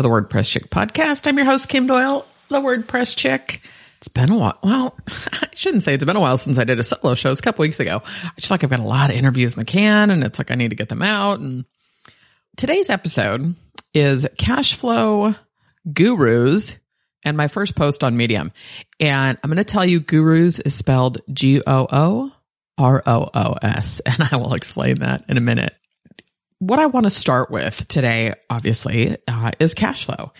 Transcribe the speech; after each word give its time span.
of 0.00 0.02
the 0.04 0.08
WordPress 0.08 0.50
Chick 0.50 0.70
podcast. 0.70 1.28
I'm 1.28 1.36
your 1.36 1.44
host, 1.44 1.68
Kim 1.68 1.86
Doyle, 1.86 2.24
the 2.48 2.58
WordPress 2.58 3.14
Chick. 3.16 3.60
It's 3.98 4.08
been 4.08 4.30
a 4.30 4.38
while. 4.38 4.58
Well, 4.62 4.96
I 5.08 5.48
shouldn't 5.52 5.82
say 5.82 5.92
it's 5.92 6.06
been 6.06 6.16
a 6.16 6.20
while 6.20 6.38
since 6.38 6.58
I 6.58 6.64
did 6.64 6.78
a 6.78 6.82
solo 6.82 7.14
show. 7.14 7.30
It's 7.30 7.40
a 7.40 7.42
couple 7.42 7.64
weeks 7.64 7.80
ago. 7.80 8.00
I 8.02 8.30
just 8.36 8.48
feel 8.48 8.54
like 8.54 8.64
I've 8.64 8.70
got 8.70 8.80
a 8.80 8.84
lot 8.84 9.10
of 9.10 9.16
interviews 9.16 9.54
in 9.54 9.60
the 9.60 9.66
can 9.66 10.10
and 10.10 10.24
it's 10.24 10.38
like 10.38 10.50
I 10.50 10.54
need 10.54 10.70
to 10.70 10.76
get 10.76 10.88
them 10.88 11.02
out. 11.02 11.40
And 11.40 11.66
today's 12.56 12.88
episode 12.88 13.54
is 13.92 14.26
cash 14.38 14.74
flow 14.74 15.34
gurus 15.92 16.78
and 17.22 17.36
my 17.36 17.48
first 17.48 17.76
post 17.76 18.02
on 18.02 18.16
Medium. 18.16 18.52
And 19.00 19.38
I'm 19.44 19.50
going 19.50 19.58
to 19.58 19.64
tell 19.64 19.84
you 19.84 20.00
gurus 20.00 20.60
is 20.60 20.74
spelled 20.74 21.18
G 21.30 21.60
O 21.66 21.86
O 21.90 22.32
R 22.78 23.02
O 23.04 23.28
O 23.34 23.54
S. 23.60 24.00
And 24.06 24.28
I 24.32 24.36
will 24.36 24.54
explain 24.54 24.94
that 25.00 25.24
in 25.28 25.36
a 25.36 25.42
minute 25.42 25.74
what 26.60 26.78
I 26.78 26.86
want 26.86 27.04
to 27.04 27.10
start 27.10 27.50
with 27.50 27.88
today, 27.88 28.34
obviously, 28.48 29.16
uh, 29.26 29.50
is 29.58 29.74
cash 29.74 30.04
flow. 30.04 30.32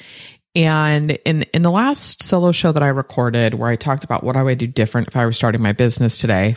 And 0.54 1.12
in 1.24 1.42
in 1.54 1.62
the 1.62 1.70
last 1.70 2.22
solo 2.22 2.52
show 2.52 2.72
that 2.72 2.82
I 2.82 2.88
recorded, 2.88 3.54
where 3.54 3.70
I 3.70 3.76
talked 3.76 4.04
about 4.04 4.22
what 4.22 4.36
I 4.36 4.42
would 4.42 4.58
do 4.58 4.66
different 4.66 5.08
if 5.08 5.16
I 5.16 5.24
were 5.24 5.32
starting 5.32 5.62
my 5.62 5.72
business 5.72 6.20
today, 6.20 6.56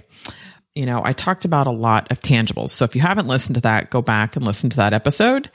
you 0.76 0.86
know, 0.86 1.02
I 1.04 1.12
talked 1.12 1.46
about 1.46 1.68
a 1.68 1.72
lot 1.72 2.12
of 2.12 2.20
tangibles. 2.20 2.70
So 2.70 2.86
if 2.86 2.96
you 2.96 3.02
haven't 3.02 3.28
listened 3.28 3.56
to 3.56 3.62
that, 3.62 3.90
go 3.90 4.02
back 4.02 4.36
and 4.36 4.44
listen 4.44 4.70
to 4.72 4.78
that 4.78 4.94
episode. 4.94 5.50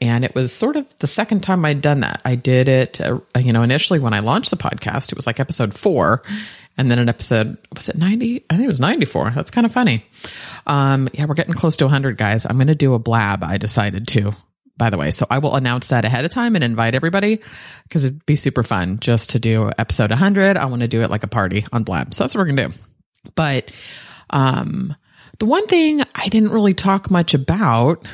And 0.00 0.24
it 0.24 0.34
was 0.34 0.52
sort 0.52 0.76
of 0.76 0.86
the 0.98 1.06
second 1.06 1.42
time 1.42 1.64
I'd 1.64 1.80
done 1.80 2.00
that. 2.00 2.20
I 2.24 2.36
did 2.36 2.68
it, 2.68 3.00
uh, 3.00 3.18
you 3.36 3.52
know, 3.52 3.62
initially 3.62 3.98
when 3.98 4.14
I 4.14 4.20
launched 4.20 4.50
the 4.50 4.56
podcast, 4.56 5.10
it 5.10 5.16
was 5.16 5.26
like 5.26 5.40
episode 5.40 5.74
four. 5.74 6.22
And 6.78 6.90
then 6.90 6.98
an 7.00 7.08
episode, 7.08 7.58
was 7.74 7.88
it 7.88 7.98
90? 7.98 8.44
I 8.48 8.54
think 8.54 8.64
it 8.64 8.68
was 8.68 8.80
94. 8.80 9.30
That's 9.30 9.50
kind 9.50 9.66
of 9.66 9.72
funny. 9.72 10.04
Um, 10.66 11.08
yeah, 11.12 11.24
we're 11.26 11.34
getting 11.34 11.54
close 11.54 11.76
to 11.78 11.84
100 11.84 12.16
guys. 12.16 12.46
I'm 12.46 12.56
going 12.56 12.68
to 12.68 12.74
do 12.74 12.94
a 12.94 12.98
blab. 13.00 13.42
I 13.42 13.58
decided 13.58 14.06
to, 14.08 14.32
by 14.76 14.88
the 14.88 14.96
way. 14.96 15.10
So 15.10 15.26
I 15.28 15.38
will 15.40 15.56
announce 15.56 15.88
that 15.88 16.04
ahead 16.04 16.24
of 16.24 16.30
time 16.30 16.54
and 16.54 16.62
invite 16.62 16.94
everybody 16.94 17.40
because 17.82 18.04
it'd 18.04 18.24
be 18.26 18.36
super 18.36 18.62
fun 18.62 19.00
just 19.00 19.30
to 19.30 19.40
do 19.40 19.72
episode 19.76 20.10
100. 20.10 20.56
I 20.56 20.66
want 20.66 20.82
to 20.82 20.88
do 20.88 21.02
it 21.02 21.10
like 21.10 21.24
a 21.24 21.28
party 21.28 21.64
on 21.72 21.82
blab. 21.82 22.14
So 22.14 22.22
that's 22.22 22.36
what 22.36 22.42
we're 22.42 22.54
going 22.54 22.56
to 22.56 22.68
do. 22.68 22.74
But, 23.34 23.72
um, 24.30 24.94
the 25.38 25.46
one 25.46 25.66
thing 25.66 26.02
I 26.14 26.28
didn't 26.28 26.50
really 26.50 26.74
talk 26.74 27.10
much 27.10 27.34
about 27.34 28.06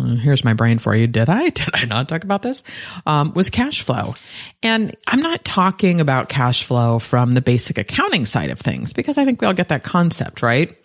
here's 0.00 0.44
my 0.44 0.52
brain 0.52 0.78
for 0.78 0.94
you. 0.94 1.06
Did 1.06 1.28
I? 1.28 1.44
Did 1.50 1.68
I 1.74 1.84
not 1.86 2.08
talk 2.08 2.24
about 2.24 2.42
this? 2.42 2.62
Um, 3.06 3.32
was 3.34 3.50
cash 3.50 3.82
flow. 3.82 4.14
And 4.62 4.96
I'm 5.06 5.20
not 5.20 5.44
talking 5.44 6.00
about 6.00 6.28
cash 6.28 6.64
flow 6.64 6.98
from 6.98 7.32
the 7.32 7.40
basic 7.40 7.78
accounting 7.78 8.26
side 8.26 8.50
of 8.50 8.58
things 8.58 8.92
because 8.92 9.18
I 9.18 9.24
think 9.24 9.40
we 9.40 9.46
all 9.46 9.54
get 9.54 9.68
that 9.68 9.84
concept, 9.84 10.42
right? 10.42 10.76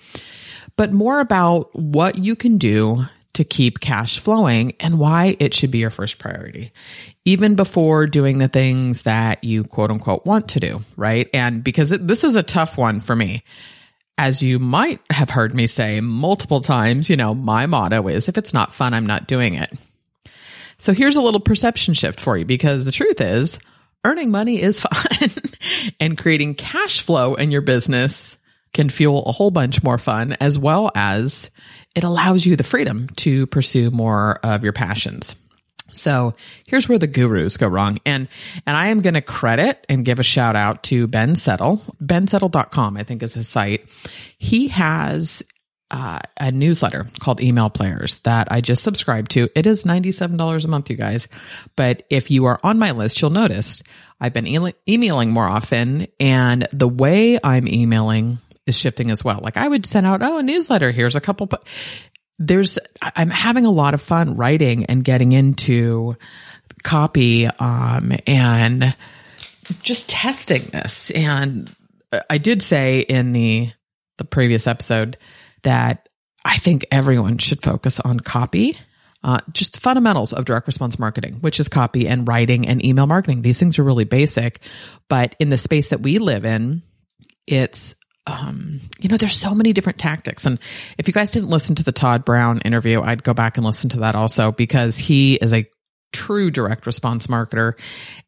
But 0.77 0.93
more 0.93 1.19
about 1.19 1.75
what 1.75 2.17
you 2.17 2.35
can 2.35 2.57
do 2.57 3.03
to 3.33 3.43
keep 3.43 3.81
cash 3.81 4.19
flowing 4.19 4.73
and 4.79 4.97
why 4.97 5.35
it 5.39 5.53
should 5.53 5.71
be 5.71 5.79
your 5.79 5.89
first 5.89 6.19
priority, 6.19 6.71
even 7.25 7.55
before 7.55 8.07
doing 8.07 8.37
the 8.37 8.47
things 8.47 9.03
that 9.03 9.43
you 9.43 9.63
quote 9.63 9.91
unquote 9.91 10.25
want 10.25 10.49
to 10.49 10.59
do, 10.59 10.81
right? 10.95 11.29
And 11.33 11.63
because 11.63 11.91
it, 11.91 12.07
this 12.07 12.23
is 12.23 12.37
a 12.37 12.43
tough 12.43 12.77
one 12.77 13.01
for 13.01 13.15
me 13.15 13.43
as 14.17 14.41
you 14.41 14.59
might 14.59 15.01
have 15.11 15.29
heard 15.29 15.53
me 15.53 15.67
say 15.67 15.99
multiple 16.01 16.61
times, 16.61 17.09
you 17.09 17.17
know, 17.17 17.33
my 17.33 17.65
motto 17.65 18.07
is 18.07 18.29
if 18.29 18.37
it's 18.37 18.53
not 18.53 18.73
fun, 18.73 18.93
I'm 18.93 19.05
not 19.05 19.27
doing 19.27 19.55
it. 19.55 19.71
So 20.77 20.93
here's 20.93 21.15
a 21.15 21.21
little 21.21 21.39
perception 21.39 21.93
shift 21.93 22.19
for 22.19 22.37
you 22.37 22.45
because 22.45 22.85
the 22.85 22.91
truth 22.91 23.21
is 23.21 23.59
earning 24.03 24.31
money 24.31 24.61
is 24.61 24.81
fun 24.83 25.29
and 25.99 26.17
creating 26.17 26.55
cash 26.55 27.01
flow 27.01 27.35
in 27.35 27.51
your 27.51 27.61
business 27.61 28.37
can 28.73 28.89
fuel 28.89 29.23
a 29.25 29.31
whole 29.31 29.51
bunch 29.51 29.83
more 29.83 29.97
fun 29.97 30.35
as 30.39 30.59
well 30.59 30.91
as 30.95 31.49
it 31.95 32.03
allows 32.03 32.45
you 32.45 32.55
the 32.55 32.63
freedom 32.63 33.07
to 33.15 33.47
pursue 33.47 33.89
more 33.89 34.39
of 34.43 34.63
your 34.63 34.73
passions. 34.73 35.35
So 35.97 36.35
here's 36.67 36.87
where 36.87 36.99
the 36.99 37.07
gurus 37.07 37.57
go 37.57 37.67
wrong. 37.67 37.97
And, 38.05 38.27
and 38.65 38.75
I 38.75 38.87
am 38.87 39.01
going 39.01 39.13
to 39.13 39.21
credit 39.21 39.85
and 39.89 40.05
give 40.05 40.19
a 40.19 40.23
shout 40.23 40.55
out 40.55 40.83
to 40.83 41.07
Ben 41.07 41.35
Settle. 41.35 41.77
BenSettle.com, 42.03 42.97
I 42.97 43.03
think 43.03 43.23
is 43.23 43.33
his 43.33 43.47
site. 43.47 43.89
He 44.37 44.67
has 44.69 45.43
uh, 45.91 46.19
a 46.39 46.51
newsletter 46.51 47.05
called 47.19 47.41
Email 47.41 47.69
Players 47.69 48.19
that 48.19 48.51
I 48.51 48.61
just 48.61 48.83
subscribed 48.83 49.31
to. 49.31 49.47
It 49.55 49.67
is 49.67 49.83
$97 49.83 50.65
a 50.65 50.67
month, 50.67 50.89
you 50.89 50.97
guys. 50.97 51.27
But 51.75 52.03
if 52.09 52.31
you 52.31 52.45
are 52.45 52.59
on 52.63 52.79
my 52.79 52.91
list, 52.91 53.21
you'll 53.21 53.31
notice 53.31 53.83
I've 54.19 54.33
been 54.33 54.47
e- 54.47 54.73
emailing 54.87 55.31
more 55.31 55.45
often 55.45 56.07
and 56.19 56.67
the 56.71 56.87
way 56.87 57.37
I'm 57.43 57.67
emailing 57.67 58.39
is 58.65 58.77
shifting 58.77 59.11
as 59.11 59.23
well. 59.23 59.39
Like 59.41 59.57
I 59.57 59.67
would 59.67 59.85
send 59.85 60.07
out, 60.07 60.21
oh, 60.23 60.39
a 60.39 60.43
newsletter. 60.43 60.91
Here's 60.91 61.15
a 61.15 61.21
couple 61.21 61.49
there's 62.37 62.77
I'm 63.01 63.29
having 63.29 63.65
a 63.65 63.71
lot 63.71 63.93
of 63.93 64.01
fun 64.01 64.35
writing 64.35 64.85
and 64.85 65.03
getting 65.03 65.31
into 65.31 66.15
copy 66.83 67.47
um, 67.47 68.11
and 68.27 68.95
just 69.81 70.09
testing 70.09 70.63
this. 70.63 71.11
And 71.11 71.73
I 72.29 72.37
did 72.37 72.61
say 72.61 72.99
in 72.99 73.33
the 73.33 73.69
the 74.17 74.25
previous 74.25 74.67
episode 74.67 75.17
that 75.63 76.07
I 76.43 76.57
think 76.57 76.85
everyone 76.91 77.37
should 77.37 77.61
focus 77.61 77.99
on 77.99 78.19
copy. 78.19 78.77
Uh, 79.23 79.39
just 79.51 79.79
fundamentals 79.79 80.33
of 80.33 80.45
direct 80.45 80.67
response 80.67 80.99
marketing, 80.99 81.37
which 81.41 81.59
is 81.59 81.67
copy 81.67 82.07
and 82.07 82.27
writing 82.27 82.67
and 82.67 82.85
email 82.85 83.07
marketing. 83.07 83.41
These 83.41 83.59
things 83.59 83.79
are 83.79 83.83
really 83.83 84.03
basic, 84.03 84.59
but 85.09 85.35
in 85.39 85.49
the 85.49 85.57
space 85.57 85.89
that 85.89 86.01
we 86.01 86.19
live 86.19 86.45
in, 86.45 86.83
it's 87.47 87.95
um, 88.27 88.79
you 88.99 89.09
know, 89.09 89.17
there's 89.17 89.35
so 89.35 89.53
many 89.53 89.73
different 89.73 89.99
tactics. 89.99 90.45
And 90.45 90.59
if 90.97 91.07
you 91.07 91.13
guys 91.13 91.31
didn't 91.31 91.49
listen 91.49 91.75
to 91.75 91.83
the 91.83 91.91
Todd 91.91 92.25
Brown 92.25 92.59
interview, 92.61 93.01
I'd 93.01 93.23
go 93.23 93.33
back 93.33 93.57
and 93.57 93.65
listen 93.65 93.89
to 93.91 93.99
that 93.99 94.15
also 94.15 94.51
because 94.51 94.97
he 94.97 95.35
is 95.35 95.53
a 95.53 95.69
true 96.11 96.49
direct 96.49 96.85
response 96.85 97.27
marketer 97.27 97.73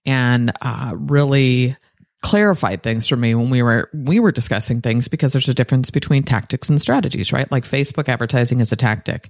and 0.06 0.52
uh, 0.62 0.91
really 0.94 1.75
clarified 2.22 2.84
things 2.84 3.08
for 3.08 3.16
me 3.16 3.35
when 3.35 3.50
we 3.50 3.62
were 3.62 3.90
we 3.94 4.19
were 4.19 4.31
discussing 4.31 4.81
things 4.81 5.08
because 5.08 5.34
there's 5.34 5.47
a 5.47 5.53
difference 5.53 5.91
between 5.91 6.24
tactics 6.24 6.69
and 6.69 6.81
strategies, 6.81 7.31
right? 7.31 7.52
Like 7.52 7.64
Facebook 7.64 8.09
advertising 8.09 8.59
is 8.59 8.72
a 8.72 8.75
tactic. 8.75 9.29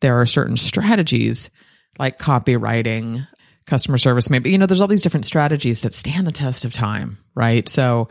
There 0.00 0.20
are 0.20 0.26
certain 0.26 0.56
strategies 0.56 1.50
like 1.98 2.18
copywriting, 2.18 3.26
customer 3.66 3.98
service, 3.98 4.30
maybe, 4.30 4.50
you 4.50 4.58
know, 4.58 4.66
there's 4.66 4.80
all 4.80 4.88
these 4.88 5.02
different 5.02 5.26
strategies 5.26 5.82
that 5.82 5.94
stand 5.94 6.26
the 6.26 6.32
test 6.32 6.64
of 6.64 6.72
time, 6.72 7.18
right? 7.34 7.68
So 7.68 8.08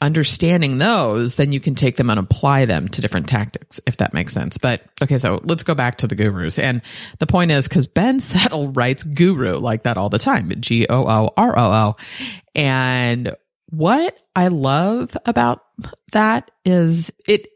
understanding 0.00 0.78
those, 0.78 1.36
then 1.36 1.52
you 1.52 1.60
can 1.60 1.74
take 1.74 1.96
them 1.96 2.10
and 2.10 2.18
apply 2.18 2.64
them 2.64 2.88
to 2.88 3.00
different 3.00 3.28
tactics, 3.28 3.80
if 3.86 3.98
that 3.98 4.14
makes 4.14 4.32
sense. 4.32 4.58
But 4.58 4.82
okay, 5.02 5.18
so 5.18 5.40
let's 5.44 5.62
go 5.62 5.74
back 5.74 5.98
to 5.98 6.06
the 6.06 6.14
gurus. 6.14 6.58
And 6.58 6.82
the 7.18 7.26
point 7.26 7.50
is 7.50 7.68
because 7.68 7.86
Ben 7.86 8.20
Settle 8.20 8.72
writes 8.72 9.02
guru 9.02 9.58
like 9.58 9.84
that 9.84 9.96
all 9.96 10.08
the 10.10 10.18
time, 10.18 10.52
G 10.60 10.86
O 10.88 11.04
O 11.04 11.30
R 11.36 11.58
O 11.58 11.62
O. 11.62 11.96
And 12.54 13.34
what 13.70 14.18
I 14.34 14.48
love 14.48 15.16
about 15.26 15.62
that 16.12 16.50
is 16.64 17.12
it 17.26 17.48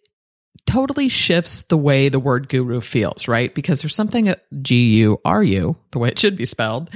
totally 0.66 1.08
shifts 1.08 1.64
the 1.64 1.76
way 1.76 2.08
the 2.08 2.18
word 2.18 2.48
guru 2.48 2.80
feels, 2.80 3.28
right? 3.28 3.54
Because 3.54 3.82
there's 3.82 3.94
something 3.94 4.30
uh, 4.30 4.36
G 4.62 4.98
U 4.98 5.20
R 5.24 5.42
U, 5.42 5.76
the 5.90 5.98
way 5.98 6.08
it 6.08 6.18
should 6.18 6.36
be 6.36 6.44
spelled. 6.44 6.90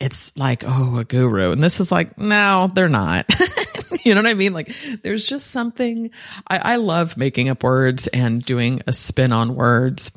It's 0.00 0.36
like, 0.36 0.64
oh, 0.66 0.98
a 0.98 1.04
guru. 1.04 1.52
And 1.52 1.62
this 1.62 1.80
is 1.80 1.92
like, 1.92 2.18
no, 2.18 2.68
they're 2.74 2.88
not. 2.88 3.26
you 4.10 4.14
know 4.14 4.22
what 4.22 4.30
I 4.30 4.34
mean? 4.34 4.52
Like 4.52 4.68
there's 5.02 5.28
just 5.28 5.50
something 5.50 6.12
I, 6.46 6.58
I 6.58 6.76
love 6.76 7.16
making 7.16 7.48
up 7.48 7.64
words 7.64 8.06
and 8.06 8.40
doing 8.44 8.80
a 8.86 8.92
spin 8.92 9.32
on 9.32 9.56
words 9.56 10.12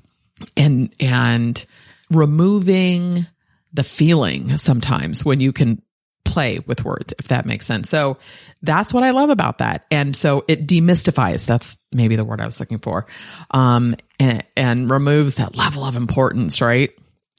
and 0.56 0.94
and 1.00 1.66
removing 2.12 3.26
the 3.74 3.84
feeling 3.84 4.58
sometimes 4.58 5.26
when 5.26 5.40
you 5.40 5.52
can 5.52 5.82
play 6.24 6.60
with 6.68 6.86
words, 6.86 7.16
if 7.18 7.30
that 7.30 7.48
makes 7.48 7.66
sense. 7.66 7.90
So 7.90 8.18
that's 8.62 8.94
what 8.94 9.04
I 9.04 9.10
love 9.10 9.32
about 9.32 9.58
that. 9.58 9.88
And 9.90 10.16
so 10.16 10.46
it 10.48 10.68
demystifies, 10.68 11.48
that's 11.48 11.80
maybe 11.92 12.16
the 12.16 12.24
word 12.24 12.42
I 12.42 12.46
was 12.46 12.60
looking 12.60 12.78
for, 12.78 13.08
um, 13.50 13.96
and, 14.20 14.44
and 14.56 14.92
removes 14.92 15.38
that 15.38 15.58
level 15.58 15.84
of 15.84 15.96
importance, 15.96 16.62
right? 16.62 16.92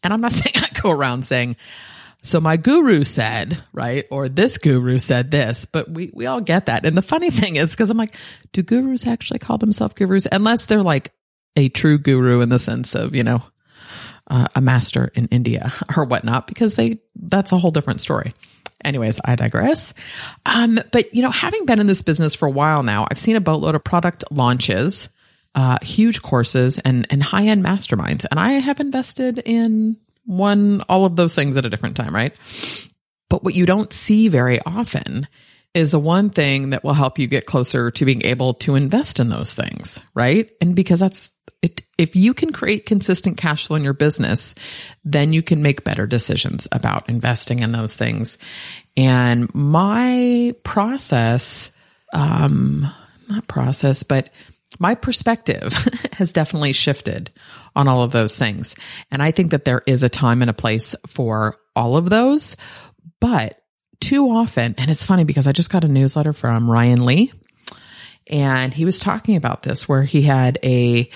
And 0.03 0.13
I'm 0.13 0.21
not 0.21 0.33
saying 0.33 0.55
I 0.57 0.81
go 0.81 0.91
around 0.91 1.25
saying, 1.25 1.55
so 2.23 2.41
my 2.41 2.57
guru 2.57 3.03
said, 3.03 3.59
right? 3.73 4.05
Or 4.11 4.29
this 4.29 4.59
guru 4.59 4.99
said 4.99 5.31
this, 5.31 5.65
but 5.65 5.91
we, 5.91 6.11
we 6.13 6.27
all 6.27 6.41
get 6.41 6.67
that. 6.67 6.85
And 6.85 6.97
the 6.97 7.03
funny 7.03 7.31
thing 7.31 7.57
is, 7.57 7.75
cause 7.75 7.91
I'm 7.91 7.97
like, 7.97 8.15
do 8.53 8.63
gurus 8.63 9.07
actually 9.07 9.39
call 9.39 9.59
themselves 9.59 9.95
gurus? 9.95 10.27
Unless 10.31 10.67
they're 10.67 10.83
like 10.83 11.13
a 11.57 11.69
true 11.69 11.99
guru 11.99 12.41
in 12.41 12.49
the 12.49 12.59
sense 12.59 12.95
of, 12.95 13.15
you 13.15 13.25
know, 13.25 13.43
uh, 14.29 14.47
a 14.55 14.61
master 14.61 15.11
in 15.15 15.27
India 15.27 15.71
or 15.97 16.05
whatnot, 16.05 16.47
because 16.47 16.77
they, 16.77 17.01
that's 17.17 17.53
a 17.53 17.59
whole 17.59 17.71
different 17.71 18.01
story. 18.01 18.33
Anyways, 18.85 19.21
I 19.25 19.35
digress. 19.35 19.93
Um, 20.47 20.79
but 20.91 21.15
you 21.15 21.23
know, 21.23 21.31
having 21.31 21.67
been 21.67 21.81
in 21.81 21.87
this 21.87 22.03
business 22.03 22.35
for 22.35 22.47
a 22.47 22.51
while 22.51 22.83
now, 22.83 23.07
I've 23.11 23.19
seen 23.19 23.37
a 23.37 23.41
boatload 23.41 23.75
of 23.75 23.85
product 23.85 24.25
launches, 24.31 25.11
uh, 25.55 25.77
huge 25.83 26.23
courses, 26.23 26.79
and 26.79 27.07
and 27.11 27.23
high 27.23 27.47
end 27.47 27.63
masterminds, 27.63 28.25
and 28.31 28.41
I 28.41 28.53
have 28.53 28.81
invested 28.81 29.39
in 29.45 29.99
one 30.25 30.83
all 30.89 31.05
of 31.05 31.17
those 31.17 31.35
things 31.35 31.57
at 31.57 31.65
a 31.65 31.71
different 31.71 31.97
time, 31.97 32.15
right? 32.15 32.35
But 33.29 33.45
what 33.45 33.55
you 33.55 33.67
don't 33.67 33.93
see 33.93 34.29
very 34.29 34.61
often 34.61 35.29
is 35.73 35.93
the 35.93 35.99
one 35.99 36.31
thing 36.31 36.71
that 36.71 36.83
will 36.83 36.95
help 36.95 37.19
you 37.19 37.29
get 37.29 37.47
closer 37.47 37.91
to 37.93 38.05
being 38.05 38.27
able 38.27 38.55
to 38.55 38.75
invest 38.75 39.21
in 39.21 39.29
those 39.29 39.55
things, 39.55 40.03
right? 40.15 40.51
And 40.61 40.75
because 40.75 41.01
that's 41.01 41.31
it, 41.63 41.83
if 41.97 42.17
you 42.17 42.35
can 42.35 42.53
create 42.53 42.87
consistent 42.87 43.37
cash 43.37 43.67
flow 43.67 43.77
in 43.77 43.85
your 43.85 43.93
business, 43.93 44.55
then 45.05 45.33
you 45.33 45.43
can 45.43 45.63
make 45.63 45.85
better 45.85 46.07
decisions 46.07 46.67
about 46.73 47.09
investing 47.09 47.61
in 47.61 47.71
those 47.71 47.97
things. 47.97 48.39
And 48.97 49.55
my 49.55 50.55
process, 50.65 51.71
um, 52.13 52.85
not 53.29 53.47
process, 53.47 54.03
but 54.03 54.31
my 54.81 54.97
perspective 54.97 55.73
has 56.15 56.33
definitely 56.33 56.73
shifted 56.73 57.31
on 57.75 57.89
all 57.89 58.03
of 58.03 58.13
those 58.13 58.39
things. 58.39 58.77
And 59.11 59.23
I 59.23 59.31
think 59.31 59.51
that 59.53 59.65
there 59.65 59.83
is 59.87 60.03
a 60.03 60.09
time 60.09 60.43
and 60.43 60.51
a 60.51 60.55
place 60.55 60.95
for 61.07 61.57
all 61.75 61.97
of 61.97 62.11
those. 62.11 62.57
But 63.21 63.61
too 64.01 64.31
often, 64.31 64.75
and 64.79 64.91
it's 64.91 65.05
funny 65.05 65.25
because 65.25 65.47
I 65.47 65.53
just 65.53 65.71
got 65.71 65.85
a 65.85 65.89
newsletter 65.89 66.33
from 66.33 66.71
Ryan 66.71 67.05
Lee, 67.05 67.33
and 68.29 68.73
he 68.73 68.85
was 68.85 68.99
talking 68.99 69.37
about 69.37 69.63
this 69.63 69.89
where 69.89 70.03
he 70.03 70.23
had 70.23 70.59
a, 70.63 71.11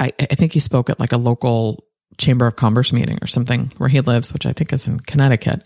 I, 0.00 0.12
I 0.18 0.34
think 0.34 0.52
he 0.52 0.60
spoke 0.60 0.90
at 0.90 0.98
like 0.98 1.12
a 1.12 1.18
local 1.18 1.84
chamber 2.18 2.46
of 2.46 2.56
commerce 2.56 2.92
meeting 2.92 3.18
or 3.22 3.26
something 3.26 3.70
where 3.78 3.88
he 3.88 4.00
lives, 4.00 4.32
which 4.32 4.46
I 4.46 4.52
think 4.52 4.72
is 4.72 4.86
in 4.86 4.98
Connecticut 5.00 5.64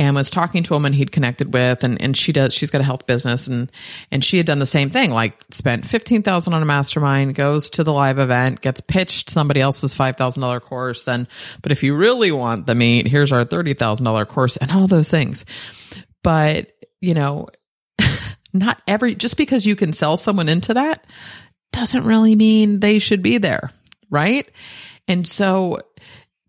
and 0.00 0.16
was 0.16 0.30
talking 0.30 0.62
to 0.62 0.72
a 0.72 0.76
woman 0.76 0.94
he'd 0.94 1.12
connected 1.12 1.52
with 1.52 1.84
and, 1.84 2.00
and 2.00 2.16
she 2.16 2.32
does 2.32 2.54
she's 2.54 2.70
got 2.70 2.80
a 2.80 2.84
health 2.84 3.06
business 3.06 3.48
and 3.48 3.70
and 4.10 4.24
she 4.24 4.38
had 4.38 4.46
done 4.46 4.58
the 4.58 4.66
same 4.66 4.88
thing 4.88 5.10
like 5.10 5.34
spent 5.50 5.84
15000 5.84 6.54
on 6.54 6.62
a 6.62 6.64
mastermind 6.64 7.34
goes 7.34 7.68
to 7.70 7.84
the 7.84 7.92
live 7.92 8.18
event 8.18 8.60
gets 8.62 8.80
pitched 8.80 9.28
somebody 9.28 9.60
else's 9.60 9.94
$5000 9.94 10.60
course 10.62 11.04
then 11.04 11.28
but 11.62 11.70
if 11.70 11.82
you 11.82 11.94
really 11.94 12.32
want 12.32 12.66
the 12.66 12.74
meat 12.74 13.06
here's 13.06 13.30
our 13.30 13.44
$30000 13.44 14.28
course 14.28 14.56
and 14.56 14.72
all 14.72 14.86
those 14.86 15.10
things. 15.10 15.44
But 16.22 16.72
you 17.00 17.14
know 17.14 17.48
not 18.52 18.80
every 18.88 19.14
just 19.14 19.36
because 19.36 19.66
you 19.66 19.76
can 19.76 19.92
sell 19.92 20.16
someone 20.16 20.48
into 20.48 20.74
that 20.74 21.06
doesn't 21.72 22.04
really 22.04 22.34
mean 22.34 22.80
they 22.80 22.98
should 22.98 23.22
be 23.22 23.38
there 23.38 23.70
right? 24.10 24.50
And 25.08 25.26
so 25.26 25.78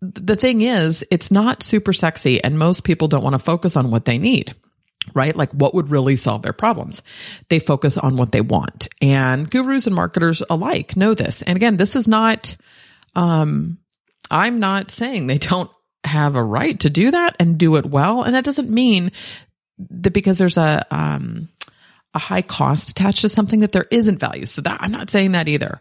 the 0.02 0.36
thing 0.36 0.62
is, 0.62 1.06
it's 1.10 1.30
not 1.30 1.62
super 1.62 1.92
sexy, 1.92 2.42
and 2.42 2.58
most 2.58 2.82
people 2.84 3.08
don't 3.08 3.22
want 3.22 3.34
to 3.34 3.38
focus 3.38 3.76
on 3.76 3.90
what 3.90 4.04
they 4.04 4.18
need 4.18 4.54
right? 5.14 5.34
Like 5.34 5.50
what 5.52 5.74
would 5.74 5.90
really 5.90 6.16
solve 6.16 6.42
their 6.42 6.52
problems? 6.52 7.02
They 7.48 7.58
focus 7.58 7.98
on 7.98 8.16
what 8.16 8.32
they 8.32 8.40
want. 8.40 8.88
And 9.00 9.50
gurus 9.50 9.86
and 9.86 9.96
marketers 9.96 10.42
alike 10.48 10.96
know 10.96 11.14
this. 11.14 11.42
And 11.42 11.56
again, 11.56 11.76
this 11.76 11.96
is 11.96 12.08
not, 12.08 12.56
um, 13.14 13.78
I'm 14.30 14.60
not 14.60 14.90
saying 14.90 15.26
they 15.26 15.38
don't 15.38 15.70
have 16.04 16.36
a 16.36 16.42
right 16.42 16.78
to 16.80 16.90
do 16.90 17.10
that 17.10 17.36
and 17.38 17.58
do 17.58 17.76
it 17.76 17.86
well. 17.86 18.22
And 18.22 18.34
that 18.34 18.44
doesn't 18.44 18.70
mean 18.70 19.12
that 19.90 20.12
because 20.12 20.38
there's 20.38 20.58
a, 20.58 20.86
um, 20.90 21.48
a 22.14 22.18
high 22.18 22.42
cost 22.42 22.90
attached 22.90 23.22
to 23.22 23.28
something 23.28 23.60
that 23.60 23.72
there 23.72 23.86
isn't 23.90 24.20
value. 24.20 24.46
So 24.46 24.62
that 24.62 24.78
I'm 24.80 24.92
not 24.92 25.10
saying 25.10 25.32
that 25.32 25.48
either. 25.48 25.80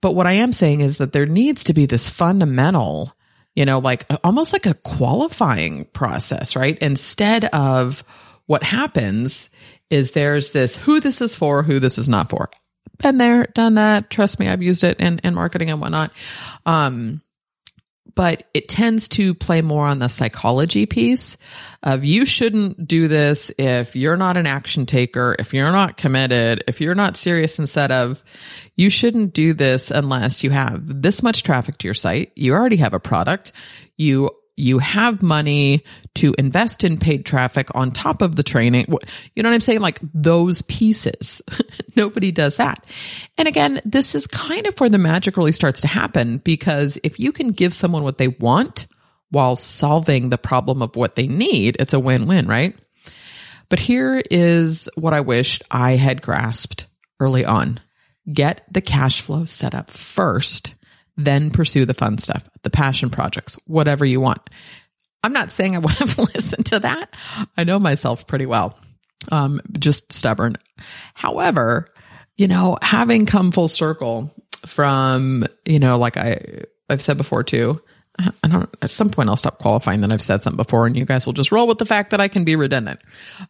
But 0.00 0.12
what 0.12 0.26
I 0.26 0.32
am 0.32 0.52
saying 0.52 0.80
is 0.80 0.98
that 0.98 1.12
there 1.12 1.26
needs 1.26 1.64
to 1.64 1.74
be 1.74 1.86
this 1.86 2.08
fundamental 2.08 3.12
you 3.54 3.64
know, 3.64 3.78
like 3.78 4.04
almost 4.22 4.52
like 4.52 4.66
a 4.66 4.74
qualifying 4.74 5.84
process, 5.86 6.56
right? 6.56 6.78
Instead 6.78 7.44
of 7.46 8.02
what 8.46 8.62
happens 8.62 9.50
is 9.90 10.12
there's 10.12 10.52
this 10.52 10.76
who 10.76 11.00
this 11.00 11.20
is 11.20 11.36
for, 11.36 11.62
who 11.62 11.78
this 11.78 11.98
is 11.98 12.08
not 12.08 12.30
for. 12.30 12.50
Been 12.98 13.18
there, 13.18 13.44
done 13.54 13.74
that. 13.74 14.10
Trust 14.10 14.38
me, 14.38 14.48
I've 14.48 14.62
used 14.62 14.84
it 14.84 15.00
in, 15.00 15.18
in 15.24 15.34
marketing 15.34 15.70
and 15.70 15.80
whatnot. 15.80 16.12
Um, 16.64 17.22
but 18.14 18.44
it 18.54 18.68
tends 18.68 19.08
to 19.08 19.34
play 19.34 19.62
more 19.62 19.86
on 19.86 19.98
the 19.98 20.08
psychology 20.08 20.86
piece 20.86 21.36
of 21.82 22.04
you 22.04 22.24
shouldn't 22.24 22.86
do 22.86 23.08
this 23.08 23.50
if 23.58 23.96
you're 23.96 24.16
not 24.16 24.36
an 24.36 24.46
action 24.46 24.86
taker, 24.86 25.34
if 25.38 25.54
you're 25.54 25.72
not 25.72 25.96
committed, 25.96 26.64
if 26.68 26.80
you're 26.80 26.94
not 26.94 27.16
serious 27.16 27.58
instead 27.58 27.90
of 27.90 28.22
you 28.76 28.90
shouldn't 28.90 29.34
do 29.34 29.54
this 29.54 29.90
unless 29.90 30.44
you 30.44 30.50
have 30.50 31.02
this 31.02 31.22
much 31.22 31.42
traffic 31.42 31.78
to 31.78 31.86
your 31.86 31.94
site. 31.94 32.32
You 32.34 32.54
already 32.54 32.76
have 32.76 32.94
a 32.94 33.00
product. 33.00 33.52
You 33.96 34.30
you 34.56 34.78
have 34.78 35.22
money 35.22 35.84
to 36.14 36.34
invest 36.38 36.84
in 36.84 36.98
paid 36.98 37.26
traffic 37.26 37.68
on 37.74 37.90
top 37.90 38.22
of 38.22 38.36
the 38.36 38.42
training. 38.42 38.86
You 39.34 39.42
know 39.42 39.48
what 39.48 39.54
I'm 39.54 39.60
saying? 39.60 39.80
Like 39.80 39.98
those 40.14 40.62
pieces. 40.62 41.42
Nobody 41.96 42.30
does 42.30 42.58
that. 42.58 42.84
And 43.36 43.48
again, 43.48 43.80
this 43.84 44.14
is 44.14 44.26
kind 44.26 44.66
of 44.66 44.78
where 44.78 44.90
the 44.90 44.98
magic 44.98 45.36
really 45.36 45.52
starts 45.52 45.80
to 45.80 45.88
happen 45.88 46.38
because 46.38 46.98
if 47.02 47.18
you 47.18 47.32
can 47.32 47.48
give 47.48 47.74
someone 47.74 48.04
what 48.04 48.18
they 48.18 48.28
want 48.28 48.86
while 49.30 49.56
solving 49.56 50.28
the 50.28 50.38
problem 50.38 50.82
of 50.82 50.94
what 50.94 51.16
they 51.16 51.26
need, 51.26 51.76
it's 51.80 51.92
a 51.92 52.00
win 52.00 52.26
win, 52.26 52.46
right? 52.46 52.76
But 53.68 53.80
here 53.80 54.22
is 54.30 54.88
what 54.94 55.14
I 55.14 55.20
wished 55.20 55.64
I 55.70 55.92
had 55.92 56.22
grasped 56.22 56.86
early 57.18 57.44
on 57.44 57.80
get 58.32 58.64
the 58.70 58.80
cash 58.80 59.20
flow 59.20 59.44
set 59.44 59.74
up 59.74 59.90
first 59.90 60.73
then 61.16 61.50
pursue 61.50 61.84
the 61.84 61.94
fun 61.94 62.18
stuff, 62.18 62.44
the 62.62 62.70
passion 62.70 63.10
projects, 63.10 63.56
whatever 63.66 64.04
you 64.04 64.20
want. 64.20 64.50
I'm 65.22 65.32
not 65.32 65.50
saying 65.50 65.74
I 65.74 65.78
would 65.80 65.94
have 65.94 66.18
listened 66.18 66.66
to 66.66 66.80
that. 66.80 67.14
I 67.56 67.64
know 67.64 67.78
myself 67.78 68.26
pretty 68.26 68.46
well. 68.46 68.78
Um, 69.32 69.60
just 69.78 70.12
stubborn. 70.12 70.56
However, 71.14 71.86
you 72.36 72.48
know, 72.48 72.76
having 72.82 73.26
come 73.26 73.52
full 73.52 73.68
circle 73.68 74.34
from, 74.66 75.44
you 75.64 75.78
know, 75.78 75.96
like 75.96 76.16
I, 76.16 76.64
I've 76.90 77.02
said 77.02 77.16
before 77.16 77.42
too, 77.42 77.80
I 78.18 78.48
don't, 78.48 78.68
at 78.82 78.90
some 78.90 79.10
point 79.10 79.28
I'll 79.28 79.36
stop 79.36 79.58
qualifying 79.58 80.02
that 80.02 80.12
I've 80.12 80.22
said 80.22 80.42
something 80.42 80.56
before 80.56 80.86
and 80.86 80.96
you 80.96 81.04
guys 81.04 81.26
will 81.26 81.32
just 81.32 81.50
roll 81.50 81.66
with 81.66 81.78
the 81.78 81.86
fact 81.86 82.10
that 82.10 82.20
I 82.20 82.28
can 82.28 82.44
be 82.44 82.54
redundant. 82.54 83.00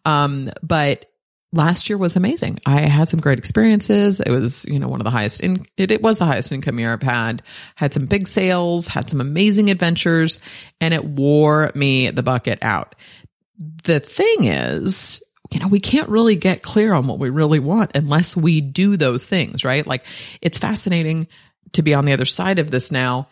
Um, 0.04 0.50
but 0.62 1.06
last 1.54 1.88
year 1.88 1.96
was 1.96 2.16
amazing. 2.16 2.58
I 2.66 2.80
had 2.80 3.08
some 3.08 3.20
great 3.20 3.38
experiences. 3.38 4.20
It 4.20 4.30
was, 4.30 4.66
you 4.66 4.78
know, 4.78 4.88
one 4.88 5.00
of 5.00 5.04
the 5.04 5.10
highest 5.10 5.40
in 5.40 5.64
it, 5.76 5.90
it 5.90 6.02
was 6.02 6.18
the 6.18 6.24
highest 6.24 6.52
income 6.52 6.78
year 6.78 6.92
I've 6.92 7.02
had. 7.02 7.42
Had 7.76 7.94
some 7.94 8.06
big 8.06 8.26
sales, 8.26 8.88
had 8.88 9.08
some 9.08 9.20
amazing 9.20 9.70
adventures, 9.70 10.40
and 10.80 10.92
it 10.92 11.04
wore 11.04 11.70
me 11.74 12.10
the 12.10 12.22
bucket 12.22 12.58
out. 12.62 12.94
The 13.84 14.00
thing 14.00 14.44
is, 14.44 15.22
you 15.50 15.60
know, 15.60 15.68
we 15.68 15.80
can't 15.80 16.08
really 16.08 16.36
get 16.36 16.62
clear 16.62 16.92
on 16.92 17.06
what 17.06 17.18
we 17.18 17.30
really 17.30 17.60
want 17.60 17.92
unless 17.94 18.36
we 18.36 18.60
do 18.60 18.96
those 18.96 19.24
things, 19.24 19.64
right? 19.64 19.86
Like 19.86 20.04
it's 20.42 20.58
fascinating 20.58 21.28
to 21.72 21.82
be 21.82 21.94
on 21.94 22.04
the 22.04 22.12
other 22.12 22.24
side 22.24 22.58
of 22.58 22.70
this 22.70 22.90
now. 22.90 23.28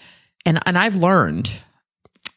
And 0.47 0.61
and 0.67 0.79
I've 0.79 0.97
learned 0.97 1.61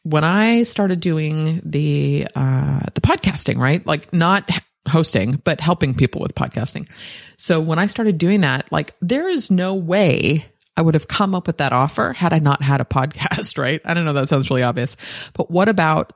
when 0.02 0.24
I 0.24 0.64
started 0.64 1.00
doing 1.00 1.60
the 1.64 2.26
uh 2.34 2.80
the 2.94 3.00
podcasting, 3.00 3.58
right? 3.58 3.84
Like 3.86 4.12
not 4.12 4.50
hosting, 4.86 5.32
but 5.44 5.60
helping 5.60 5.94
people 5.94 6.20
with 6.20 6.34
podcasting. 6.34 6.88
So 7.36 7.60
when 7.60 7.78
I 7.78 7.86
started 7.86 8.18
doing 8.18 8.42
that, 8.42 8.70
like 8.70 8.92
there 9.00 9.28
is 9.28 9.50
no 9.50 9.74
way 9.74 10.44
I 10.76 10.82
would 10.82 10.94
have 10.94 11.08
come 11.08 11.34
up 11.34 11.46
with 11.46 11.58
that 11.58 11.72
offer 11.72 12.12
had 12.12 12.32
I 12.32 12.38
not 12.38 12.62
had 12.62 12.80
a 12.80 12.84
podcast, 12.96 13.58
right? 13.58 13.80
I 13.84 13.94
don't 13.94 14.04
know. 14.04 14.12
That 14.12 14.28
sounds 14.28 14.50
really 14.50 14.62
obvious, 14.62 15.30
but 15.34 15.50
what 15.50 15.68
about, 15.68 16.12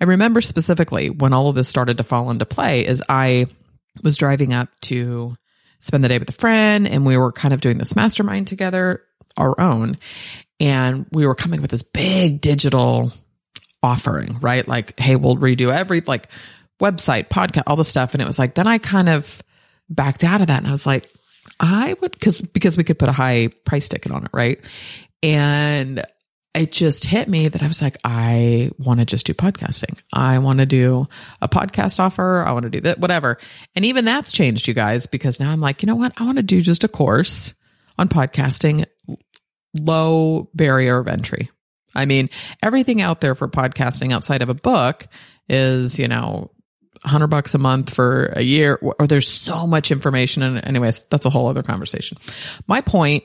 I 0.00 0.04
remember 0.04 0.40
specifically 0.40 1.10
when 1.10 1.32
all 1.32 1.48
of 1.48 1.54
this 1.54 1.68
started 1.68 1.98
to 1.98 2.02
fall 2.02 2.30
into 2.30 2.46
play 2.46 2.86
is 2.86 3.02
I 3.08 3.46
was 4.02 4.16
driving 4.16 4.52
up 4.52 4.68
to 4.82 5.36
spend 5.78 6.02
the 6.02 6.08
day 6.08 6.18
with 6.18 6.28
a 6.28 6.32
friend 6.32 6.88
and 6.88 7.06
we 7.06 7.16
were 7.16 7.32
kind 7.32 7.54
of 7.54 7.60
doing 7.60 7.78
this 7.78 7.94
mastermind 7.94 8.48
together, 8.48 9.02
our 9.38 9.58
own. 9.60 9.96
And 10.60 11.06
we 11.12 11.26
were 11.26 11.34
coming 11.34 11.62
with 11.62 11.70
this 11.70 11.82
big 11.82 12.40
digital 12.40 13.12
offering, 13.82 14.38
right? 14.40 14.66
Like, 14.66 14.98
hey, 14.98 15.14
we'll 15.16 15.36
redo 15.36 15.72
every, 15.72 16.00
like, 16.00 16.26
website, 16.80 17.28
podcast, 17.28 17.64
all 17.66 17.76
the 17.76 17.84
stuff. 17.84 18.14
And 18.14 18.22
it 18.22 18.26
was 18.26 18.38
like, 18.38 18.54
then 18.54 18.66
I 18.66 18.78
kind 18.78 19.08
of 19.08 19.42
backed 19.88 20.24
out 20.24 20.40
of 20.40 20.48
that. 20.48 20.58
And 20.58 20.68
I 20.68 20.70
was 20.70 20.86
like, 20.86 21.10
I 21.60 21.94
would, 22.00 22.20
cause, 22.20 22.40
because 22.40 22.76
we 22.76 22.84
could 22.84 22.98
put 22.98 23.08
a 23.08 23.12
high 23.12 23.48
price 23.64 23.88
ticket 23.88 24.12
on 24.12 24.24
it. 24.24 24.30
Right. 24.32 24.58
And 25.22 26.02
it 26.54 26.72
just 26.72 27.04
hit 27.04 27.28
me 27.28 27.48
that 27.48 27.62
I 27.62 27.66
was 27.66 27.82
like, 27.82 27.96
I 28.04 28.70
want 28.78 29.00
to 29.00 29.06
just 29.06 29.26
do 29.26 29.34
podcasting. 29.34 30.00
I 30.12 30.38
want 30.38 30.60
to 30.60 30.66
do 30.66 31.06
a 31.40 31.48
podcast 31.48 32.00
offer. 32.00 32.42
I 32.46 32.52
want 32.52 32.64
to 32.64 32.70
do 32.70 32.80
that, 32.80 32.98
whatever. 32.98 33.38
And 33.76 33.84
even 33.84 34.04
that's 34.04 34.32
changed, 34.32 34.66
you 34.66 34.74
guys, 34.74 35.06
because 35.06 35.40
now 35.40 35.52
I'm 35.52 35.60
like, 35.60 35.82
you 35.82 35.86
know 35.86 35.94
what? 35.94 36.18
I 36.20 36.24
want 36.24 36.38
to 36.38 36.42
do 36.42 36.60
just 36.60 36.84
a 36.84 36.88
course 36.88 37.54
on 37.98 38.08
podcasting, 38.08 38.86
low 39.80 40.50
barrier 40.54 40.98
of 40.98 41.08
entry. 41.08 41.50
I 41.94 42.06
mean, 42.06 42.28
everything 42.62 43.00
out 43.00 43.20
there 43.20 43.34
for 43.34 43.48
podcasting 43.48 44.12
outside 44.12 44.42
of 44.42 44.48
a 44.48 44.54
book 44.54 45.06
is, 45.48 45.98
you 45.98 46.08
know, 46.08 46.50
hundred 47.04 47.28
bucks 47.28 47.54
a 47.54 47.58
month 47.58 47.94
for 47.94 48.32
a 48.36 48.42
year, 48.42 48.78
or 48.80 49.06
there's 49.06 49.28
so 49.28 49.66
much 49.66 49.90
information. 49.90 50.42
And 50.42 50.64
anyways, 50.64 51.06
that's 51.06 51.26
a 51.26 51.30
whole 51.30 51.48
other 51.48 51.62
conversation. 51.62 52.18
My 52.66 52.80
point 52.80 53.24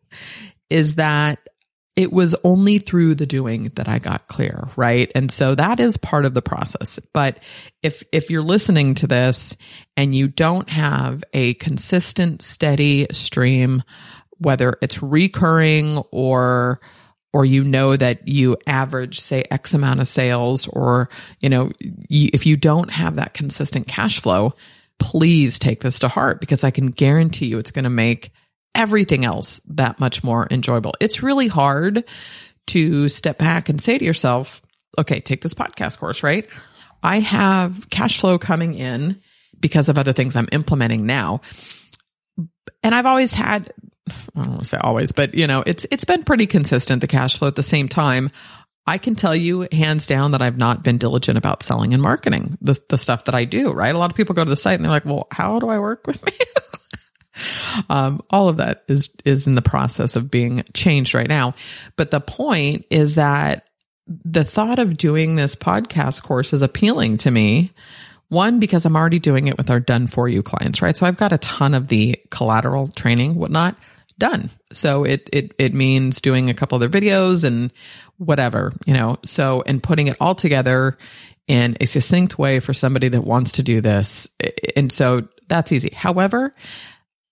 is 0.70 0.96
that 0.96 1.48
it 1.96 2.12
was 2.12 2.34
only 2.44 2.78
through 2.78 3.14
the 3.14 3.24
doing 3.24 3.70
that 3.76 3.88
I 3.88 3.98
got 3.98 4.26
clear, 4.26 4.68
right? 4.76 5.10
And 5.14 5.30
so 5.30 5.54
that 5.54 5.80
is 5.80 5.96
part 5.96 6.26
of 6.26 6.34
the 6.34 6.42
process. 6.42 6.98
But 7.14 7.38
if 7.82 8.02
if 8.12 8.30
you're 8.30 8.42
listening 8.42 8.94
to 8.96 9.06
this 9.06 9.56
and 9.96 10.14
you 10.14 10.28
don't 10.28 10.68
have 10.68 11.24
a 11.32 11.54
consistent 11.54 12.42
steady 12.42 13.06
stream 13.12 13.82
whether 14.38 14.76
it's 14.82 15.02
recurring 15.02 15.98
or 16.10 16.80
or 17.32 17.44
you 17.44 17.64
know 17.64 17.96
that 17.96 18.28
you 18.28 18.56
average 18.66 19.20
say 19.20 19.44
x 19.50 19.74
amount 19.74 20.00
of 20.00 20.06
sales 20.06 20.68
or 20.68 21.08
you 21.40 21.48
know 21.48 21.70
if 21.80 22.46
you 22.46 22.56
don't 22.56 22.90
have 22.90 23.16
that 23.16 23.34
consistent 23.34 23.86
cash 23.86 24.20
flow 24.20 24.54
please 24.98 25.58
take 25.58 25.80
this 25.80 25.98
to 25.98 26.08
heart 26.08 26.40
because 26.40 26.64
i 26.64 26.70
can 26.70 26.86
guarantee 26.86 27.46
you 27.46 27.58
it's 27.58 27.70
going 27.70 27.84
to 27.84 27.90
make 27.90 28.30
everything 28.76 29.24
else 29.24 29.60
that 29.70 29.98
much 29.98 30.22
more 30.22 30.46
enjoyable. 30.50 30.94
It's 31.00 31.22
really 31.22 31.48
hard 31.48 32.04
to 32.68 33.08
step 33.08 33.38
back 33.38 33.68
and 33.68 33.80
say 33.80 33.96
to 33.96 34.04
yourself 34.04 34.60
okay 34.98 35.20
take 35.20 35.40
this 35.40 35.54
podcast 35.54 35.98
course 35.98 36.22
right? 36.22 36.46
I 37.02 37.20
have 37.20 37.88
cash 37.90 38.20
flow 38.20 38.38
coming 38.38 38.74
in 38.74 39.20
because 39.60 39.88
of 39.88 39.98
other 39.98 40.12
things 40.12 40.36
i'm 40.36 40.48
implementing 40.52 41.06
now. 41.06 41.40
And 42.82 42.94
i've 42.94 43.06
always 43.06 43.34
had 43.34 43.72
I 44.08 44.40
don't 44.40 44.50
want 44.50 44.62
to 44.62 44.68
say 44.68 44.78
always, 44.80 45.12
but 45.12 45.34
you 45.34 45.46
know, 45.46 45.62
it's 45.66 45.86
it's 45.90 46.04
been 46.04 46.22
pretty 46.22 46.46
consistent 46.46 47.00
the 47.00 47.06
cash 47.06 47.38
flow 47.38 47.48
at 47.48 47.56
the 47.56 47.62
same 47.62 47.88
time. 47.88 48.30
I 48.86 48.98
can 48.98 49.16
tell 49.16 49.34
you 49.34 49.66
hands 49.72 50.06
down 50.06 50.30
that 50.30 50.42
I've 50.42 50.58
not 50.58 50.84
been 50.84 50.96
diligent 50.96 51.36
about 51.36 51.62
selling 51.62 51.92
and 51.92 52.02
marketing 52.02 52.56
the 52.60 52.78
the 52.88 52.98
stuff 52.98 53.24
that 53.24 53.34
I 53.34 53.44
do, 53.44 53.72
right? 53.72 53.94
A 53.94 53.98
lot 53.98 54.10
of 54.10 54.16
people 54.16 54.34
go 54.34 54.44
to 54.44 54.50
the 54.50 54.56
site 54.56 54.76
and 54.76 54.84
they're 54.84 54.92
like, 54.92 55.04
"Well, 55.04 55.26
how 55.30 55.56
do 55.56 55.68
I 55.68 55.78
work 55.80 56.06
with 56.06 56.24
me?" 56.26 56.32
um, 57.90 58.20
all 58.30 58.48
of 58.48 58.58
that 58.58 58.84
is 58.86 59.14
is 59.24 59.46
in 59.46 59.56
the 59.56 59.62
process 59.62 60.14
of 60.14 60.30
being 60.30 60.62
changed 60.72 61.14
right 61.14 61.28
now. 61.28 61.54
But 61.96 62.10
the 62.10 62.20
point 62.20 62.86
is 62.90 63.16
that 63.16 63.66
the 64.06 64.44
thought 64.44 64.78
of 64.78 64.96
doing 64.96 65.34
this 65.34 65.56
podcast 65.56 66.22
course 66.22 66.52
is 66.52 66.62
appealing 66.62 67.16
to 67.18 67.30
me 67.30 67.70
one, 68.28 68.58
because 68.58 68.84
I'm 68.84 68.96
already 68.96 69.20
doing 69.20 69.46
it 69.46 69.56
with 69.56 69.70
our 69.70 69.78
done 69.78 70.08
for 70.08 70.28
you 70.28 70.42
clients, 70.42 70.82
right? 70.82 70.96
So 70.96 71.06
I've 71.06 71.16
got 71.16 71.32
a 71.32 71.38
ton 71.38 71.74
of 71.74 71.86
the 71.88 72.20
collateral 72.30 72.88
training, 72.88 73.36
whatnot 73.36 73.76
done. 74.18 74.50
So 74.72 75.04
it 75.04 75.28
it 75.32 75.52
it 75.58 75.74
means 75.74 76.20
doing 76.20 76.50
a 76.50 76.54
couple 76.54 76.76
other 76.76 76.88
videos 76.88 77.44
and 77.44 77.72
whatever, 78.18 78.72
you 78.86 78.94
know. 78.94 79.18
So 79.24 79.62
and 79.66 79.82
putting 79.82 80.06
it 80.06 80.16
all 80.20 80.34
together 80.34 80.98
in 81.46 81.76
a 81.80 81.86
succinct 81.86 82.38
way 82.38 82.60
for 82.60 82.74
somebody 82.74 83.08
that 83.08 83.22
wants 83.22 83.52
to 83.52 83.62
do 83.62 83.80
this. 83.80 84.28
And 84.74 84.90
so 84.90 85.28
that's 85.48 85.72
easy. 85.72 85.90
However, 85.94 86.54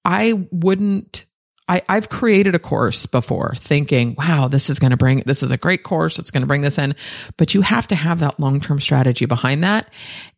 I 0.04 0.46
wouldn't 0.52 1.24
I, 1.68 1.82
I've 1.88 2.10
created 2.10 2.54
a 2.54 2.58
course 2.58 3.06
before 3.06 3.54
thinking, 3.56 4.14
wow, 4.18 4.48
this 4.48 4.68
is 4.68 4.78
going 4.78 4.90
to 4.90 4.98
bring, 4.98 5.18
this 5.20 5.42
is 5.42 5.50
a 5.50 5.56
great 5.56 5.82
course. 5.82 6.18
It's 6.18 6.30
going 6.30 6.42
to 6.42 6.46
bring 6.46 6.60
this 6.60 6.78
in, 6.78 6.94
but 7.38 7.54
you 7.54 7.62
have 7.62 7.86
to 7.86 7.94
have 7.94 8.20
that 8.20 8.38
long 8.38 8.60
term 8.60 8.80
strategy 8.80 9.24
behind 9.24 9.64
that. 9.64 9.90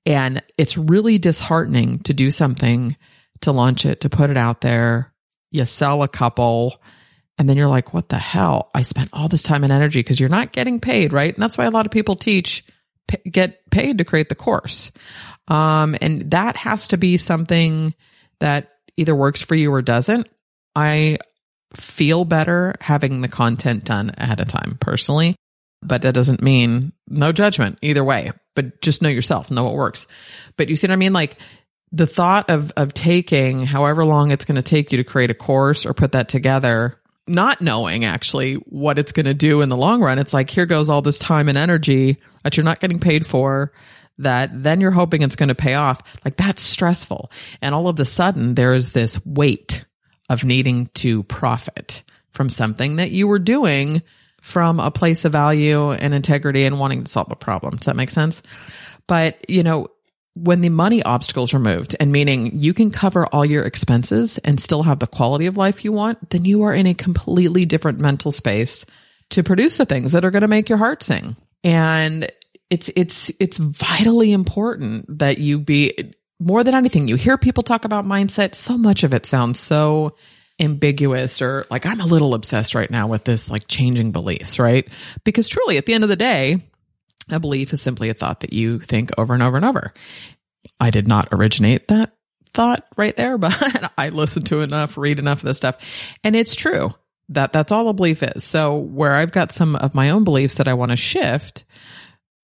And 0.04 0.42
it's 0.56 0.78
really 0.78 1.18
disheartening 1.18 1.98
to 2.00 2.14
do 2.14 2.30
something, 2.30 2.96
to 3.40 3.50
launch 3.50 3.84
it, 3.84 4.02
to 4.02 4.08
put 4.08 4.30
it 4.30 4.36
out 4.36 4.60
there, 4.60 5.12
you 5.56 5.64
sell 5.64 6.02
a 6.02 6.08
couple, 6.08 6.80
and 7.38 7.48
then 7.48 7.56
you're 7.56 7.68
like, 7.68 7.92
what 7.92 8.08
the 8.08 8.18
hell? 8.18 8.70
I 8.75 8.82
spent 8.82 9.10
all 9.12 9.28
this 9.28 9.42
time 9.42 9.64
and 9.64 9.72
energy 9.72 10.00
because 10.00 10.20
you're 10.20 10.28
not 10.28 10.52
getting 10.52 10.80
paid, 10.80 11.12
right? 11.12 11.32
And 11.32 11.42
that's 11.42 11.58
why 11.58 11.64
a 11.64 11.70
lot 11.70 11.86
of 11.86 11.92
people 11.92 12.14
teach, 12.14 12.64
p- 13.08 13.30
get 13.30 13.70
paid 13.70 13.98
to 13.98 14.04
create 14.04 14.28
the 14.28 14.34
course. 14.34 14.92
Um, 15.48 15.96
and 16.00 16.30
that 16.32 16.56
has 16.56 16.88
to 16.88 16.96
be 16.96 17.16
something 17.16 17.94
that 18.40 18.68
either 18.96 19.14
works 19.14 19.42
for 19.42 19.54
you 19.54 19.72
or 19.72 19.82
doesn't. 19.82 20.28
I 20.75 21.18
feel 21.75 22.25
better 22.25 22.75
having 22.80 23.20
the 23.20 23.28
content 23.28 23.84
done 23.84 24.12
ahead 24.16 24.40
of 24.40 24.48
time 24.48 24.76
personally, 24.80 25.36
but 25.82 26.02
that 26.02 26.14
doesn't 26.14 26.42
mean 26.42 26.92
no 27.08 27.32
judgment 27.32 27.78
either 27.82 28.04
way, 28.04 28.32
but 28.54 28.80
just 28.80 29.02
know 29.02 29.08
yourself, 29.08 29.50
know 29.50 29.64
what 29.64 29.75
works. 29.75 30.06
But 30.56 30.68
you 30.68 30.76
see 30.76 30.86
what 30.86 30.94
I 30.94 30.96
mean? 30.96 31.12
Like 31.12 31.36
the 31.93 32.07
thought 32.07 32.50
of 32.50 32.73
of 32.76 32.93
taking 32.93 33.64
however 33.64 34.05
long 34.05 34.31
it's 34.31 34.45
going 34.45 34.57
to 34.57 34.62
take 34.62 34.93
you 34.93 34.99
to 34.99 35.05
create 35.05 35.31
a 35.31 35.35
course 35.35 35.87
or 35.87 35.95
put 35.95 36.12
that 36.12 36.28
together 36.28 36.99
not 37.28 37.61
knowing 37.61 38.05
actually 38.05 38.55
what 38.55 38.99
it's 38.99 39.12
going 39.12 39.26
to 39.26 39.35
do 39.35 39.61
in 39.61 39.69
the 39.69 39.76
long 39.76 40.00
run 40.00 40.19
it's 40.19 40.35
like 40.35 40.50
here 40.50 40.66
goes 40.66 40.88
all 40.88 41.02
this 41.02 41.19
time 41.19 41.49
and 41.49 41.59
energy 41.59 42.19
that 42.43 42.57
you're 42.57 42.64
not 42.64 42.81
getting 42.81 42.99
paid 42.99 43.26
for 43.26 43.73
that 44.19 44.50
then 44.52 44.81
you're 44.81 44.90
hoping 44.90 45.23
it's 45.23 45.37
going 45.37 45.49
to 45.49 45.55
pay 45.55 45.75
off. 45.75 46.02
Like 46.25 46.37
that's 46.37 46.62
stressful. 46.62 47.31
And 47.61 47.75
all 47.75 47.88
of 47.88 47.99
a 48.00 48.05
sudden 48.05 48.55
there 48.55 48.75
is 48.75 48.93
this 48.93 49.25
weight 49.25 49.85
of 50.28 50.45
needing 50.45 50.87
to 50.95 51.23
profit 51.25 52.02
from 52.31 52.49
something 52.49 52.97
that 52.97 53.11
you 53.11 53.28
were 53.28 53.38
doing 53.38 54.02
from 54.40 54.81
a 54.81 54.90
place 54.90 55.25
of 55.25 55.33
value 55.33 55.90
and 55.90 56.14
integrity 56.14 56.64
and 56.64 56.78
wanting 56.78 57.05
to 57.05 57.11
solve 57.11 57.31
a 57.31 57.37
problem. 57.37 57.76
Does 57.76 57.87
that 57.87 57.97
make 57.97 58.11
sense? 58.11 58.43
But 59.07 59.50
you 59.50 59.62
know 59.62 59.88
when 60.37 60.61
the 60.61 60.69
money 60.69 61.02
obstacles 61.02 61.55
removed 61.55 61.97
and 61.99 62.12
meaning 62.12 62.61
you 62.61 62.75
can 62.75 62.90
cover 62.90 63.26
all 63.26 63.45
your 63.45 63.64
expenses 63.64 64.37
and 64.38 64.61
still 64.61 64.83
have 64.83 64.99
the 64.99 65.07
quality 65.07 65.47
of 65.47 65.57
life 65.57 65.83
you 65.83 65.93
want, 65.93 66.28
then 66.28 66.45
you 66.45 66.64
are 66.64 66.75
in 66.75 66.87
a 66.87 66.93
completely 66.93 67.64
different 67.64 67.99
mental 67.99 68.31
space 68.31 68.85
to 69.31 69.43
produce 69.43 69.78
the 69.78 69.87
things 69.87 70.12
that 70.12 70.26
are 70.26 70.31
going 70.31 70.43
to 70.43 70.49
make 70.49 70.69
your 70.69 70.78
heart 70.78 71.02
sing. 71.02 71.37
And 71.64 72.31
it's 72.69 72.90
it's 72.97 73.31
it's 73.40 73.57
vitally 73.57 74.33
important 74.33 75.21
that 75.21 75.38
you 75.38 75.59
be 75.59 76.14
more 76.38 76.62
than 76.62 76.75
anything. 76.75 77.09
You 77.09 77.16
hear 77.16 77.38
people 77.38 77.62
talk 77.62 77.87
about 77.87 78.05
mindset, 78.05 78.55
so 78.55 78.76
much 78.76 79.05
of 79.05 79.14
it 79.14 79.25
sounds 79.25 79.59
so 79.59 80.16
ambiguous 80.61 81.40
or 81.40 81.64
like 81.71 81.87
I'm 81.87 82.00
a 82.00 82.07
little 82.07 82.35
obsessed 82.35 82.75
right 82.75 82.90
now 82.90 83.07
with 83.07 83.25
this 83.25 83.50
like 83.50 83.69
changing 83.69 84.12
beliefs, 84.12 84.59
right? 84.59 84.87
Because 85.25 85.49
truly 85.49 85.78
at 85.78 85.87
the 85.87 85.95
end 85.95 86.05
of 86.05 86.11
the 86.11 86.16
day, 86.16 86.61
a 87.30 87.40
belief 87.40 87.73
is 87.73 87.83
simply 87.83 88.09
a 88.09 88.14
thought 88.14 88.40
that 88.40 88.52
you 88.52 88.78
think 88.78 89.11
over 89.18 89.35
and 89.35 89.42
over 89.42 89.56
and 89.56 89.66
over. 89.66 89.92
I 90.80 90.90
did 90.90 91.09
not 91.09 91.28
originate 91.33 91.88
that 91.88 92.12
thought 92.56 92.83
right 92.97 93.14
there, 93.14 93.38
but 93.38 93.92
I 93.97 94.09
listened 94.09 94.47
to 94.47 94.62
enough, 94.62 94.99
read 94.99 95.18
enough 95.18 95.38
of 95.38 95.45
this 95.45 95.59
stuff. 95.59 96.16
And 96.25 96.35
it's 96.35 96.56
true 96.56 96.90
that 97.28 97.52
that's 97.52 97.73
all 97.73 97.88
a 97.88 97.92
belief 97.92 98.23
is. 98.23 98.45
So 98.45 98.78
where 98.78 99.14
I've 99.14 99.33
got 99.33 99.52
some 99.52 99.76
of 99.76 99.95
my 99.95 100.11
own 100.11 100.25
beliefs 100.25 100.59
that 100.59 100.68
I 100.68 100.75
want 100.75 100.92
to 100.92 100.97
shift, 100.97 101.64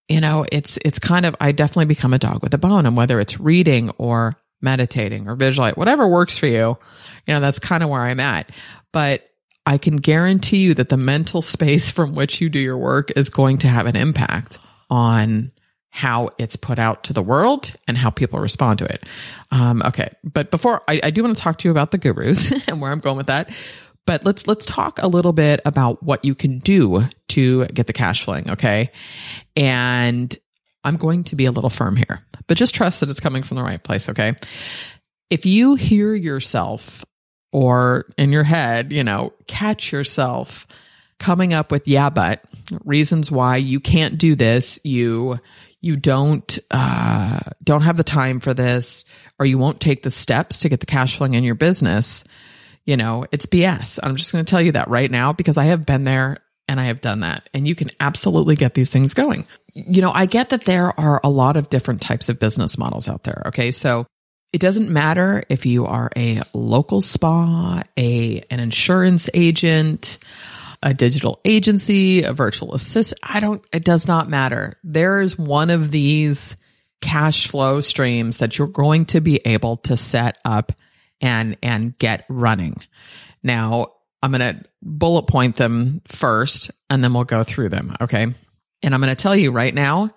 you 0.09 0.21
know, 0.21 0.45
it's, 0.51 0.77
it's 0.85 0.99
kind 0.99 1.25
of, 1.25 1.37
I 1.41 1.53
definitely 1.53 1.87
become 1.87 2.13
a 2.13 2.19
dog 2.19 2.43
with 2.43 2.53
a 2.55 2.59
bone. 2.59 2.87
And 2.87 2.97
whether 2.97 3.21
it's 3.21 3.41
reading 3.41 3.91
or 3.99 4.35
meditating 4.61 5.29
or 5.29 5.37
visualize, 5.37 5.77
whatever 5.77 6.09
works 6.09 6.37
for 6.37 6.47
you, 6.47 6.77
you 7.27 7.35
know, 7.35 7.41
that's 7.41 7.59
kind 7.59 7.83
of 7.83 7.89
where 7.89 8.01
I'm 8.01 8.21
at. 8.21 8.51
But 8.93 9.29
I 9.65 9.79
can 9.79 9.97
guarantee 9.97 10.59
you 10.59 10.75
that 10.75 10.89
the 10.89 10.97
mental 10.97 11.43
space 11.43 11.91
from 11.93 12.15
which 12.15 12.41
you 12.41 12.51
do 12.51 12.59
your 12.59 12.79
work 12.79 13.11
is 13.17 13.31
going 13.31 13.59
to 13.59 13.69
have 13.69 13.87
an 13.87 13.97
impact 13.97 14.59
on 14.93 15.51
how 15.89 16.29
it's 16.39 16.55
put 16.55 16.79
out 16.79 17.05
to 17.05 17.15
the 17.15 17.23
world 17.23 17.75
and 17.89 17.97
how 17.97 18.11
people 18.11 18.39
respond 18.39 18.79
to 18.79 18.85
it. 18.85 19.05
Um, 19.51 19.83
okay, 19.87 20.11
but 20.23 20.51
before 20.51 20.83
I, 20.87 21.01
I 21.03 21.11
do 21.11 21.23
want 21.23 21.35
to 21.35 21.43
talk 21.43 21.59
to 21.59 21.69
you 21.69 21.73
about 21.73 21.91
the 21.91 21.99
gurus 21.99 22.53
and 22.69 22.81
where 22.81 22.93
I'm 22.93 23.01
going 23.01 23.17
with 23.17 23.27
that. 23.27 23.51
But 24.07 24.27
let's 24.27 24.47
let's 24.47 24.67
talk 24.67 24.99
a 25.01 25.09
little 25.09 25.33
bit 25.33 25.61
about 25.65 26.03
what 26.03 26.25
you 26.25 26.35
can 26.35 26.59
do 26.59 27.05
to 27.29 27.65
get 27.67 27.87
the 27.87 27.93
cash 27.93 28.25
flowing. 28.25 28.51
Okay, 28.51 28.91
and 29.57 30.37
I'm 30.85 30.97
going 30.97 31.25
to 31.25 31.37
be 31.37 31.47
a 31.47 31.53
little 31.53 31.71
firm 31.71 31.97
here, 31.97 32.21
but 32.47 32.57
just 32.59 32.75
trust 32.75 33.01
that 33.01 33.09
it's 33.09 33.21
coming 33.21 33.43
from 33.43 33.57
the 33.57 33.63
right 33.63 33.83
place. 33.83 34.09
Okay, 34.11 34.35
if 35.31 35.47
you 35.47 35.77
hear 35.77 36.15
yourself 36.15 37.05
or 37.53 38.07
in 38.19 38.33
your 38.33 38.45
head, 38.45 38.93
you 38.93 39.05
know, 39.05 39.33
catch 39.47 39.93
yourself 39.93 40.67
coming 41.23 41.53
up 41.53 41.71
with 41.71 41.87
yeah 41.87 42.11
but 42.11 42.45
reasons 42.85 43.31
why 43.31 43.57
you 43.57 43.79
can't 43.79 44.19
do 44.19 44.35
this 44.35 44.81
you 44.85 45.39
you 45.81 45.97
don't 45.97 46.59
uh, 46.71 47.39
don't 47.63 47.83
have 47.83 47.97
the 47.97 48.05
time 48.05 48.41
for 48.41 48.55
this 48.55 49.05
or 49.39 49.47
you 49.47 49.59
won't 49.59 49.81
take 49.81 50.03
the 50.03 50.11
steps 50.11 50.61
to 50.61 50.69
get 50.69 50.81
the 50.81 50.87
cash 50.87 51.17
flowing 51.17 51.35
in 51.35 51.45
your 51.45 51.55
business 51.55 52.25
you 52.85 52.97
know 52.97 53.25
it's 53.31 53.47
bs 53.47 54.01
i'm 54.03 54.17
just 54.17 54.33
going 54.33 54.45
to 54.45 54.51
tell 54.51 54.61
you 54.61 54.73
that 54.73 54.89
right 54.89 55.11
now 55.11 55.33
because 55.33 55.59
i 55.59 55.65
have 55.65 55.87
been 55.87 56.03
there 56.03 56.39
and 56.67 56.81
i 56.81 56.85
have 56.85 57.01
done 57.01 57.21
that 57.21 57.49
and 57.55 57.69
you 57.69 57.77
can 57.77 57.91
absolutely 58.01 58.57
get 58.57 58.75
these 58.75 58.91
things 58.91 59.15
going. 59.15 59.47
You 59.75 60.03
know 60.03 60.13
i 60.13 60.27
get 60.27 60.51
that 60.51 60.65
there 60.65 60.99
are 60.99 61.21
a 61.23 61.31
lot 61.31 61.57
of 61.57 61.71
different 61.71 62.01
types 62.01 62.29
of 62.29 62.41
business 62.41 62.77
models 62.79 63.09
out 63.09 63.23
there 63.23 63.45
okay? 63.47 63.71
So 63.71 64.07
it 64.53 64.61
doesn't 64.61 64.91
matter 64.91 65.43
if 65.49 65.65
you 65.65 65.87
are 65.87 66.11
a 66.17 66.43
local 66.53 67.01
spa 67.01 67.83
a 67.97 68.45
an 68.51 68.61
insurance 68.61 69.31
agent 69.33 70.19
a 70.83 70.95
digital 70.95 71.41
agency, 71.45 72.23
a 72.23 72.33
virtual 72.33 72.75
assistant. 72.75 73.21
I 73.23 73.41
don't, 73.41 73.63
it 73.73 73.85
does 73.85 74.09
not 74.09 74.29
matter. 74.29 74.79
There 74.83 75.21
is 75.21 75.39
one 75.39 75.71
of 75.71 75.91
these 75.91 76.57
cash 77.01 77.49
flow 77.49 77.81
streams 77.81 78.39
that 78.39 78.59
you're 78.59 78.69
going 78.69 79.07
to 79.07 79.21
be 79.21 79.41
able 79.45 79.77
to 79.79 79.97
set 79.97 80.39
up 80.45 80.73
and, 81.21 81.57
and 81.63 81.97
get 81.99 82.25
running. 82.29 82.77
Now, 83.43 83.89
I'm 84.23 84.33
going 84.33 84.41
to 84.41 84.65
bullet 84.83 85.27
point 85.27 85.57
them 85.57 86.01
first 86.07 86.71
and 86.89 87.03
then 87.03 87.13
we'll 87.13 87.25
go 87.25 87.43
through 87.43 87.71
them. 87.71 87.93
Okay. 88.01 88.23
And 88.23 88.95
I'm 88.95 89.01
going 89.01 89.15
to 89.15 89.21
tell 89.21 89.37
you 89.37 89.51
right 89.51 89.75
now 89.75 90.11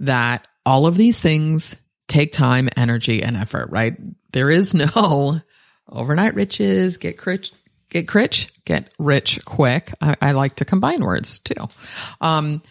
that 0.00 0.46
all 0.64 0.86
of 0.86 0.96
these 0.96 1.20
things 1.20 1.80
take 2.08 2.32
time, 2.32 2.68
energy, 2.76 3.22
and 3.22 3.36
effort, 3.36 3.70
right? 3.70 3.94
There 4.32 4.50
is 4.50 4.74
no 4.74 5.40
overnight 5.88 6.34
riches, 6.34 6.96
get 6.96 7.24
rich, 7.26 7.52
get 7.92 8.12
rich, 8.14 8.52
get 8.64 8.90
rich 8.98 9.44
quick. 9.44 9.92
I, 10.00 10.16
I 10.20 10.32
like 10.32 10.56
to 10.56 10.64
combine 10.64 11.04
words 11.04 11.38
too. 11.38 11.68
Um, 12.20 12.62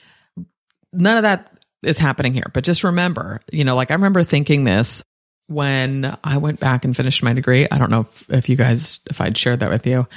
none 0.91 1.17
of 1.17 1.23
that 1.23 1.59
is 1.83 1.97
happening 1.97 2.33
here, 2.33 2.49
but 2.53 2.63
just 2.63 2.83
remember, 2.83 3.39
you 3.51 3.63
know, 3.63 3.75
like 3.75 3.91
I 3.91 3.95
remember 3.95 4.23
thinking 4.23 4.63
this 4.63 5.03
when 5.47 6.17
I 6.23 6.37
went 6.37 6.59
back 6.59 6.85
and 6.85 6.95
finished 6.95 7.23
my 7.23 7.33
degree. 7.33 7.67
I 7.69 7.77
don't 7.77 7.89
know 7.89 8.01
if, 8.01 8.29
if 8.29 8.49
you 8.49 8.55
guys, 8.55 8.99
if 9.09 9.21
I'd 9.21 9.37
shared 9.37 9.59
that 9.61 9.69
with 9.69 9.85
you. 9.85 10.07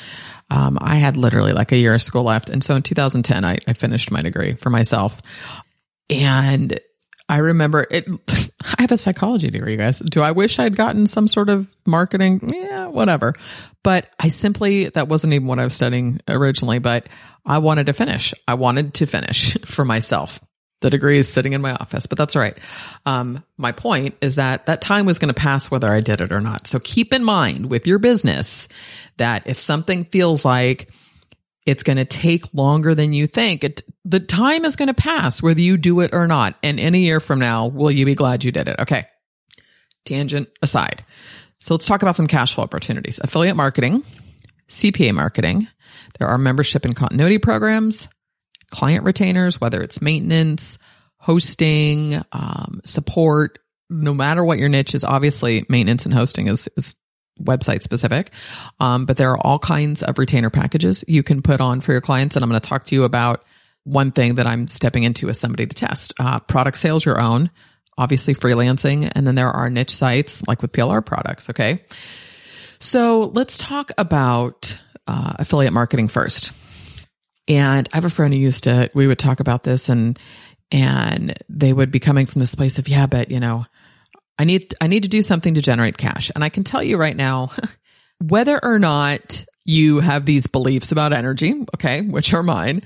Um, 0.50 0.78
I 0.80 0.96
had 0.96 1.16
literally 1.16 1.52
like 1.52 1.72
a 1.72 1.76
year 1.76 1.94
of 1.94 2.02
school 2.02 2.24
left. 2.24 2.50
And 2.50 2.62
so 2.62 2.76
in 2.76 2.82
2010, 2.82 3.44
I, 3.44 3.58
I 3.66 3.72
finished 3.72 4.10
my 4.10 4.22
degree 4.22 4.54
for 4.54 4.70
myself. 4.70 5.20
And 6.10 6.78
I 7.28 7.38
remember 7.38 7.86
it. 7.90 8.06
I 8.78 8.82
have 8.82 8.92
a 8.92 8.96
psychology 8.96 9.48
degree, 9.48 9.72
you 9.72 9.78
guys. 9.78 10.00
Do 10.00 10.20
I 10.22 10.32
wish 10.32 10.58
I'd 10.58 10.76
gotten 10.76 11.06
some 11.06 11.26
sort 11.26 11.48
of 11.48 11.74
marketing? 11.86 12.50
Yeah, 12.52 12.86
whatever. 12.86 13.34
But 13.84 14.08
I 14.18 14.28
simply, 14.28 14.88
that 14.88 15.08
wasn't 15.08 15.34
even 15.34 15.46
what 15.46 15.60
I 15.60 15.64
was 15.64 15.74
studying 15.74 16.20
originally, 16.28 16.80
but 16.80 17.06
I 17.46 17.58
wanted 17.58 17.86
to 17.86 17.92
finish. 17.92 18.34
I 18.48 18.54
wanted 18.54 18.94
to 18.94 19.06
finish 19.06 19.56
for 19.66 19.84
myself. 19.84 20.40
The 20.80 20.90
degree 20.90 21.18
is 21.18 21.32
sitting 21.32 21.52
in 21.52 21.62
my 21.62 21.72
office, 21.74 22.06
but 22.06 22.18
that's 22.18 22.34
all 22.34 22.42
right. 22.42 22.58
Um, 23.06 23.44
my 23.56 23.72
point 23.72 24.16
is 24.20 24.36
that 24.36 24.66
that 24.66 24.82
time 24.82 25.06
was 25.06 25.18
going 25.18 25.32
to 25.32 25.40
pass 25.40 25.70
whether 25.70 25.90
I 25.90 26.00
did 26.00 26.20
it 26.20 26.32
or 26.32 26.40
not. 26.40 26.66
So 26.66 26.78
keep 26.78 27.14
in 27.14 27.24
mind 27.24 27.70
with 27.70 27.86
your 27.86 27.98
business 27.98 28.68
that 29.18 29.46
if 29.46 29.58
something 29.58 30.04
feels 30.06 30.44
like 30.44 30.90
it's 31.64 31.82
going 31.82 31.96
to 31.96 32.04
take 32.04 32.52
longer 32.52 32.94
than 32.94 33.12
you 33.12 33.26
think, 33.26 33.64
it, 33.64 33.82
the 34.04 34.20
time 34.20 34.64
is 34.64 34.76
going 34.76 34.88
to 34.88 34.94
pass 34.94 35.42
whether 35.42 35.60
you 35.60 35.76
do 35.76 36.00
it 36.00 36.12
or 36.12 36.26
not. 36.26 36.56
And 36.62 36.80
in 36.80 36.94
a 36.94 36.98
year 36.98 37.20
from 37.20 37.38
now, 37.38 37.68
will 37.68 37.90
you 37.90 38.04
be 38.04 38.14
glad 38.14 38.44
you 38.44 38.52
did 38.52 38.68
it? 38.68 38.80
Okay. 38.80 39.04
Tangent 40.04 40.48
aside. 40.60 41.03
So 41.64 41.72
let's 41.72 41.86
talk 41.86 42.02
about 42.02 42.14
some 42.14 42.26
cash 42.26 42.54
flow 42.54 42.62
opportunities. 42.62 43.18
Affiliate 43.20 43.56
marketing, 43.56 44.02
CPA 44.68 45.14
marketing. 45.14 45.66
There 46.18 46.28
are 46.28 46.36
membership 46.36 46.84
and 46.84 46.94
continuity 46.94 47.38
programs, 47.38 48.10
client 48.70 49.02
retainers, 49.02 49.62
whether 49.62 49.80
it's 49.80 50.02
maintenance, 50.02 50.78
hosting, 51.16 52.20
um, 52.32 52.82
support, 52.84 53.60
no 53.88 54.12
matter 54.12 54.44
what 54.44 54.58
your 54.58 54.68
niche 54.68 54.94
is, 54.94 55.04
obviously 55.04 55.64
maintenance 55.70 56.04
and 56.04 56.12
hosting 56.12 56.48
is, 56.48 56.68
is 56.76 56.96
website 57.40 57.82
specific. 57.82 58.28
Um, 58.78 59.06
but 59.06 59.16
there 59.16 59.30
are 59.30 59.38
all 59.38 59.58
kinds 59.58 60.02
of 60.02 60.18
retainer 60.18 60.50
packages 60.50 61.02
you 61.08 61.22
can 61.22 61.40
put 61.40 61.62
on 61.62 61.80
for 61.80 61.92
your 61.92 62.02
clients. 62.02 62.36
And 62.36 62.42
I'm 62.42 62.50
going 62.50 62.60
to 62.60 62.68
talk 62.68 62.84
to 62.84 62.94
you 62.94 63.04
about 63.04 63.42
one 63.84 64.12
thing 64.12 64.34
that 64.34 64.46
I'm 64.46 64.68
stepping 64.68 65.04
into 65.04 65.30
as 65.30 65.40
somebody 65.40 65.66
to 65.66 65.74
test. 65.74 66.12
Uh, 66.20 66.40
product 66.40 66.76
sales 66.76 67.06
your 67.06 67.18
own, 67.18 67.50
obviously 67.96 68.34
freelancing. 68.34 69.10
And 69.14 69.26
then 69.26 69.34
there 69.34 69.48
are 69.48 69.70
niche 69.70 69.94
sites 69.94 70.46
like 70.46 70.62
with 70.62 70.72
PLR 70.72 71.04
products. 71.04 71.50
Okay. 71.50 71.80
So 72.80 73.30
let's 73.34 73.58
talk 73.58 73.90
about 73.96 74.80
uh, 75.06 75.34
affiliate 75.38 75.72
marketing 75.72 76.08
first. 76.08 76.52
And 77.48 77.88
I 77.92 77.96
have 77.96 78.04
a 78.04 78.10
friend 78.10 78.32
who 78.32 78.40
used 78.40 78.64
to, 78.64 78.90
we 78.94 79.06
would 79.06 79.18
talk 79.18 79.40
about 79.40 79.62
this 79.62 79.88
and, 79.88 80.18
and 80.70 81.34
they 81.48 81.72
would 81.72 81.90
be 81.90 82.00
coming 82.00 82.26
from 82.26 82.40
this 82.40 82.54
place 82.54 82.78
of, 82.78 82.88
yeah, 82.88 83.06
but 83.06 83.30
you 83.30 83.40
know, 83.40 83.64
I 84.38 84.44
need, 84.44 84.74
I 84.80 84.86
need 84.86 85.04
to 85.04 85.08
do 85.08 85.22
something 85.22 85.54
to 85.54 85.62
generate 85.62 85.96
cash. 85.96 86.30
And 86.34 86.42
I 86.42 86.48
can 86.48 86.64
tell 86.64 86.82
you 86.82 86.96
right 86.96 87.16
now, 87.16 87.50
whether 88.20 88.62
or 88.62 88.78
not 88.78 89.44
you 89.64 90.00
have 90.00 90.24
these 90.24 90.46
beliefs 90.46 90.92
about 90.92 91.12
energy, 91.12 91.64
okay, 91.76 92.02
which 92.02 92.34
are 92.34 92.42
mine, 92.42 92.82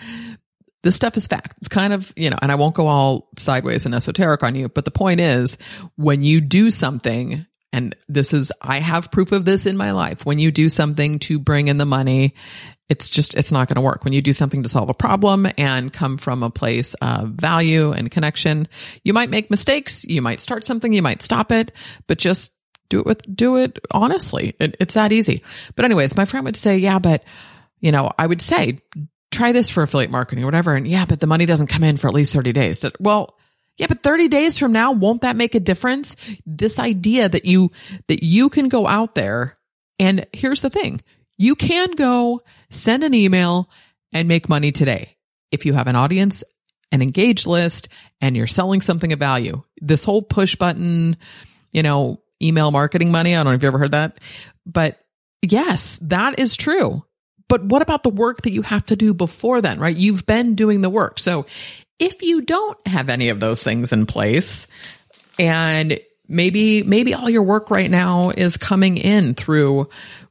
this 0.89 0.97
stuff 0.97 1.19
is 1.19 1.27
fact. 1.27 1.53
It's 1.59 1.69
kind 1.69 1.93
of, 1.93 2.11
you 2.17 2.31
know, 2.31 2.39
and 2.41 2.51
I 2.51 2.55
won't 2.55 2.75
go 2.75 2.87
all 2.87 3.29
sideways 3.37 3.85
and 3.85 3.95
esoteric 3.95 4.43
on 4.43 4.55
you, 4.55 4.71
but 4.71 4.87
the 4.87 4.91
point 4.91 5.21
is 5.21 5.59
when 5.97 6.23
you 6.23 6.41
do 6.41 6.71
something, 6.71 7.45
and 7.75 7.95
this 8.09 8.33
is, 8.33 8.51
I 8.63 8.81
have 8.81 9.11
proof 9.11 9.33
of 9.33 9.45
this 9.45 9.67
in 9.67 9.77
my 9.77 9.91
life, 9.91 10.25
when 10.25 10.39
you 10.39 10.51
do 10.51 10.71
something 10.71 11.19
to 11.21 11.39
bring 11.39 11.69
in 11.69 11.77
the 11.77 11.85
money 11.85 12.33
it's 12.89 13.11
just 13.11 13.37
it's 13.37 13.53
not 13.53 13.69
going 13.69 13.75
to 13.75 13.83
work. 13.83 14.03
When 14.03 14.15
you 14.15 14.23
do 14.23 14.33
something 14.33 14.63
to 14.63 14.69
solve 14.71 14.89
a 14.89 14.95
problem 14.95 15.47
and 15.59 15.93
come 15.93 16.17
from 16.17 16.43
a 16.43 16.49
place 16.49 16.95
of 17.03 17.29
value 17.33 17.93
and 17.93 18.11
connection 18.11 18.67
you 19.05 19.13
might 19.13 19.29
make 19.29 19.51
mistakes 19.51 20.07
you 20.07 20.23
might 20.23 20.41
start 20.41 20.65
something 20.65 20.95
you 20.95 21.03
might 21.03 21.21
stop 21.21 21.53
it 21.53 21.71
but 22.07 22.17
just 22.17 22.51
do 22.89 23.01
it 23.01 23.05
with 23.05 23.37
do 23.37 23.57
it 23.57 23.79
honestly. 23.91 24.57
It, 24.59 24.79
it's 24.81 24.95
that 24.95 25.13
easy. 25.13 25.43
But 25.77 25.85
anyways 25.85 26.17
my 26.17 26.25
friend 26.25 26.47
would 26.47 26.57
say 26.57 26.79
yeah 26.79 26.99
but 26.99 27.25
you 27.79 27.93
know 27.93 28.11
i 28.19 28.27
would 28.27 28.41
say 28.41 28.81
try 29.31 29.53
this 29.53 29.71
for 29.71 29.83
affiliate 29.83 30.11
marketing 30.11 30.45
or 30.45 30.47
whatever 30.47 30.75
and 30.75 30.87
yeah 30.87 31.05
but 31.05 31.21
the 31.21 31.27
money 31.27 31.47
doesn't 31.47 31.67
come 31.67 31.85
in 31.85 31.97
for 31.97 32.09
at 32.09 32.15
least 32.15 32.35
30 32.35 32.53
days 32.53 32.85
well 32.99 33.39
yeah, 33.79 33.87
but 33.87 34.03
30 34.03 34.27
days 34.27 34.59
from 34.59 34.73
now, 34.73 34.91
won't 34.91 35.23
that 35.23 35.37
make 35.37 35.55
a 35.55 35.61
difference? 35.61 36.17
This 36.45 36.81
idea 36.81 37.29
that 37.29 37.45
you, 37.45 37.71
that 38.09 38.25
you 38.25 38.49
can 38.51 38.69
go 38.69 38.89
out 38.89 39.15
there 39.15 39.57
and 39.99 40.27
here's 40.33 40.61
the 40.61 40.71
thing. 40.71 41.01
You 41.37 41.55
can 41.55 41.93
go 41.93 42.41
send 42.71 43.05
an 43.05 43.15
email 43.15 43.71
and 44.13 44.29
make 44.29 44.49
money 44.49 44.73
today. 44.73 45.17
If 45.53 45.65
you 45.65 45.73
have 45.75 45.87
an 45.87 45.97
audience, 45.97 46.43
an 46.91 47.03
engaged 47.03 47.47
list, 47.47 47.89
and 48.21 48.37
you're 48.37 48.47
selling 48.47 48.81
something 48.81 49.13
of 49.13 49.19
value. 49.19 49.63
This 49.81 50.05
whole 50.05 50.23
push 50.23 50.57
button, 50.57 51.17
you 51.73 51.83
know, 51.83 52.21
email 52.43 52.71
marketing 52.71 53.13
money. 53.13 53.35
I 53.35 53.39
don't 53.39 53.47
know 53.47 53.53
if 53.53 53.63
you've 53.63 53.69
ever 53.69 53.79
heard 53.79 53.93
that, 53.93 54.19
but 54.67 54.99
yes, 55.43 55.99
that 55.99 56.39
is 56.39 56.57
true. 56.57 57.05
But 57.49 57.65
what 57.65 57.83
about 57.83 58.03
the 58.03 58.11
work 58.11 58.43
that 58.43 58.53
you 58.53 58.63
have 58.63 58.85
to 58.85 58.97
do 58.97 59.15
before 59.15 59.61
then, 59.61 59.81
right? 59.81 59.97
You've 59.97 60.27
been 60.27 60.55
doing 60.55 60.81
the 60.81 60.91
work. 60.91 61.19
So 61.19 61.47
if 61.99 62.23
you 62.23 62.43
don't 62.43 62.79
have 62.87 63.09
any 63.09 63.31
of 63.31 63.41
those 63.41 63.63
things 63.63 63.93
in 63.93 64.07
place 64.07 64.69
and 65.39 65.99
maybe, 66.29 66.83
maybe 66.83 67.15
all 67.15 67.31
your 67.31 67.43
work 67.43 67.71
right 67.71 67.91
now 67.91 68.31
is 68.31 68.57
coming 68.57 68.99
in 68.99 69.35
through 69.35 69.89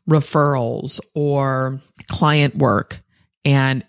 referrals 0.10 1.00
or 1.14 1.80
client 2.10 2.56
work. 2.56 3.00
And 3.44 3.86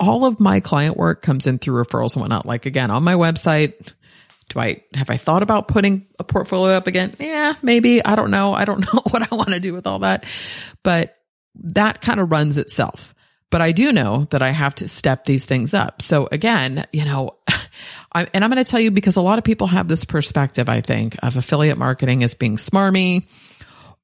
all 0.00 0.24
of 0.24 0.40
my 0.40 0.60
client 0.60 0.96
work 0.96 1.22
comes 1.22 1.46
in 1.46 1.58
through 1.58 1.82
referrals 1.82 2.14
and 2.14 2.22
whatnot. 2.22 2.46
Like 2.46 2.66
again, 2.66 2.90
on 2.90 3.04
my 3.04 3.14
website, 3.14 3.92
do 4.48 4.60
I 4.60 4.82
have 4.94 5.10
I 5.10 5.16
thought 5.16 5.42
about 5.42 5.68
putting 5.68 6.06
a 6.18 6.24
portfolio 6.24 6.76
up 6.76 6.86
again? 6.86 7.10
Yeah, 7.18 7.54
maybe. 7.62 8.04
I 8.04 8.14
don't 8.14 8.30
know. 8.30 8.52
I 8.52 8.64
don't 8.64 8.80
know 8.94 9.00
what 9.10 9.22
I 9.22 9.34
want 9.34 9.50
to 9.50 9.60
do 9.60 9.72
with 9.72 9.86
all 9.86 10.00
that. 10.00 10.26
But 10.82 11.14
that 11.62 12.00
kind 12.00 12.20
of 12.20 12.30
runs 12.30 12.58
itself. 12.58 13.14
But 13.50 13.60
I 13.60 13.72
do 13.72 13.92
know 13.92 14.26
that 14.30 14.42
I 14.42 14.50
have 14.50 14.74
to 14.76 14.88
step 14.88 15.24
these 15.24 15.46
things 15.46 15.74
up. 15.74 16.02
So 16.02 16.28
again, 16.32 16.86
you 16.92 17.04
know, 17.04 17.36
I, 18.12 18.26
and 18.34 18.42
I'm 18.42 18.50
going 18.50 18.62
to 18.62 18.68
tell 18.68 18.80
you 18.80 18.90
because 18.90 19.16
a 19.16 19.22
lot 19.22 19.38
of 19.38 19.44
people 19.44 19.68
have 19.68 19.86
this 19.86 20.04
perspective, 20.04 20.68
I 20.68 20.80
think, 20.80 21.16
of 21.22 21.36
affiliate 21.36 21.78
marketing 21.78 22.24
as 22.24 22.34
being 22.34 22.56
smarmy 22.56 23.28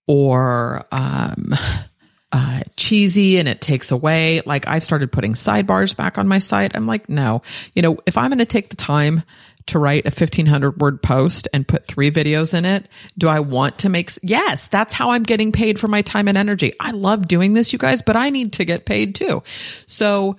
or 0.07 0.85
um, 0.93 1.53
uh, 2.33 2.61
cheesy 2.77 3.39
and 3.39 3.49
it 3.49 3.61
takes 3.61 3.91
away. 3.91 4.41
Like 4.47 4.69
I've 4.69 4.85
started 4.85 5.11
putting 5.11 5.33
sidebars 5.33 5.97
back 5.97 6.19
on 6.19 6.29
my 6.29 6.39
site. 6.39 6.77
I'm 6.77 6.87
like, 6.87 7.09
no, 7.09 7.43
you 7.75 7.83
know, 7.83 7.99
if 8.07 8.17
I'm 8.17 8.29
going 8.29 8.39
to 8.39 8.47
take 8.47 8.69
the 8.69 8.77
time 8.77 9.23
to 9.71 9.79
write 9.79 10.05
a 10.05 10.11
1500 10.11 10.81
word 10.81 11.03
post 11.03 11.49
and 11.53 11.67
put 11.67 11.85
three 11.85 12.11
videos 12.11 12.57
in 12.57 12.65
it, 12.65 12.89
do 13.19 13.29
I 13.29 13.41
want 13.41 13.79
to 13.81 13.89
make, 13.89 14.11
yes, 14.23 14.69
that's 14.69 14.93
how 14.93 15.11
I'm 15.11 15.23
getting 15.23 15.53
paid 15.53 15.81
for 15.81 15.89
my 15.89 16.03
time 16.03 16.29
and 16.29 16.39
energy. 16.39 16.73
I 16.79 16.93
love 16.93 17.27
doing 17.27 17.55
this, 17.55 17.73
you 17.73 17.79
guys, 17.79 18.03
but 18.03 18.17
I 18.17 18.31
need 18.31 18.55
to 18.55 18.65
get 18.65 18.87
paid 18.87 19.15
too. 19.15 19.43
So 19.87 20.37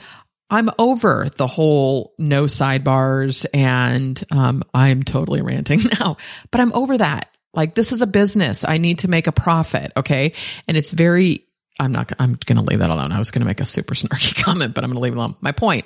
I'm 0.49 0.69
over 0.77 1.27
the 1.37 1.47
whole 1.47 2.13
no 2.19 2.45
sidebars 2.45 3.45
and 3.53 4.21
um, 4.31 4.63
I'm 4.73 5.03
totally 5.03 5.41
ranting 5.41 5.79
now, 5.99 6.17
but 6.51 6.61
I'm 6.61 6.73
over 6.73 6.97
that. 6.97 7.29
Like 7.53 7.73
this 7.73 7.91
is 7.91 8.01
a 8.01 8.07
business. 8.07 8.65
I 8.67 8.77
need 8.77 8.99
to 8.99 9.09
make 9.09 9.27
a 9.27 9.31
profit. 9.31 9.91
Okay. 9.97 10.33
And 10.67 10.77
it's 10.77 10.91
very, 10.91 11.45
I'm 11.79 11.91
not, 11.91 12.11
I'm 12.19 12.37
going 12.45 12.57
to 12.57 12.63
leave 12.63 12.79
that 12.79 12.89
alone. 12.89 13.11
I 13.11 13.17
was 13.17 13.31
going 13.31 13.41
to 13.41 13.47
make 13.47 13.61
a 13.61 13.65
super 13.65 13.93
snarky 13.93 14.43
comment, 14.43 14.75
but 14.75 14.83
I'm 14.83 14.89
going 14.89 14.97
to 14.97 15.01
leave 15.01 15.13
it 15.13 15.17
alone. 15.17 15.35
My 15.41 15.51
point, 15.51 15.85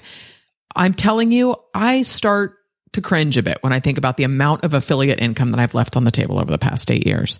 I'm 0.75 0.93
telling 0.93 1.31
you, 1.31 1.55
I 1.73 2.01
start 2.01 2.54
to 2.95 3.01
cringe 3.01 3.37
a 3.37 3.43
bit 3.43 3.59
when 3.61 3.71
I 3.71 3.79
think 3.79 3.97
about 3.97 4.17
the 4.17 4.23
amount 4.23 4.63
of 4.63 4.73
affiliate 4.73 5.21
income 5.21 5.51
that 5.51 5.59
I've 5.59 5.75
left 5.75 5.95
on 5.95 6.03
the 6.03 6.11
table 6.11 6.39
over 6.39 6.51
the 6.51 6.57
past 6.57 6.91
eight 6.91 7.05
years. 7.05 7.39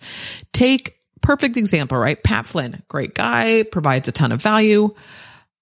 Take 0.54 1.00
perfect 1.22 1.58
example, 1.58 1.98
right? 1.98 2.22
Pat 2.22 2.46
Flynn, 2.46 2.84
great 2.88 3.14
guy, 3.14 3.64
provides 3.64 4.08
a 4.08 4.12
ton 4.12 4.32
of 4.32 4.42
value. 4.42 4.94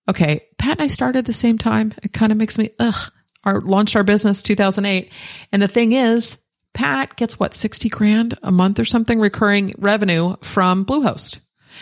Okay. 0.10 0.42
Pat 0.58 0.80
and 0.80 0.82
I 0.82 0.88
started 0.88 1.20
at 1.20 1.26
the 1.26 1.34
same 1.34 1.58
time. 1.58 1.94
It 2.04 2.14
kind 2.14 2.32
of 2.32 2.38
makes 2.38 2.58
me, 2.58 2.70
ugh, 2.80 3.12
our 3.44 3.62
launched 3.62 3.96
our 3.96 4.04
business 4.04 4.42
2008. 4.42 5.12
And 5.52 5.62
the 5.62 5.68
thing 5.68 5.94
is, 5.94 6.38
Pat 6.74 7.16
gets 7.16 7.40
what, 7.40 7.54
60 7.54 7.90
grand 7.90 8.38
a 8.42 8.52
month 8.52 8.80
or 8.80 8.86
something 8.86 9.20
recurring 9.20 9.74
revenue 9.78 10.36
from 10.42 10.86
Bluehost. 10.86 11.40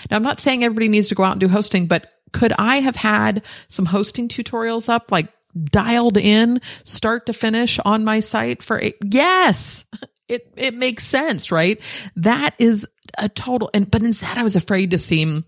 Now, 0.09 0.17
I'm 0.17 0.23
not 0.23 0.39
saying 0.39 0.63
everybody 0.63 0.87
needs 0.87 1.09
to 1.09 1.15
go 1.15 1.23
out 1.23 1.33
and 1.33 1.41
do 1.41 1.47
hosting, 1.47 1.87
but 1.87 2.07
could 2.33 2.53
I 2.57 2.77
have 2.77 2.95
had 2.95 3.43
some 3.67 3.85
hosting 3.85 4.27
tutorials 4.27 4.89
up, 4.89 5.11
like 5.11 5.27
dialed 5.59 6.17
in 6.17 6.61
start 6.83 7.27
to 7.27 7.33
finish 7.33 7.79
on 7.79 8.03
my 8.03 8.19
site 8.19 8.63
for 8.63 8.79
eight? 8.79 8.97
Yes. 9.03 9.85
It, 10.27 10.53
it 10.55 10.73
makes 10.73 11.03
sense, 11.03 11.51
right? 11.51 11.79
That 12.15 12.55
is 12.57 12.87
a 13.17 13.27
total, 13.27 13.69
and, 13.73 13.89
but 13.91 14.01
instead 14.01 14.37
I 14.37 14.43
was 14.43 14.55
afraid 14.55 14.91
to 14.91 14.97
seem 14.97 15.45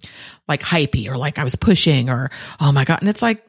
like 0.48 0.60
hypey 0.62 1.08
or 1.08 1.18
like 1.18 1.40
I 1.40 1.46
was 1.46 1.56
pushing 1.56 2.10
or, 2.10 2.30
oh 2.60 2.72
my 2.74 2.84
God. 2.84 3.00
And 3.00 3.10
it's 3.10 3.22
like, 3.22 3.42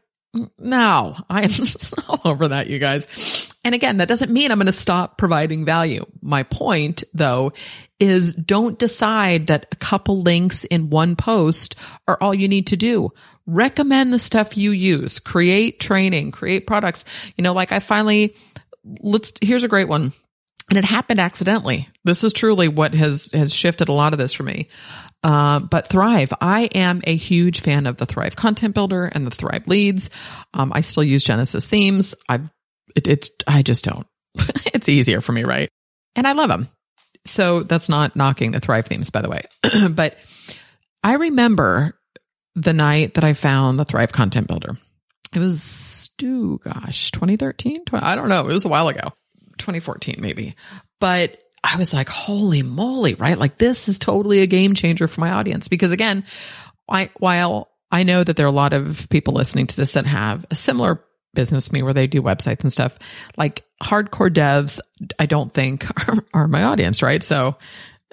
No, 0.59 1.17
I 1.29 1.43
am 1.43 1.51
so 1.51 2.21
over 2.25 2.49
that, 2.49 2.69
you 2.69 2.79
guys. 2.79 3.53
And 3.65 3.75
again, 3.75 3.97
that 3.97 4.09
doesn't 4.09 4.31
mean 4.31 4.51
I'm 4.51 4.59
going 4.59 4.67
to 4.67 4.73
stop 4.73 5.17
providing 5.17 5.65
value. 5.65 6.05
My 6.21 6.43
point 6.43 7.03
though 7.15 7.53
is 7.99 8.35
don't 8.35 8.79
decide 8.79 9.47
that 9.47 9.67
a 9.73 9.77
couple 9.77 10.23
links 10.23 10.65
in 10.65 10.91
one 10.91 11.17
post 11.17 11.77
are 12.07 12.19
all 12.21 12.35
you 12.35 12.49
need 12.49 12.69
to 12.69 12.77
do. 12.77 13.11
Recommend 13.47 14.13
the 14.13 14.19
stuff 14.19 14.57
you 14.57 14.71
use, 14.71 15.19
create 15.19 15.81
training, 15.81 16.31
create 16.31 16.67
products. 16.67 17.05
You 17.37 17.43
know, 17.43 17.53
like 17.53 17.73
I 17.73 17.79
finally, 17.79 18.37
let's, 18.85 19.33
here's 19.43 19.65
a 19.65 19.69
great 19.69 19.89
one. 19.89 20.13
And 20.71 20.79
it 20.79 20.85
happened 20.85 21.21
accidentally. 21.21 21.89
This 22.05 22.25
is 22.25 22.33
truly 22.33 22.69
what 22.69 22.95
has, 22.95 23.29
has 23.35 23.55
shifted 23.55 23.89
a 23.89 23.93
lot 23.93 24.15
of 24.15 24.19
this 24.19 24.33
for 24.33 24.45
me. 24.45 24.69
Uh, 25.23 25.61
but 25.61 25.89
Thrive, 25.89 26.33
I 26.41 26.65
am 26.75 27.03
a 27.05 27.15
huge 27.15 27.61
fan 27.61 27.87
of 27.87 27.97
the 27.97 28.07
Thrive 28.07 28.35
content 28.35 28.75
builder 28.75 29.07
and 29.07 29.27
the 29.27 29.31
Thrive 29.31 29.69
leads. 29.69 30.09
Um, 30.55 30.73
I 30.75 30.81
still 30.81 31.05
use 31.05 31.25
Genesis 31.25 31.67
themes. 31.67 32.15
I've, 32.29 32.51
it, 32.97 33.09
it's, 33.09 33.31
I 33.47 33.63
just 33.63 33.85
don't. 33.85 34.07
it's 34.75 34.89
easier 34.89 35.21
for 35.21 35.33
me, 35.33 35.45
right? 35.45 35.69
And 36.17 36.27
I 36.27 36.33
love 36.33 36.49
them. 36.49 36.69
So 37.27 37.63
that's 37.63 37.89
not 37.89 38.17
knocking 38.17 38.53
the 38.53 38.61
Thrive 38.61 38.87
themes, 38.87 39.11
by 39.11 39.23
the 39.23 39.31
way. 39.31 39.43
but 39.91 40.17
I 41.03 41.15
remember 41.15 41.99
the 42.55 42.73
night 42.73 43.15
that 43.15 43.25
I 43.25 43.33
found 43.33 43.79
the 43.79 43.85
Thrive 43.85 44.13
content 44.13 44.49
builder. 44.49 44.77
It 45.35 45.41
was, 45.41 46.11
oh 46.23 46.59
gosh, 46.59 47.11
2013? 47.11 47.85
20, 47.85 48.05
I 48.05 48.15
don't 48.15 48.29
know. 48.29 48.41
It 48.41 48.53
was 48.53 48.65
a 48.65 48.69
while 48.69 48.89
ago. 48.89 49.13
2014 49.59 50.17
maybe. 50.21 50.55
But 51.01 51.37
I 51.63 51.77
was 51.77 51.95
like, 51.95 52.09
holy 52.09 52.63
moly, 52.63 53.15
right? 53.15 53.39
Like 53.39 53.59
this 53.59 53.89
is 53.89 53.99
totally 53.99 54.41
a 54.41 54.47
game 54.47 54.75
changer 54.75 55.09
for 55.09 55.21
my 55.21 55.31
audience 55.31 55.69
because 55.69 55.93
again, 55.93 56.25
I, 56.89 57.11
while 57.19 57.71
I 57.91 58.03
know 58.03 58.23
that 58.23 58.37
there 58.37 58.47
are 58.47 58.49
a 58.49 58.53
lot 58.53 58.73
of 58.73 59.09
people 59.11 59.35
listening 59.35 59.67
to 59.69 59.77
this 59.77 59.95
that 59.95 60.07
have 60.07 60.45
a 60.51 60.55
similar 60.55 61.03
business 61.35 61.69
to 61.69 61.75
me 61.75 61.83
where 61.83 61.95
they 61.95 62.07
do 62.07 62.23
websites 62.23 62.63
and 62.63 62.73
stuff, 62.73 62.99
like 63.37 63.65
hardcore 63.83 64.31
devs, 64.33 64.81
I 65.19 65.27
don't 65.27 65.51
think 65.51 65.85
are, 66.09 66.15
are 66.35 66.49
my 66.49 66.65
audience, 66.65 67.03
right? 67.03 67.23
So, 67.23 67.57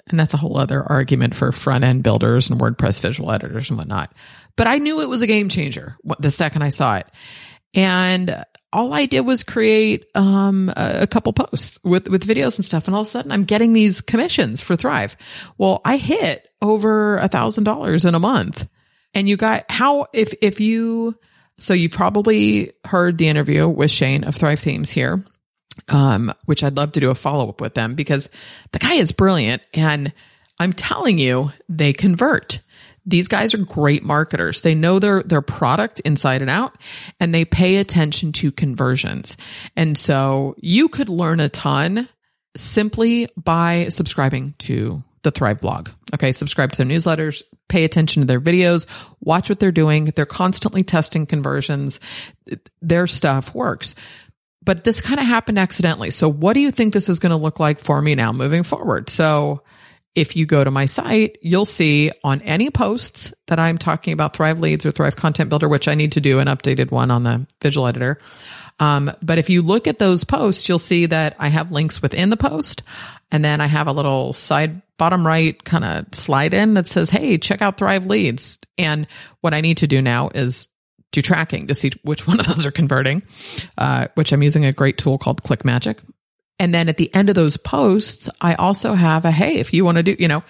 and 0.08 0.18
that's 0.18 0.34
a 0.34 0.38
whole 0.38 0.58
other 0.58 0.82
argument 0.82 1.34
for 1.34 1.52
front 1.52 1.84
end 1.84 2.02
builders 2.02 2.50
and 2.50 2.60
WordPress 2.60 3.00
visual 3.00 3.30
editors 3.30 3.70
and 3.70 3.78
whatnot. 3.78 4.12
But 4.56 4.66
I 4.66 4.78
knew 4.78 5.00
it 5.00 5.08
was 5.08 5.22
a 5.22 5.26
game 5.26 5.48
changer 5.48 5.96
the 6.18 6.30
second 6.30 6.62
I 6.62 6.68
saw 6.68 6.96
it. 6.96 7.06
And 7.74 8.44
all 8.72 8.92
I 8.92 9.06
did 9.06 9.20
was 9.20 9.44
create 9.44 10.06
um, 10.14 10.72
a 10.76 11.06
couple 11.06 11.32
posts 11.32 11.78
with 11.84 12.08
with 12.08 12.26
videos 12.26 12.58
and 12.58 12.64
stuff, 12.64 12.86
and 12.86 12.94
all 12.94 13.02
of 13.02 13.06
a 13.06 13.10
sudden 13.10 13.32
I'm 13.32 13.44
getting 13.44 13.72
these 13.72 14.00
commissions 14.00 14.60
for 14.60 14.76
Thrive. 14.76 15.16
Well, 15.58 15.80
I 15.84 15.96
hit 15.96 16.48
over 16.60 17.16
a 17.18 17.28
thousand 17.28 17.64
dollars 17.64 18.04
in 18.04 18.14
a 18.14 18.18
month, 18.18 18.68
and 19.14 19.28
you 19.28 19.36
got 19.36 19.70
how 19.70 20.06
if 20.12 20.34
if 20.40 20.60
you 20.60 21.16
so 21.58 21.74
you 21.74 21.90
probably 21.90 22.72
heard 22.84 23.18
the 23.18 23.28
interview 23.28 23.68
with 23.68 23.90
Shane 23.90 24.24
of 24.24 24.34
Thrive 24.34 24.60
Themes 24.60 24.90
here, 24.90 25.24
um, 25.88 26.32
which 26.46 26.64
I'd 26.64 26.76
love 26.76 26.92
to 26.92 27.00
do 27.00 27.10
a 27.10 27.14
follow 27.14 27.48
up 27.48 27.60
with 27.60 27.74
them 27.74 27.94
because 27.94 28.30
the 28.72 28.78
guy 28.78 28.94
is 28.94 29.12
brilliant, 29.12 29.66
and 29.74 30.12
I'm 30.58 30.72
telling 30.72 31.18
you 31.18 31.50
they 31.68 31.92
convert. 31.92 32.60
These 33.04 33.28
guys 33.28 33.52
are 33.54 33.58
great 33.58 34.04
marketers. 34.04 34.60
They 34.60 34.74
know 34.74 34.98
their, 34.98 35.22
their 35.22 35.42
product 35.42 36.00
inside 36.00 36.40
and 36.40 36.50
out 36.50 36.76
and 37.18 37.34
they 37.34 37.44
pay 37.44 37.76
attention 37.76 38.32
to 38.34 38.52
conversions. 38.52 39.36
And 39.76 39.98
so 39.98 40.54
you 40.60 40.88
could 40.88 41.08
learn 41.08 41.40
a 41.40 41.48
ton 41.48 42.08
simply 42.56 43.26
by 43.36 43.88
subscribing 43.88 44.54
to 44.58 45.02
the 45.22 45.30
Thrive 45.30 45.60
blog. 45.60 45.88
Okay. 46.14 46.32
Subscribe 46.32 46.72
to 46.72 46.84
their 46.84 46.96
newsletters, 46.96 47.42
pay 47.68 47.84
attention 47.84 48.22
to 48.22 48.26
their 48.26 48.40
videos, 48.40 48.86
watch 49.20 49.48
what 49.48 49.58
they're 49.58 49.72
doing. 49.72 50.04
They're 50.04 50.26
constantly 50.26 50.82
testing 50.82 51.26
conversions. 51.26 52.00
Their 52.80 53.06
stuff 53.06 53.54
works. 53.54 53.94
But 54.64 54.84
this 54.84 55.00
kind 55.00 55.18
of 55.18 55.26
happened 55.26 55.58
accidentally. 55.58 56.10
So 56.10 56.30
what 56.30 56.54
do 56.54 56.60
you 56.60 56.70
think 56.70 56.92
this 56.92 57.08
is 57.08 57.18
going 57.18 57.30
to 57.30 57.36
look 57.36 57.58
like 57.58 57.78
for 57.78 58.00
me 58.00 58.14
now 58.14 58.32
moving 58.32 58.62
forward? 58.62 59.10
So 59.10 59.62
if 60.14 60.36
you 60.36 60.46
go 60.46 60.62
to 60.62 60.70
my 60.70 60.86
site, 60.86 61.38
you'll 61.42 61.64
see 61.64 62.10
on 62.22 62.42
any 62.42 62.70
posts 62.70 63.34
that 63.46 63.58
I'm 63.58 63.78
talking 63.78 64.12
about 64.12 64.36
Thrive 64.36 64.60
Leads 64.60 64.84
or 64.84 64.90
Thrive 64.90 65.16
Content 65.16 65.50
Builder, 65.50 65.68
which 65.68 65.88
I 65.88 65.94
need 65.94 66.12
to 66.12 66.20
do 66.20 66.38
an 66.38 66.48
updated 66.48 66.90
one 66.90 67.10
on 67.10 67.22
the 67.22 67.46
visual 67.62 67.86
editor. 67.86 68.18
Um, 68.78 69.10
but 69.22 69.38
if 69.38 69.48
you 69.48 69.62
look 69.62 69.86
at 69.86 69.98
those 69.98 70.24
posts, 70.24 70.68
you'll 70.68 70.78
see 70.78 71.06
that 71.06 71.36
I 71.38 71.48
have 71.48 71.72
links 71.72 72.02
within 72.02 72.30
the 72.30 72.36
post. 72.36 72.82
And 73.30 73.44
then 73.44 73.60
I 73.60 73.66
have 73.66 73.86
a 73.86 73.92
little 73.92 74.32
side 74.32 74.82
bottom 74.98 75.26
right 75.26 75.62
kind 75.64 75.84
of 75.84 76.14
slide 76.14 76.52
in 76.52 76.74
that 76.74 76.86
says, 76.86 77.08
Hey, 77.08 77.38
check 77.38 77.62
out 77.62 77.78
Thrive 77.78 78.06
Leads. 78.06 78.58
And 78.76 79.08
what 79.40 79.54
I 79.54 79.62
need 79.62 79.78
to 79.78 79.86
do 79.86 80.02
now 80.02 80.30
is 80.34 80.68
do 81.12 81.22
tracking 81.22 81.68
to 81.68 81.74
see 81.74 81.92
which 82.02 82.26
one 82.26 82.40
of 82.40 82.46
those 82.46 82.66
are 82.66 82.70
converting, 82.70 83.22
uh, 83.78 84.08
which 84.14 84.32
I'm 84.32 84.42
using 84.42 84.64
a 84.64 84.72
great 84.72 84.98
tool 84.98 85.18
called 85.18 85.42
ClickMagick. 85.42 85.98
And 86.58 86.74
then 86.74 86.88
at 86.88 86.96
the 86.96 87.14
end 87.14 87.28
of 87.28 87.34
those 87.34 87.56
posts, 87.56 88.28
I 88.40 88.54
also 88.54 88.94
have 88.94 89.24
a, 89.24 89.30
Hey, 89.30 89.56
if 89.56 89.72
you 89.72 89.84
want 89.84 89.98
to 89.98 90.02
do, 90.02 90.16
you 90.18 90.28
know, 90.28 90.42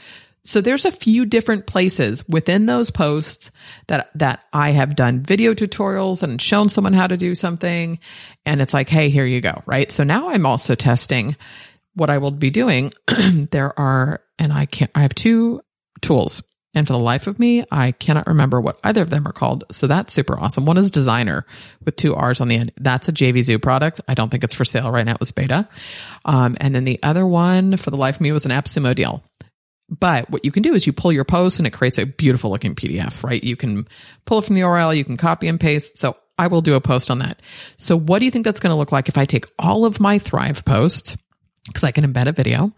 so 0.45 0.61
there's 0.61 0.85
a 0.85 0.91
few 0.91 1.25
different 1.25 1.67
places 1.67 2.27
within 2.29 2.67
those 2.67 2.91
posts 2.91 3.53
that, 3.87 4.11
that 4.17 4.43
I 4.53 4.71
have 4.71 4.97
done 4.97 5.21
video 5.21 5.55
tutorials 5.55 6.23
and 6.23 6.43
shown 6.43 6.69
someone 6.69 6.93
how 6.93 7.07
to 7.07 7.17
do 7.17 7.35
something. 7.35 8.01
And 8.45 8.61
it's 8.61 8.75
like, 8.75 8.89
Hey, 8.89 9.09
here 9.09 9.27
you 9.27 9.41
go. 9.41 9.63
Right. 9.67 9.91
So 9.91 10.05
now 10.05 10.31
I'm 10.31 10.47
also 10.47 10.75
testing 10.75 11.37
what 11.95 12.11
I 12.11 12.19
will 12.19 12.33
be 12.33 12.51
doing. 12.51 12.93
there 13.51 13.79
are, 13.79 14.21
and 14.39 14.53
I 14.53 14.67
can't, 14.67 14.91
I 14.95 15.03
have 15.03 15.15
two 15.15 15.61
tools 16.01 16.43
and 16.75 16.87
for 16.87 16.95
the 16.95 16.99
life 16.99 17.27
of 17.27 17.39
me, 17.39 17.65
I 17.71 17.93
cannot 17.93 18.27
remember 18.27 18.61
what 18.61 18.81
either 18.83 19.03
of 19.03 19.11
them 19.11 19.29
are 19.29 19.33
called. 19.33 19.65
So 19.73 19.87
that's 19.87 20.13
super 20.13 20.39
awesome. 20.39 20.65
One 20.65 20.79
is 20.79 20.91
designer 20.91 21.45
with 21.85 21.97
two 21.97 22.15
R's 22.15 22.41
on 22.41 22.49
the 22.49 22.57
end. 22.57 22.73
That's 22.77 23.09
a 23.09 23.13
JVZoo 23.13 23.61
product. 23.61 24.01
I 24.09 24.15
don't 24.15 24.31
think 24.31 24.43
it's 24.43 24.55
for 24.55 24.65
sale 24.65 24.91
right 24.91 25.05
now. 25.05 25.15
It 25.15 25.21
was 25.21 25.33
beta. 25.33 25.69
Um, 26.25 26.57
and 26.61 26.75
then 26.75 26.85
the 26.85 26.99
other 27.03 27.27
one 27.27 27.77
for 27.77 27.91
the 27.91 27.97
life 27.97 28.17
of 28.17 28.21
me 28.23 28.33
was 28.33 28.47
an 28.47 28.53
AppSumo 28.53 28.95
deal. 28.95 29.23
But 29.91 30.31
what 30.31 30.47
you 30.47 30.51
can 30.51 30.63
do 30.63 30.73
is 30.73 30.87
you 30.87 30.95
pull 30.95 31.13
your 31.13 31.25
post 31.25 31.61
and 31.61 31.67
it 31.67 31.75
creates 31.75 31.99
a 31.99 32.07
beautiful 32.07 32.51
looking 32.51 32.75
PDF, 32.75 33.23
right? 33.23 33.43
You 33.43 33.57
can 33.57 33.87
pull 34.25 34.39
it 34.39 34.45
from 34.47 34.55
the 34.55 34.63
URL, 34.63 34.97
you 34.97 35.05
can 35.05 35.19
copy 35.19 35.49
and 35.49 35.61
paste. 35.61 35.99
So 35.99 36.17
I 36.39 36.47
will 36.47 36.63
do 36.63 36.75
a 36.75 36.81
post 36.81 37.11
on 37.11 37.19
that. 37.19 37.41
So 37.77 37.99
what 37.99 38.21
do 38.21 38.25
you 38.25 38.31
think 38.31 38.47
that's 38.47 38.61
going 38.61 38.73
to 38.73 38.79
look 38.79 38.93
like 38.93 39.09
if 39.09 39.19
I 39.19 39.27
take 39.27 39.45
all 39.59 39.85
of 39.85 40.01
my 40.01 40.19
Thrive 40.19 40.65
posts? 40.65 41.19
Because 41.67 41.85
I 41.85 41.93
can 41.93 42.05
embed 42.05 42.27
a 42.27 42.33
video. 42.33 42.71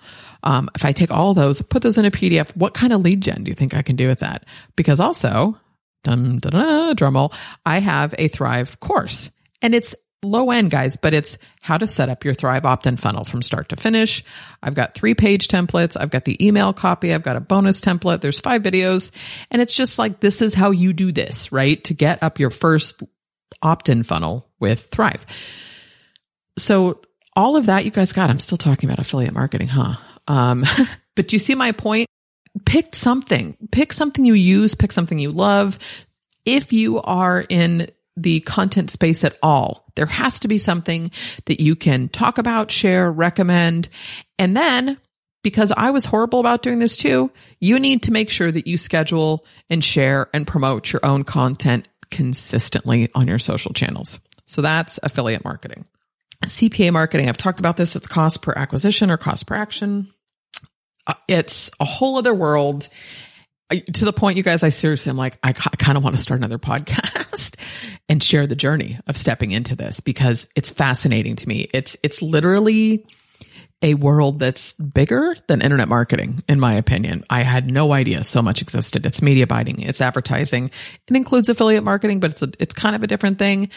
Um, 0.43 0.69
if 0.75 0.85
I 0.85 0.93
take 0.93 1.11
all 1.11 1.33
those, 1.33 1.63
put 1.63 1.83
those 1.83 1.97
in 1.97 2.05
a 2.05 2.11
PDF, 2.11 2.55
what 2.57 2.75
kind 2.75 2.93
of 2.93 3.01
lead 3.01 3.23
gen 3.23 3.45
do 3.45 3.51
you 3.51 3.55
think 3.55 3.75
I 3.75 3.83
can 3.83 3.97
do 3.97 4.09
with 4.09 4.19
that? 4.19 4.45
Because 4.77 5.01
also, 5.01 5.59
dun, 6.03 6.39
dun, 6.39 6.95
dun, 6.95 7.29
I 7.65 7.79
have 7.79 8.15
a 8.19 8.29
Thrive 8.29 8.79
course 8.81 9.31
and 9.63 9.75
it's 9.75 9.97
low 10.25 10.51
end 10.51 10.71
guys, 10.71 10.97
but 10.97 11.15
it's 11.15 11.39
how 11.61 11.79
to 11.79 11.87
set 11.87 12.09
up 12.09 12.25
your 12.25 12.35
Thrive 12.35 12.67
opt-in 12.67 12.97
funnel 12.97 13.25
from 13.25 13.43
start 13.43 13.69
to 13.71 13.77
finish. 13.77 14.25
I've 14.63 14.75
got 14.75 14.95
three 14.95 15.15
page 15.15 15.49
templates. 15.49 15.97
I've 15.99 16.11
got 16.11 16.25
the 16.25 16.45
email 16.45 16.73
copy. 16.73 17.13
I've 17.13 17.23
got 17.23 17.37
a 17.37 17.41
bonus 17.41 17.81
template. 17.81 18.21
There's 18.21 18.41
five 18.41 18.63
videos 18.63 19.13
and 19.51 19.63
it's 19.63 19.77
just 19.77 19.99
like, 19.99 20.21
this 20.21 20.43
is 20.43 20.55
how 20.55 20.71
you 20.71 20.93
do 20.93 21.13
this, 21.13 21.53
right? 21.53 21.83
To 21.85 21.95
get 21.95 22.23
up 22.23 22.39
your 22.39 22.51
first 22.51 23.03
opt-in 23.63 24.03
funnel 24.03 24.49
with 24.59 24.81
Thrive. 24.81 25.25
So 26.59 27.01
all 27.37 27.57
of 27.57 27.67
that 27.67 27.85
you 27.85 27.91
guys 27.91 28.13
got. 28.13 28.31
I'm 28.31 28.41
still 28.41 28.59
talking 28.59 28.89
about 28.89 28.99
affiliate 28.99 29.35
marketing, 29.35 29.69
huh? 29.69 29.95
Um, 30.29 30.65
but 31.17 31.33
you 31.33 31.39
see 31.39 31.55
my 31.55 31.73
point? 31.73 32.09
Pick 32.65 32.95
something, 32.95 33.57
pick 33.73 33.93
something 33.93 34.25
you 34.25 34.35
use, 34.35 34.75
pick 34.75 34.93
something 34.93 35.19
you 35.19 35.31
love. 35.31 35.79
If 36.45 36.73
you 36.73 37.01
are 37.01 37.45
in 37.49 37.89
the 38.17 38.41
content 38.41 38.91
space 38.91 39.25
at 39.25 39.37
all, 39.43 39.87
there 39.97 40.07
has 40.07 40.41
to 40.41 40.49
be 40.49 40.59
something 40.59 41.11
that 41.47 41.61
you 41.61 41.75
can 41.75 42.09
talk 42.09 42.39
about, 42.39 42.71
share, 42.71 43.11
recommend. 43.11 43.89
And 44.39 44.57
then 44.57 44.99
because 45.43 45.73
I 45.77 45.91
was 45.91 46.05
horrible 46.05 46.41
about 46.41 46.63
doing 46.63 46.79
this 46.79 46.97
too, 46.97 47.31
you 47.61 47.79
need 47.79 48.05
to 48.05 48.13
make 48.13 48.31
sure 48.31 48.51
that 48.51 48.67
you 48.67 48.77
schedule 48.77 49.45
and 49.69 49.85
share 49.85 50.29
and 50.33 50.47
promote 50.47 50.93
your 50.93 51.05
own 51.05 51.25
content 51.25 51.89
consistently 52.11 53.09
on 53.15 53.29
your 53.29 53.39
social 53.39 53.73
channels. 53.73 54.21
So 54.47 54.63
that's 54.63 54.99
affiliate 55.03 55.45
marketing. 55.45 55.85
CPA 56.47 56.93
marketing, 56.93 57.29
I've 57.29 57.37
talked 57.37 57.61
about 57.61 57.77
this. 57.77 57.97
It's 57.97 58.07
cost 58.07 58.43
per 58.43 58.53
acquisition 58.55 59.11
or 59.11 59.17
cost 59.17 59.47
per 59.47 59.55
action. 59.55 60.09
Uh, 61.07 61.15
it's 61.29 61.71
a 61.81 61.85
whole 61.85 62.17
other 62.17 62.35
world 62.35 62.89
to 63.71 64.05
the 64.05 64.13
point, 64.13 64.37
you 64.37 64.43
guys, 64.43 64.63
I 64.63 64.69
seriously 64.69 65.11
am 65.11 65.17
like, 65.17 65.39
I, 65.43 65.49
I 65.49 65.53
kind 65.53 65.97
of 65.97 66.05
want 66.05 66.17
to 66.17 66.23
start 66.23 66.41
another 66.41 66.59
podcast 66.61 67.57
and 68.09 68.23
share 68.23 68.47
the 68.47 68.57
journey 68.57 68.99
of 69.07 69.17
stepping 69.17 69.51
into 69.51 69.77
this 69.77 70.01
because 70.01 70.49
it's 70.57 70.71
fascinating 70.71 71.37
to 71.37 71.49
me. 71.49 71.67
It's, 71.73 71.97
it's 72.03 72.23
literally 72.23 73.07
a 73.85 73.95
world 73.95 74.39
that's 74.39 74.75
bigger 74.75 75.37
than 75.47 75.61
internet 75.61 75.89
marketing, 75.89 76.43
in 76.49 76.59
my 76.59 76.75
opinion. 76.75 77.23
I 77.29 77.43
had 77.43 77.71
no 77.71 77.93
idea 77.93 78.25
so 78.25 78.41
much 78.41 78.63
existed. 78.63 79.05
It's 79.05 79.21
media 79.21 79.47
buying, 79.47 79.83
it's 79.83 80.01
advertising. 80.01 80.71
It 81.07 81.17
includes 81.17 81.51
affiliate 81.51 81.85
marketing, 81.85 82.19
but 82.19 82.31
it's 82.31 82.43
a, 82.43 82.49
it's 82.59 82.73
kind 82.75 82.97
of 82.97 83.03
a 83.03 83.07
different 83.07 83.39
thing. 83.39 83.69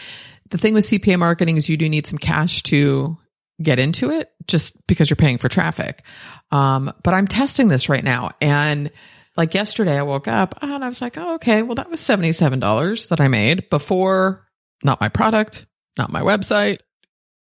The 0.48 0.56
thing 0.56 0.72
with 0.72 0.84
CPA 0.84 1.18
marketing 1.18 1.58
is 1.58 1.68
you 1.68 1.76
do 1.76 1.90
need 1.90 2.06
some 2.06 2.18
cash 2.18 2.62
to 2.64 3.18
get 3.62 3.78
into 3.78 4.10
it 4.10 4.32
just 4.46 4.86
because 4.86 5.10
you're 5.10 5.16
paying 5.16 5.36
for 5.36 5.50
traffic. 5.50 6.02
Um, 6.50 6.90
but 7.04 7.12
I'm 7.12 7.26
testing 7.26 7.68
this 7.68 7.90
right 7.90 8.02
now. 8.02 8.30
And 8.40 8.90
like 9.36 9.52
yesterday, 9.52 9.98
I 9.98 10.04
woke 10.04 10.26
up 10.26 10.54
and 10.62 10.82
I 10.82 10.88
was 10.88 11.02
like, 11.02 11.18
oh, 11.18 11.34
okay, 11.34 11.62
well, 11.62 11.74
that 11.74 11.90
was 11.90 12.00
$77 12.00 13.08
that 13.08 13.20
I 13.20 13.28
made 13.28 13.68
before 13.68 14.46
not 14.82 15.02
my 15.02 15.10
product, 15.10 15.66
not 15.98 16.10
my 16.10 16.22
website. 16.22 16.78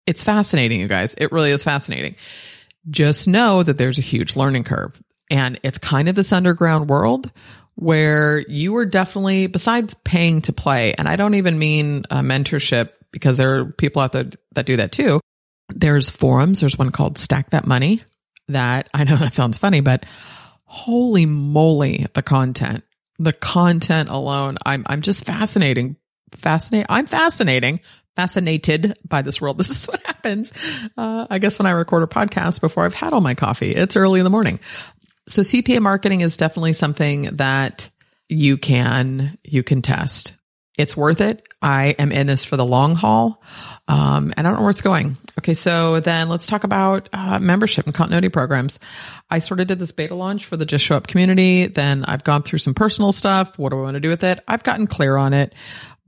It's 0.07 0.23
fascinating, 0.23 0.79
you 0.79 0.89
guys. 0.89 1.15
It 1.15 1.33
really 1.33 1.51
is 1.51 1.65
fascinating. 1.65 2.15
Just 2.91 3.29
know 3.29 3.63
that 3.63 3.79
there's 3.79 3.99
a 3.99 4.03
huge 4.03 4.37
learning 4.37 4.65
curve 4.65 5.01
and 5.33 5.59
it's 5.63 5.79
kind 5.79 6.09
of 6.09 6.15
this 6.15 6.33
underground 6.33 6.91
world 6.91 7.33
where 7.75 8.41
you 8.49 8.77
are 8.77 8.85
definitely, 8.85 9.47
besides 9.47 9.95
paying 9.95 10.43
to 10.43 10.53
play, 10.53 10.95
and 10.95 11.09
I 11.09 11.17
don't 11.17 11.37
even 11.37 11.59
mean 11.59 12.05
a 12.11 12.17
mentorship 12.17 12.91
because 13.13 13.39
there 13.39 13.61
are 13.61 13.65
people 13.65 14.03
out 14.03 14.13
there 14.13 14.31
that 14.55 14.67
do 14.67 14.77
that 14.77 14.93
too. 14.93 15.21
There's 15.71 16.11
forums. 16.11 16.61
There's 16.61 16.77
one 16.77 16.91
called 16.91 17.17
Stack 17.17 17.51
That 17.51 17.67
Money 17.67 18.03
that 18.49 18.91
I 18.95 19.05
know 19.05 19.17
that 19.17 19.33
sounds 19.35 19.57
funny, 19.57 19.81
but 19.81 20.05
holy 20.65 21.25
moly, 21.25 22.07
the 22.13 22.23
content, 22.23 22.85
the 23.19 23.33
content 23.33 24.11
alone. 24.11 24.59
I'm, 24.67 24.85
I'm 24.87 25.01
just 25.01 25.25
fascinating, 25.25 25.97
fascinating. 26.33 26.87
I'm 26.91 27.07
fascinating, 27.07 27.81
fascinated 28.17 28.97
by 29.07 29.23
this 29.23 29.41
world. 29.41 29.59
This 29.63 29.83
is 29.83 29.87
what 29.87 30.05
happens. 30.05 30.53
Uh, 30.97 31.27
I 31.31 31.39
guess 31.39 31.59
when 31.59 31.67
I 31.67 31.71
record 31.71 32.03
a 32.03 32.07
podcast 32.07 32.61
before 32.61 32.85
I've 32.85 32.95
had 32.95 33.13
all 33.13 33.21
my 33.21 33.35
coffee, 33.35 33.71
it's 33.71 33.97
early 33.97 34.21
in 34.21 34.25
the 34.25 34.31
morning. 34.31 34.59
So 35.29 35.43
CPA 35.43 35.81
marketing 35.81 36.21
is 36.21 36.37
definitely 36.37 36.73
something 36.73 37.23
that 37.37 37.91
you 38.29 38.57
can, 38.57 39.39
you 39.45 39.63
can 39.63 39.83
test. 39.83 40.35
It's 40.79 40.97
worth 40.97 41.21
it. 41.21 41.47
I 41.61 41.95
am 41.99 42.13
in 42.13 42.27
this 42.27 42.45
for 42.45 42.57
the 42.57 42.65
long 42.65 42.95
haul. 42.95 43.43
Um, 43.89 44.33
and 44.37 44.47
I 44.47 44.51
don't 44.51 44.59
know 44.59 44.63
where 44.63 44.71
it's 44.71 44.81
going. 44.81 45.17
Okay. 45.39 45.55
So 45.55 46.01
then 46.01 46.29
let's 46.29 46.47
talk 46.47 46.65
about 46.65 47.09
uh, 47.13 47.39
membership 47.39 47.87
and 47.87 47.95
continuity 47.95 48.31
programs. 48.31 48.81
I 49.31 49.39
sort 49.39 49.61
of 49.61 49.67
did 49.67 49.79
this 49.79 49.93
beta 49.93 50.15
launch 50.15 50.47
for 50.47 50.57
the 50.57 50.65
Just 50.65 50.85
Show 50.85 50.97
Up 50.97 51.07
community. 51.07 51.67
Then 51.67 52.05
I've 52.05 52.25
gone 52.25 52.43
through 52.43 52.61
some 52.61 52.75
personal 52.75 53.13
stuff. 53.13 53.59
What 53.59 53.71
do 53.71 53.79
I 53.79 53.83
want 53.83 53.95
to 53.95 54.01
do 54.01 54.09
with 54.09 54.25
it? 54.25 54.41
I've 54.49 54.63
gotten 54.63 54.87
clear 54.87 55.17
on 55.17 55.35
it, 55.35 55.55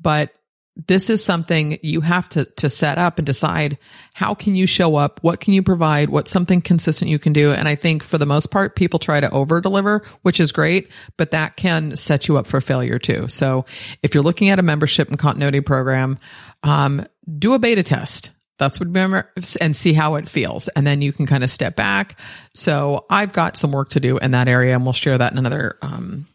but 0.00 0.30
this 0.76 1.08
is 1.08 1.24
something 1.24 1.78
you 1.82 2.00
have 2.00 2.28
to, 2.30 2.44
to 2.56 2.68
set 2.68 2.98
up 2.98 3.18
and 3.18 3.26
decide 3.26 3.78
how 4.12 4.34
can 4.34 4.54
you 4.54 4.66
show 4.66 4.96
up? 4.96 5.20
What 5.22 5.40
can 5.40 5.54
you 5.54 5.62
provide? 5.62 6.10
What's 6.10 6.30
something 6.30 6.60
consistent 6.60 7.10
you 7.10 7.18
can 7.18 7.32
do? 7.32 7.52
And 7.52 7.68
I 7.68 7.76
think 7.76 8.02
for 8.02 8.18
the 8.18 8.26
most 8.26 8.50
part, 8.50 8.74
people 8.74 8.98
try 8.98 9.20
to 9.20 9.30
over 9.30 9.60
deliver, 9.60 10.02
which 10.22 10.40
is 10.40 10.52
great, 10.52 10.90
but 11.16 11.30
that 11.30 11.56
can 11.56 11.94
set 11.94 12.26
you 12.26 12.38
up 12.38 12.46
for 12.46 12.60
failure 12.60 12.98
too. 12.98 13.28
So 13.28 13.66
if 14.02 14.14
you're 14.14 14.24
looking 14.24 14.48
at 14.50 14.58
a 14.58 14.62
membership 14.62 15.08
and 15.08 15.18
continuity 15.18 15.60
program, 15.60 16.18
um, 16.62 17.06
do 17.38 17.54
a 17.54 17.58
beta 17.58 17.82
test. 17.82 18.32
That's 18.58 18.78
what 18.78 18.86
remember 18.86 19.30
and 19.60 19.74
see 19.74 19.92
how 19.92 20.14
it 20.16 20.28
feels. 20.28 20.68
And 20.68 20.86
then 20.86 21.02
you 21.02 21.12
can 21.12 21.26
kind 21.26 21.42
of 21.42 21.50
step 21.50 21.76
back. 21.76 22.18
So 22.52 23.04
I've 23.10 23.32
got 23.32 23.56
some 23.56 23.72
work 23.72 23.90
to 23.90 24.00
do 24.00 24.18
in 24.18 24.32
that 24.32 24.48
area 24.48 24.74
and 24.74 24.84
we'll 24.84 24.92
share 24.92 25.18
that 25.18 25.32
in 25.32 25.38
another, 25.38 25.76
um, 25.82 26.26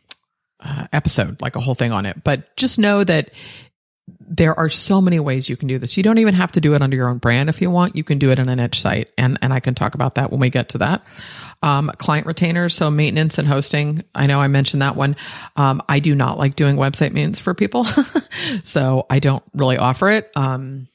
uh, 0.61 0.87
episode, 0.91 1.41
like 1.41 1.55
a 1.55 1.61
whole 1.61 1.75
thing 1.75 1.93
on 1.93 2.05
it. 2.05 2.21
But 2.23 2.55
just 2.57 2.79
know 2.79 3.03
that 3.05 3.31
there 4.29 4.57
are 4.57 4.69
so 4.69 5.01
many 5.01 5.19
ways 5.19 5.49
you 5.49 5.57
can 5.57 5.67
do 5.67 5.79
this. 5.79 5.97
You 5.97 6.03
don't 6.03 6.19
even 6.19 6.35
have 6.35 6.51
to 6.53 6.61
do 6.61 6.75
it 6.75 6.81
under 6.81 6.95
your 6.95 7.09
own 7.09 7.17
brand 7.17 7.49
if 7.49 7.61
you 7.61 7.71
want. 7.71 7.95
You 7.95 8.03
can 8.03 8.19
do 8.19 8.31
it 8.31 8.39
in 8.39 8.47
a 8.47 8.55
niche 8.55 8.79
site, 8.79 9.09
and 9.17 9.39
and 9.41 9.51
I 9.51 9.59
can 9.59 9.73
talk 9.73 9.95
about 9.95 10.15
that 10.15 10.31
when 10.31 10.39
we 10.39 10.49
get 10.49 10.69
to 10.69 10.77
that. 10.79 11.01
Um, 11.61 11.91
client 11.97 12.27
retainers, 12.27 12.75
so 12.75 12.89
maintenance 12.89 13.37
and 13.37 13.47
hosting. 13.47 14.03
I 14.13 14.27
know 14.27 14.39
I 14.39 14.47
mentioned 14.47 14.81
that 14.81 14.95
one. 14.95 15.15
Um, 15.55 15.81
I 15.89 15.99
do 15.99 16.15
not 16.15 16.37
like 16.37 16.55
doing 16.55 16.75
website 16.75 17.11
maintenance 17.11 17.39
for 17.39 17.53
people, 17.53 17.83
so 18.63 19.05
I 19.09 19.19
don't 19.19 19.43
really 19.53 19.77
offer 19.77 20.09
it. 20.09 20.29
Um, 20.35 20.87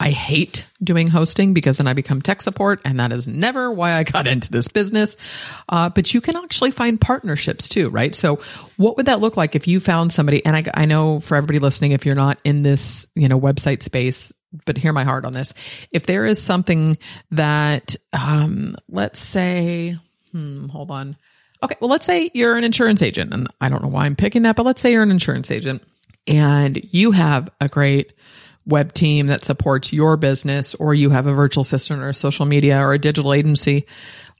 I 0.00 0.10
hate 0.10 0.68
doing 0.82 1.08
hosting 1.08 1.54
because 1.54 1.78
then 1.78 1.88
I 1.88 1.92
become 1.92 2.22
tech 2.22 2.40
support, 2.40 2.80
and 2.84 3.00
that 3.00 3.12
is 3.12 3.26
never 3.26 3.72
why 3.72 3.94
I 3.94 4.04
got 4.04 4.26
into 4.26 4.50
this 4.50 4.68
business. 4.68 5.16
Uh, 5.68 5.88
but 5.90 6.14
you 6.14 6.20
can 6.20 6.36
actually 6.36 6.70
find 6.70 7.00
partnerships 7.00 7.68
too, 7.68 7.90
right? 7.90 8.14
So, 8.14 8.36
what 8.76 8.96
would 8.96 9.06
that 9.06 9.20
look 9.20 9.36
like 9.36 9.56
if 9.56 9.66
you 9.66 9.80
found 9.80 10.12
somebody? 10.12 10.44
And 10.46 10.54
I, 10.54 10.64
I 10.72 10.86
know 10.86 11.18
for 11.18 11.34
everybody 11.36 11.58
listening, 11.58 11.92
if 11.92 12.06
you're 12.06 12.14
not 12.14 12.38
in 12.44 12.62
this, 12.62 13.08
you 13.16 13.28
know, 13.28 13.40
website 13.40 13.82
space, 13.82 14.32
but 14.64 14.78
hear 14.78 14.92
my 14.92 15.04
heart 15.04 15.24
on 15.24 15.32
this. 15.32 15.52
If 15.92 16.06
there 16.06 16.26
is 16.26 16.40
something 16.40 16.96
that, 17.32 17.96
um, 18.12 18.76
let's 18.88 19.18
say, 19.18 19.96
hmm, 20.32 20.66
hold 20.66 20.90
on. 20.90 21.16
Okay, 21.60 21.74
well, 21.80 21.90
let's 21.90 22.06
say 22.06 22.30
you're 22.34 22.56
an 22.56 22.62
insurance 22.62 23.02
agent, 23.02 23.34
and 23.34 23.48
I 23.60 23.68
don't 23.68 23.82
know 23.82 23.88
why 23.88 24.06
I'm 24.06 24.14
picking 24.14 24.42
that, 24.42 24.54
but 24.54 24.64
let's 24.64 24.80
say 24.80 24.92
you're 24.92 25.02
an 25.02 25.10
insurance 25.10 25.50
agent 25.50 25.82
and 26.28 26.80
you 26.92 27.10
have 27.10 27.50
a 27.60 27.68
great 27.68 28.12
web 28.68 28.92
team 28.92 29.28
that 29.28 29.42
supports 29.42 29.92
your 29.92 30.16
business 30.16 30.74
or 30.74 30.94
you 30.94 31.10
have 31.10 31.26
a 31.26 31.32
virtual 31.32 31.62
assistant 31.62 32.02
or 32.02 32.12
social 32.12 32.46
media 32.46 32.80
or 32.80 32.92
a 32.92 32.98
digital 32.98 33.32
agency, 33.32 33.86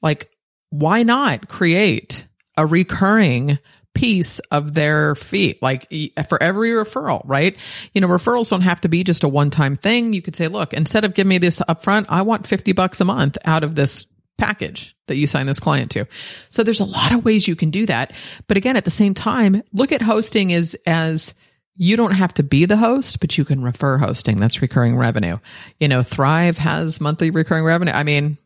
like 0.02 0.30
why 0.70 1.02
not 1.02 1.48
create 1.48 2.26
a 2.56 2.66
recurring 2.66 3.58
piece 3.94 4.38
of 4.50 4.74
their 4.74 5.14
fee, 5.14 5.58
like 5.60 5.88
for 6.28 6.40
every 6.40 6.70
referral, 6.70 7.22
right? 7.24 7.56
You 7.92 8.00
know, 8.00 8.06
referrals 8.06 8.50
don't 8.50 8.60
have 8.60 8.82
to 8.82 8.88
be 8.88 9.02
just 9.02 9.24
a 9.24 9.28
one 9.28 9.50
time 9.50 9.74
thing. 9.74 10.12
You 10.12 10.22
could 10.22 10.36
say, 10.36 10.46
look, 10.46 10.72
instead 10.72 11.04
of 11.04 11.14
giving 11.14 11.30
me 11.30 11.38
this 11.38 11.58
upfront, 11.60 12.06
I 12.08 12.22
want 12.22 12.46
50 12.46 12.72
bucks 12.72 13.00
a 13.00 13.04
month 13.04 13.38
out 13.44 13.64
of 13.64 13.74
this 13.74 14.06
package 14.36 14.94
that 15.08 15.16
you 15.16 15.26
sign 15.26 15.46
this 15.46 15.58
client 15.58 15.90
to. 15.92 16.06
So 16.50 16.62
there's 16.62 16.80
a 16.80 16.84
lot 16.84 17.12
of 17.12 17.24
ways 17.24 17.48
you 17.48 17.56
can 17.56 17.70
do 17.70 17.86
that. 17.86 18.12
But 18.46 18.56
again, 18.56 18.76
at 18.76 18.84
the 18.84 18.90
same 18.90 19.14
time, 19.14 19.62
look 19.72 19.90
at 19.90 20.00
hosting 20.00 20.52
as, 20.52 20.76
as, 20.86 21.34
you 21.78 21.96
don't 21.96 22.10
have 22.10 22.34
to 22.34 22.42
be 22.42 22.66
the 22.66 22.76
host, 22.76 23.20
but 23.20 23.38
you 23.38 23.44
can 23.44 23.62
refer 23.62 23.96
hosting. 23.96 24.36
That's 24.36 24.60
recurring 24.60 24.96
revenue. 24.96 25.38
You 25.78 25.86
know, 25.88 26.02
Thrive 26.02 26.58
has 26.58 27.00
monthly 27.00 27.30
recurring 27.30 27.64
revenue. 27.64 27.92
I 27.92 28.02
mean, 28.02 28.36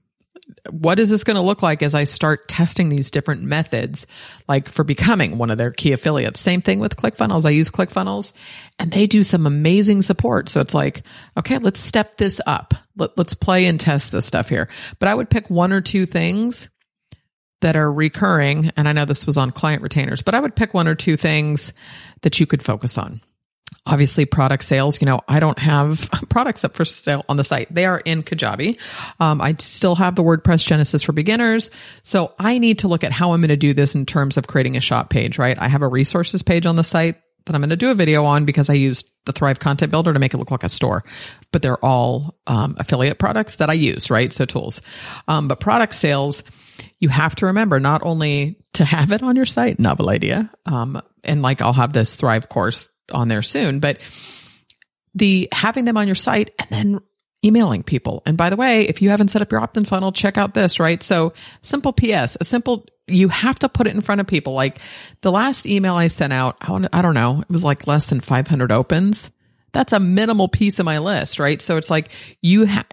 what 0.71 0.99
is 0.99 1.09
this 1.09 1.25
going 1.25 1.37
to 1.37 1.43
look 1.43 1.63
like 1.63 1.83
as 1.83 1.95
I 1.95 2.05
start 2.05 2.47
testing 2.47 2.91
these 2.91 3.11
different 3.11 3.43
methods, 3.43 4.07
like 4.49 4.69
for 4.69 4.85
becoming 4.85 5.39
one 5.39 5.51
of 5.51 5.57
their 5.57 5.71
key 5.71 5.93
affiliates? 5.93 6.41
Same 6.41 6.61
thing 6.61 6.79
with 6.79 6.97
ClickFunnels. 6.97 7.47
I 7.47 7.51
use 7.51 7.71
ClickFunnels 7.71 8.35
and 8.79 8.93
they 8.93 9.07
do 9.07 9.23
some 9.23 9.47
amazing 9.47 10.03
support. 10.03 10.51
So 10.51 10.61
it's 10.61 10.75
like, 10.75 11.03
okay, 11.39 11.57
let's 11.57 11.81
step 11.81 12.17
this 12.17 12.39
up. 12.47 12.75
Let, 12.97 13.17
let's 13.17 13.35
play 13.35 13.65
and 13.65 13.81
test 13.81 14.13
this 14.13 14.27
stuff 14.27 14.51
here. 14.51 14.69
But 14.99 15.09
I 15.09 15.15
would 15.15 15.31
pick 15.31 15.49
one 15.49 15.73
or 15.73 15.81
two 15.81 16.05
things 16.05 16.69
that 17.63 17.77
are 17.77 17.91
recurring. 17.91 18.71
And 18.77 18.89
I 18.89 18.93
know 18.93 19.05
this 19.05 19.27
was 19.27 19.37
on 19.37 19.51
client 19.51 19.83
retainers, 19.83 20.23
but 20.23 20.35
I 20.35 20.41
would 20.41 20.55
pick 20.55 20.75
one 20.75 20.87
or 20.87 20.95
two 20.95 21.17
things 21.17 21.73
that 22.21 22.39
you 22.39 22.47
could 22.47 22.63
focus 22.63 22.99
on. 22.99 23.21
Obviously, 23.87 24.27
product 24.27 24.63
sales. 24.63 25.01
You 25.01 25.07
know, 25.07 25.21
I 25.27 25.41
don't 25.41 25.59
have 25.59 26.09
products 26.29 26.65
up 26.65 26.75
for 26.75 26.85
sale 26.85 27.25
on 27.29 27.37
the 27.37 27.45
site. 27.45 27.73
They 27.75 27.87
are 27.87 27.99
in 27.99 28.23
Kajabi. 28.23 28.79
Um, 29.19 29.41
I 29.41 29.55
still 29.55 29.97
have 29.97 30.15
the 30.15 30.23
WordPress 30.23 30.67
Genesis 30.67 31.03
for 31.03 31.13
beginners. 31.13 31.71
So 32.05 32.33
I 32.39 32.59
need 32.59 32.81
to 32.81 32.89
look 32.89 33.03
at 33.03 33.13
how 33.13 33.33
I'm 33.33 33.41
going 33.41 33.49
to 33.49 33.57
do 33.57 33.75
this 33.75 33.95
in 33.95 34.07
terms 34.07 34.37
of 34.37 34.47
creating 34.47 34.77
a 34.77 34.81
shop 34.81 35.11
page, 35.11 35.39
right? 35.39 35.59
I 35.59 35.69
have 35.69 35.83
a 35.83 35.89
resources 35.89 36.43
page 36.43 36.67
on 36.67 36.77
the 36.77 36.85
site 36.85 37.17
that 37.47 37.55
I'm 37.55 37.61
going 37.61 37.71
to 37.71 37.77
do 37.77 37.91
a 37.91 37.95
video 37.95 38.25
on 38.25 38.45
because 38.45 38.71
I 38.71 38.75
used 38.75 39.11
the 39.25 39.33
Thrive 39.33 39.59
Content 39.59 39.91
Builder 39.91 40.13
to 40.13 40.19
make 40.19 40.35
it 40.35 40.39
look 40.39 40.51
like 40.51 40.63
a 40.63 40.69
store. 40.69 41.03
But 41.51 41.63
they're 41.63 41.85
all 41.85 42.37
um, 42.47 42.77
affiliate 42.79 43.19
products 43.19 43.57
that 43.57 43.71
I 43.71 43.75
use, 43.75 44.11
right? 44.11 44.33
So 44.33 44.45
tools. 44.45 44.83
Um, 45.29 45.49
but 45.49 45.61
product 45.61 45.95
sales, 45.95 46.45
you 47.03 47.09
have 47.09 47.35
to 47.35 47.47
remember 47.47 47.81
not 47.81 48.03
only 48.05 48.57
to 48.75 48.85
have 48.85 49.11
it 49.11 49.25
on 49.25 49.35
your 49.35 49.45
site, 49.45 49.81
novel 49.81 50.09
idea, 50.09 50.49
um, 50.67 51.03
and 51.25 51.43
like 51.43 51.61
I'll 51.61 51.73
have 51.73 51.93
this 51.93 52.15
Thrive 52.15 52.49
course 52.49 52.91
on 53.13 53.27
there 53.27 53.43
soon, 53.43 53.81
but 53.81 53.99
the 55.13 55.49
having 55.53 55.85
them 55.85 55.97
on 55.97 56.07
your 56.07 56.15
site 56.15 56.53
and 56.61 56.69
then 56.71 57.01
emailing 57.45 57.83
people. 57.83 58.23
And 58.25 58.37
by 58.37 58.51
the 58.51 58.57
way, 58.57 58.85
if 58.85 59.03
you 59.03 59.11
haven't 59.11 59.29
set 59.29 59.43
up 59.43 59.51
your 59.51 59.61
opt-in 59.61 59.85
funnel, 59.85 60.13
check 60.13 60.39
out 60.39 60.55
this, 60.55 60.79
right? 60.79 61.03
So 61.03 61.33
simple 61.61 61.93
PS, 61.93 62.37
a 62.41 62.45
simple, 62.45 62.87
you 63.09 63.27
have 63.29 63.59
to 63.59 63.69
put 63.69 63.89
it 63.89 63.97
in 63.97 64.01
front 64.01 64.21
of 64.21 64.29
people. 64.29 64.53
Like 64.53 64.79
the 65.23 65.33
last 65.33 65.67
email 65.67 65.97
I 65.97 66.07
sent 66.07 66.33
out, 66.33 66.57
I 66.61 67.03
don't 67.03 67.15
know, 67.15 67.41
it 67.41 67.51
was 67.51 67.65
like 67.65 67.89
less 67.89 68.11
than 68.11 68.21
500 68.21 68.71
opens. 68.71 69.33
That's 69.73 69.93
a 69.93 69.99
minimal 69.99 70.47
piece 70.47 70.79
of 70.79 70.87
my 70.87 71.01
list, 71.01 71.41
right? 71.41 71.61
So 71.61 71.79
it's 71.79 71.91
like 71.91 72.13
you 72.43 72.67
have, 72.67 72.87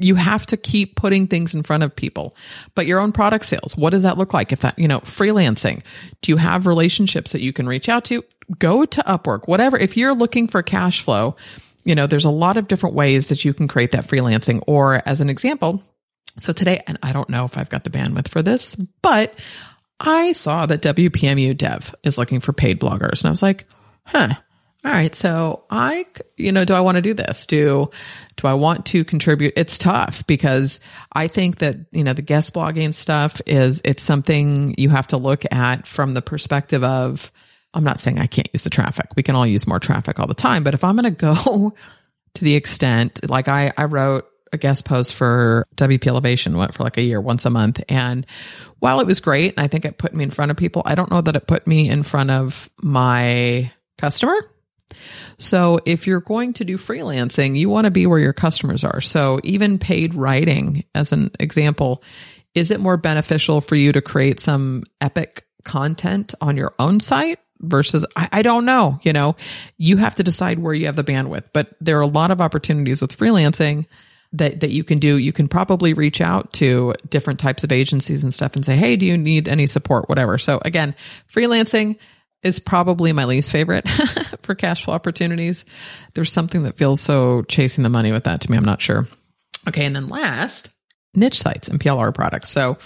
you 0.00 0.16
have 0.16 0.44
to 0.46 0.56
keep 0.56 0.96
putting 0.96 1.26
things 1.26 1.54
in 1.54 1.62
front 1.62 1.82
of 1.82 1.94
people. 1.94 2.36
But 2.74 2.86
your 2.86 3.00
own 3.00 3.12
product 3.12 3.44
sales, 3.44 3.76
what 3.76 3.90
does 3.90 4.02
that 4.02 4.18
look 4.18 4.34
like? 4.34 4.52
If 4.52 4.60
that, 4.60 4.78
you 4.78 4.88
know, 4.88 5.00
freelancing, 5.00 5.84
do 6.20 6.32
you 6.32 6.36
have 6.36 6.66
relationships 6.66 7.32
that 7.32 7.42
you 7.42 7.52
can 7.52 7.66
reach 7.66 7.88
out 7.88 8.04
to? 8.06 8.24
Go 8.58 8.84
to 8.84 9.00
Upwork, 9.02 9.46
whatever. 9.46 9.78
If 9.78 9.96
you're 9.96 10.14
looking 10.14 10.48
for 10.48 10.62
cash 10.62 11.02
flow, 11.02 11.36
you 11.84 11.94
know, 11.94 12.06
there's 12.06 12.24
a 12.24 12.30
lot 12.30 12.56
of 12.56 12.66
different 12.66 12.96
ways 12.96 13.28
that 13.28 13.44
you 13.44 13.54
can 13.54 13.68
create 13.68 13.92
that 13.92 14.04
freelancing. 14.04 14.62
Or 14.66 15.00
as 15.06 15.20
an 15.20 15.30
example, 15.30 15.82
so 16.38 16.52
today, 16.52 16.80
and 16.86 16.98
I 17.02 17.12
don't 17.12 17.30
know 17.30 17.44
if 17.44 17.56
I've 17.56 17.70
got 17.70 17.84
the 17.84 17.90
bandwidth 17.90 18.28
for 18.28 18.42
this, 18.42 18.74
but 18.74 19.34
I 20.00 20.32
saw 20.32 20.66
that 20.66 20.82
WPMU 20.82 21.56
Dev 21.56 21.94
is 22.02 22.18
looking 22.18 22.40
for 22.40 22.52
paid 22.52 22.80
bloggers. 22.80 23.22
And 23.22 23.28
I 23.28 23.30
was 23.30 23.42
like, 23.42 23.64
huh, 24.04 24.34
all 24.84 24.90
right. 24.90 25.14
So 25.14 25.64
I, 25.70 26.04
you 26.36 26.52
know, 26.52 26.66
do 26.66 26.74
I 26.74 26.80
want 26.80 26.96
to 26.96 27.02
do 27.02 27.14
this? 27.14 27.46
Do, 27.46 27.90
do 28.36 28.46
I 28.46 28.54
want 28.54 28.86
to 28.86 29.02
contribute? 29.04 29.54
It's 29.56 29.78
tough 29.78 30.26
because 30.26 30.80
I 31.10 31.28
think 31.28 31.58
that, 31.58 31.76
you 31.92 32.04
know, 32.04 32.12
the 32.12 32.22
guest 32.22 32.52
blogging 32.52 32.92
stuff 32.92 33.40
is, 33.46 33.80
it's 33.82 34.02
something 34.02 34.74
you 34.76 34.90
have 34.90 35.06
to 35.08 35.16
look 35.16 35.44
at 35.50 35.86
from 35.86 36.12
the 36.12 36.20
perspective 36.20 36.84
of, 36.84 37.32
I'm 37.72 37.84
not 37.84 37.98
saying 37.98 38.18
I 38.18 38.26
can't 38.26 38.48
use 38.52 38.64
the 38.64 38.70
traffic. 38.70 39.06
We 39.16 39.22
can 39.22 39.34
all 39.36 39.46
use 39.46 39.66
more 39.66 39.80
traffic 39.80 40.20
all 40.20 40.26
the 40.26 40.34
time. 40.34 40.64
But 40.64 40.74
if 40.74 40.84
I'm 40.84 40.96
going 40.96 41.14
to 41.14 41.18
go 41.18 41.74
to 42.34 42.44
the 42.44 42.54
extent, 42.54 43.28
like 43.28 43.48
I, 43.48 43.72
I 43.76 43.86
wrote 43.86 44.26
a 44.52 44.58
guest 44.58 44.84
post 44.84 45.14
for 45.14 45.64
WP 45.76 46.06
Elevation, 46.06 46.58
went 46.58 46.74
for 46.74 46.82
like 46.82 46.98
a 46.98 47.02
year, 47.02 47.22
once 47.22 47.46
a 47.46 47.50
month. 47.50 47.82
And 47.88 48.26
while 48.80 49.00
it 49.00 49.06
was 49.06 49.20
great, 49.20 49.54
and 49.56 49.64
I 49.64 49.68
think 49.68 49.86
it 49.86 49.96
put 49.96 50.14
me 50.14 50.24
in 50.24 50.30
front 50.30 50.50
of 50.50 50.58
people, 50.58 50.82
I 50.84 50.94
don't 50.94 51.10
know 51.10 51.22
that 51.22 51.36
it 51.36 51.46
put 51.46 51.66
me 51.66 51.88
in 51.88 52.02
front 52.02 52.30
of 52.30 52.68
my 52.82 53.72
customer 53.96 54.36
So 55.38 55.80
if 55.84 56.06
you're 56.06 56.20
going 56.20 56.52
to 56.54 56.64
do 56.64 56.76
freelancing, 56.76 57.56
you 57.56 57.68
want 57.68 57.86
to 57.86 57.90
be 57.90 58.06
where 58.06 58.18
your 58.18 58.32
customers 58.32 58.84
are. 58.84 59.00
So 59.00 59.40
even 59.44 59.78
paid 59.78 60.14
writing, 60.14 60.84
as 60.94 61.12
an 61.12 61.30
example, 61.40 62.02
is 62.54 62.70
it 62.70 62.80
more 62.80 62.96
beneficial 62.96 63.60
for 63.60 63.74
you 63.74 63.92
to 63.92 64.00
create 64.00 64.40
some 64.40 64.82
epic 65.00 65.44
content 65.64 66.34
on 66.40 66.56
your 66.56 66.74
own 66.78 67.00
site 67.00 67.38
versus 67.60 68.06
I, 68.16 68.28
I, 68.32 68.42
don't 68.42 68.64
know 68.64 68.98
you 69.02 69.12
know? 69.12 69.36
You 69.78 69.96
have 69.96 70.16
to 70.16 70.22
decide 70.22 70.58
where 70.58 70.74
you 70.74 70.86
have 70.86 70.96
the 70.96 71.04
bandwidth 71.04 71.44
but 71.52 71.74
there 71.80 71.98
are 71.98 72.02
a 72.02 72.06
lot 72.06 72.30
of 72.30 72.40
opportunities 72.40 73.00
with 73.00 73.16
freelancing 73.16 73.86
that 74.34 74.60
that 74.60 74.70
you 74.70 74.84
can 74.84 74.98
do. 74.98 75.16
You 75.16 75.32
can 75.32 75.48
probably 75.48 75.94
reach 75.94 76.20
out 76.20 76.52
to 76.54 76.94
different 77.08 77.40
types 77.40 77.64
of 77.64 77.72
agencies 77.72 78.24
and 78.24 78.34
stuff 78.34 78.56
and 78.56 78.64
say 78.64 78.76
hey 78.76 78.96
do 78.96 79.06
you 79.06 79.16
need 79.16 79.48
any 79.48 79.66
support? 79.66 80.08
Whatever. 80.08 80.38
So 80.38 80.60
again 80.62 80.94
freelancing 81.32 81.98
is 82.44 82.60
probably 82.60 83.12
my 83.12 83.24
least 83.24 83.50
favorite 83.50 83.88
for 84.42 84.54
cash 84.54 84.84
flow 84.84 84.94
opportunities 84.94 85.64
there's 86.14 86.32
something 86.32 86.64
that 86.64 86.76
feels 86.76 87.00
so 87.00 87.42
chasing 87.42 87.82
the 87.82 87.90
money 87.90 88.12
with 88.12 88.24
that 88.24 88.40
to 88.40 88.50
me 88.50 88.56
i'm 88.56 88.64
not 88.64 88.80
sure 88.80 89.06
okay 89.68 89.84
and 89.84 89.96
then 89.96 90.08
last 90.08 90.72
niche 91.14 91.40
sites 91.40 91.68
and 91.68 91.80
plr 91.80 92.14
products 92.14 92.50
so 92.50 92.76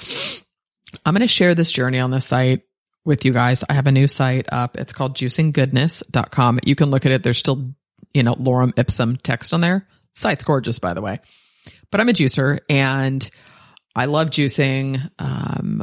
i'm 1.05 1.13
going 1.13 1.21
to 1.21 1.29
share 1.29 1.55
this 1.55 1.73
journey 1.73 1.99
on 1.99 2.11
this 2.11 2.27
site 2.27 2.63
with 3.09 3.25
you 3.25 3.33
guys. 3.33 3.65
I 3.69 3.73
have 3.73 3.89
a 3.89 3.93
new 3.93 4.07
site 4.07 4.47
up. 4.53 4.77
It's 4.77 4.93
called 4.93 5.17
juicinggoodness.com. 5.17 6.61
You 6.65 6.77
can 6.77 6.91
look 6.91 7.07
at 7.07 7.11
it. 7.11 7.23
There's 7.25 7.39
still, 7.39 7.73
you 8.15 8.23
know, 8.23 8.35
lorem 8.35 8.79
ipsum 8.79 9.17
text 9.17 9.53
on 9.55 9.63
there. 9.63 9.89
Site's 10.15 10.45
gorgeous, 10.45 10.79
by 10.79 10.95
the 10.95 11.01
way. 11.01 11.19
But 11.91 12.01
I'm 12.01 12.09
a 12.09 12.13
juicer 12.13 12.61
and 12.69 13.29
I 13.97 14.05
love 14.05 14.29
juicing. 14.29 15.01
Um, 15.19 15.83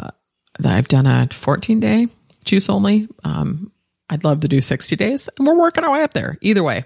I've 0.64 0.88
done 0.88 1.08
a 1.08 1.28
14 1.28 1.80
day 1.80 2.08
juice 2.46 2.70
only. 2.70 3.08
Um, 3.24 3.72
I'd 4.10 4.24
love 4.24 4.42
to 4.42 4.48
do 4.48 4.62
60 4.62 4.96
days 4.96 5.30
and 5.38 5.48
we're 5.48 5.60
working 5.60 5.84
our 5.84 5.92
way 5.92 6.04
up 6.04 6.14
there. 6.14 6.38
Either 6.42 6.64
way, 6.64 6.86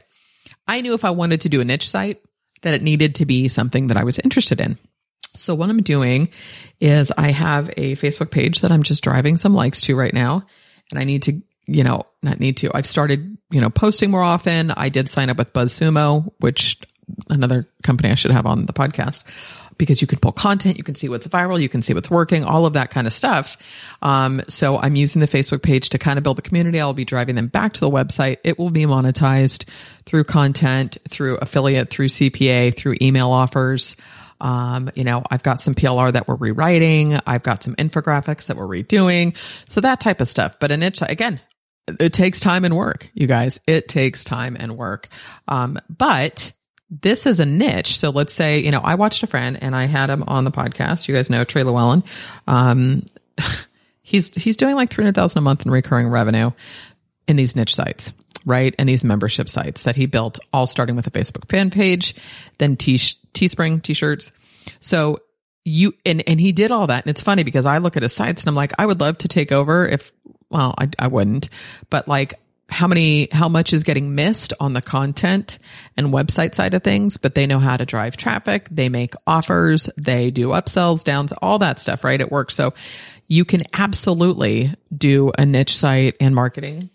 I 0.68 0.82
knew 0.82 0.94
if 0.94 1.06
I 1.06 1.12
wanted 1.12 1.42
to 1.42 1.50
do 1.50 1.62
a 1.62 1.66
niche 1.66 1.90
site 1.90 2.22
that 2.62 2.74
it 2.74 2.82
needed 2.82 3.16
to 3.16 3.26
be 3.26 3.48
something 3.48 3.88
that 3.88 3.98
I 3.98 4.04
was 4.04 4.20
interested 4.20 4.60
in. 4.60 4.78
So 5.36 5.56
what 5.56 5.70
I'm 5.70 5.82
doing 5.82 6.30
is 6.80 7.12
I 7.18 7.32
have 7.32 7.70
a 7.78 7.94
Facebook 7.94 8.32
page 8.32 8.62
that 8.62 8.72
I'm 8.72 8.84
just 8.84 9.04
driving 9.04 9.38
some 9.38 9.54
likes 9.54 9.82
to 9.82 9.96
right 9.96 10.14
now. 10.14 10.44
And 10.92 11.00
I 11.00 11.04
need 11.04 11.24
to, 11.24 11.42
you 11.68 11.84
know, 11.84 12.04
not 12.24 12.40
need 12.40 12.58
to. 12.58 12.72
I've 12.74 12.88
started, 12.88 13.38
you 13.52 13.62
know, 13.62 13.70
posting 13.70 14.12
more 14.12 14.24
often. 14.24 14.72
I 14.72 14.90
did 14.90 15.08
sign 15.08 15.30
up 15.30 15.38
with 15.38 15.54
BuzzSumo, 15.54 16.34
which 16.40 16.78
another 17.30 17.68
company 17.84 18.10
I 18.10 18.16
should 18.16 18.32
have 18.32 18.46
on 18.46 18.66
the 18.66 18.74
podcast 18.74 19.24
because 19.80 20.02
you 20.02 20.08
can 20.08 20.20
pull 20.20 20.34
content, 20.34 20.78
you 20.78 20.84
can 20.84 20.94
see 20.94 21.10
what's 21.10 21.26
viral, 21.28 21.60
you 21.60 21.70
can 21.70 21.82
see 21.82 21.96
what's 21.96 22.12
working, 22.12 22.44
all 22.44 22.68
of 22.68 22.74
that 22.74 22.92
kind 22.92 23.08
of 23.08 23.14
stuff. 23.14 23.58
Um, 24.04 24.42
so 24.48 24.78
I'm 24.78 24.96
using 24.96 25.22
the 25.22 25.28
Facebook 25.28 25.64
page 25.64 25.90
to 25.90 25.98
kind 25.98 26.20
of 26.20 26.24
build 26.24 26.38
the 26.38 26.44
community. 26.44 26.80
I'll 26.80 26.94
be 26.94 27.06
driving 27.06 27.34
them 27.34 27.48
back 27.48 27.74
to 27.74 27.80
the 27.80 27.90
website. 27.90 28.38
It 28.44 28.60
will 28.60 28.70
be 28.70 28.84
monetized 28.84 29.68
through 30.04 30.26
content, 30.26 30.98
through 31.10 31.38
affiliate, 31.38 31.90
through 31.90 32.10
CPA, 32.10 32.76
through 32.76 32.96
email 33.02 33.32
offers. 33.32 33.96
Um, 34.42 34.90
you 34.96 35.04
know, 35.04 35.24
I've 35.30 35.44
got 35.44 35.62
some 35.62 35.76
PLR 35.76 36.12
that 36.12 36.28
we're 36.28 36.36
rewriting. 36.36 37.18
I've 37.26 37.44
got 37.44 37.64
some 37.64 37.76
infographics 37.76 38.48
that 38.48 38.58
we're 38.58 38.68
redoing. 38.68 39.36
So 39.70 39.82
that 39.82 40.00
type 40.00 40.22
of 40.22 40.28
stuff. 40.28 40.60
But 40.60 40.72
a 40.72 40.78
niche, 40.78 41.02
again, 41.02 41.40
it 42.00 42.14
takes 42.14 42.40
time 42.40 42.66
and 42.66 42.76
work, 42.76 43.10
you 43.14 43.28
guys. 43.28 43.60
It 43.68 43.88
takes 43.88 44.24
time 44.24 44.56
and 44.60 44.78
work. 44.78 45.08
Um, 45.48 45.78
but 45.90 46.52
this 46.90 47.26
is 47.26 47.40
a 47.40 47.46
niche. 47.46 47.98
So 47.98 48.10
let's 48.10 48.34
say, 48.34 48.60
you 48.60 48.72
know, 48.72 48.82
I 48.84 48.96
watched 48.96 49.24
a 49.24 49.28
friend 49.28 49.58
and 49.62 49.76
I 49.76 49.86
had 49.86 50.10
him 50.10 50.24
on 50.24 50.44
the 50.44 50.52
podcast. 50.52 51.08
You 51.08 51.16
guys 51.16 51.30
know 51.30 51.44
Trey 51.44 51.64
Lewellen. 51.64 52.04
Um, 52.48 53.04
he's, 54.02 54.34
he's 54.34 54.58
doing 54.58 54.76
like 54.76 54.90
300,000 54.90 55.38
a 55.38 55.42
month 55.42 55.66
in 55.66 55.72
recurring 55.72 56.08
revenue 56.08 56.52
in 57.28 57.36
these 57.36 57.56
niche 57.56 57.76
sites 57.76 58.14
right? 58.46 58.74
And 58.80 58.88
these 58.88 59.04
membership 59.04 59.48
sites 59.48 59.84
that 59.84 59.96
he 59.96 60.06
built, 60.06 60.40
all 60.54 60.68
starting 60.68 60.96
with 60.96 61.08
a 61.08 61.12
Facebook 61.12 61.50
fan 61.50 61.70
page, 61.70 62.16
then 62.58 62.76
T 62.76 62.96
Teespring 62.96 63.82
t-shirts. 63.82 64.32
So 64.80 65.20
you 65.66 65.94
and 66.06 66.24
and 66.28 66.40
he 66.40 66.52
did 66.52 66.72
all 66.72 66.88
that, 66.88 67.06
and 67.06 67.12
it's 67.12 67.22
funny 67.22 67.44
because 67.44 67.66
I 67.66 67.78
look 67.78 67.98
at 67.98 68.04
his 68.04 68.14
sites 68.14 68.42
and 68.44 68.50
I'm 68.50 68.56
like, 68.56 68.72
I 68.80 68.86
would 68.86 69.00
love 69.00 69.18
to 69.20 69.28
take 69.28 69.52
over 69.52 69.88
if 69.88 70.12
well, 70.50 70.74
I 70.78 70.90
I 70.98 71.08
wouldn't, 71.08 71.50
but 71.90 72.08
like 72.08 72.34
how 72.70 72.88
many 72.88 73.28
how 73.32 73.50
much 73.50 73.74
is 73.74 73.84
getting 73.84 74.16
missed 74.16 74.54
on 74.60 74.74
the 74.74 74.82
content 74.82 75.60
and 75.98 76.08
website 76.08 76.54
side 76.54 76.74
of 76.74 76.84
things 76.84 77.18
but 77.18 77.36
they 77.36 77.48
know 77.48 77.60
how 77.60 77.76
to 77.76 77.86
drive 77.86 78.16
traffic 78.16 78.68
they 78.70 78.90
make 78.90 79.14
offers 79.26 79.90
they 79.98 80.32
do 80.32 80.50
upsells 80.50 81.04
downs 81.04 81.32
all 81.42 81.60
that 81.60 81.80
stuff 81.80 82.04
right 82.04 82.22
it 82.22 82.32
works 82.32 82.54
so 82.54 82.74
you 83.30 83.46
can 83.46 83.64
absolutely 83.74 84.72
do 84.96 85.32
a 85.38 85.46
niche 85.46 85.78
site 85.78 86.16
and 86.20 86.36
marketing 86.36 86.90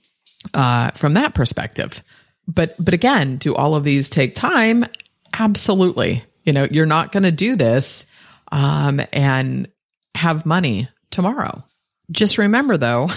uh, 0.53 0.91
from 0.91 1.15
that 1.15 1.33
perspective. 1.35 2.03
But 2.47 2.75
but 2.79 2.93
again, 2.93 3.39
do 3.39 3.55
all 3.55 3.75
of 3.75 3.85
these 3.85 4.11
take 4.11 4.35
time? 4.35 4.85
Absolutely. 5.33 6.23
You 6.45 6.53
know, 6.53 6.69
you're 6.71 6.85
not 6.85 7.13
going 7.13 7.23
to 7.23 7.33
do 7.33 7.57
this 7.57 8.05
um, 8.53 9.01
and 9.13 9.71
have 10.15 10.45
money 10.45 10.89
tomorrow. 11.11 11.65
Just 12.11 12.37
remember, 12.37 12.77
though, 12.77 13.09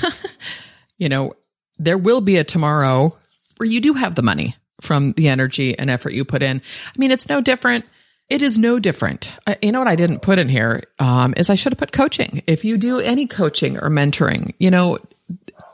you 0.97 1.09
know, 1.09 1.33
there 1.79 1.97
will 1.97 2.21
be 2.21 2.37
a 2.37 2.43
tomorrow 2.43 3.15
where 3.57 3.69
you 3.69 3.81
do 3.81 3.93
have 3.93 4.15
the 4.15 4.21
money 4.21 4.55
from 4.81 5.11
the 5.11 5.27
energy 5.27 5.77
and 5.77 5.89
effort 5.89 6.13
you 6.13 6.25
put 6.25 6.43
in. 6.43 6.61
I 6.61 6.99
mean, 6.99 7.11
it's 7.11 7.29
no 7.29 7.41
different. 7.41 7.85
It 8.29 8.41
is 8.41 8.57
no 8.57 8.77
different. 8.77 9.33
I, 9.47 9.57
you 9.61 9.71
know 9.71 9.79
what 9.79 9.87
I 9.87 9.95
didn't 9.95 10.21
put 10.21 10.37
in 10.37 10.49
here 10.49 10.83
um, 10.99 11.33
is 11.37 11.49
I 11.49 11.55
should 11.55 11.71
have 11.71 11.79
put 11.79 11.91
coaching. 11.91 12.43
If 12.45 12.65
you 12.65 12.77
do 12.77 12.99
any 12.99 13.25
coaching 13.25 13.77
or 13.77 13.89
mentoring, 13.89 14.53
you 14.59 14.69
know, 14.69 14.97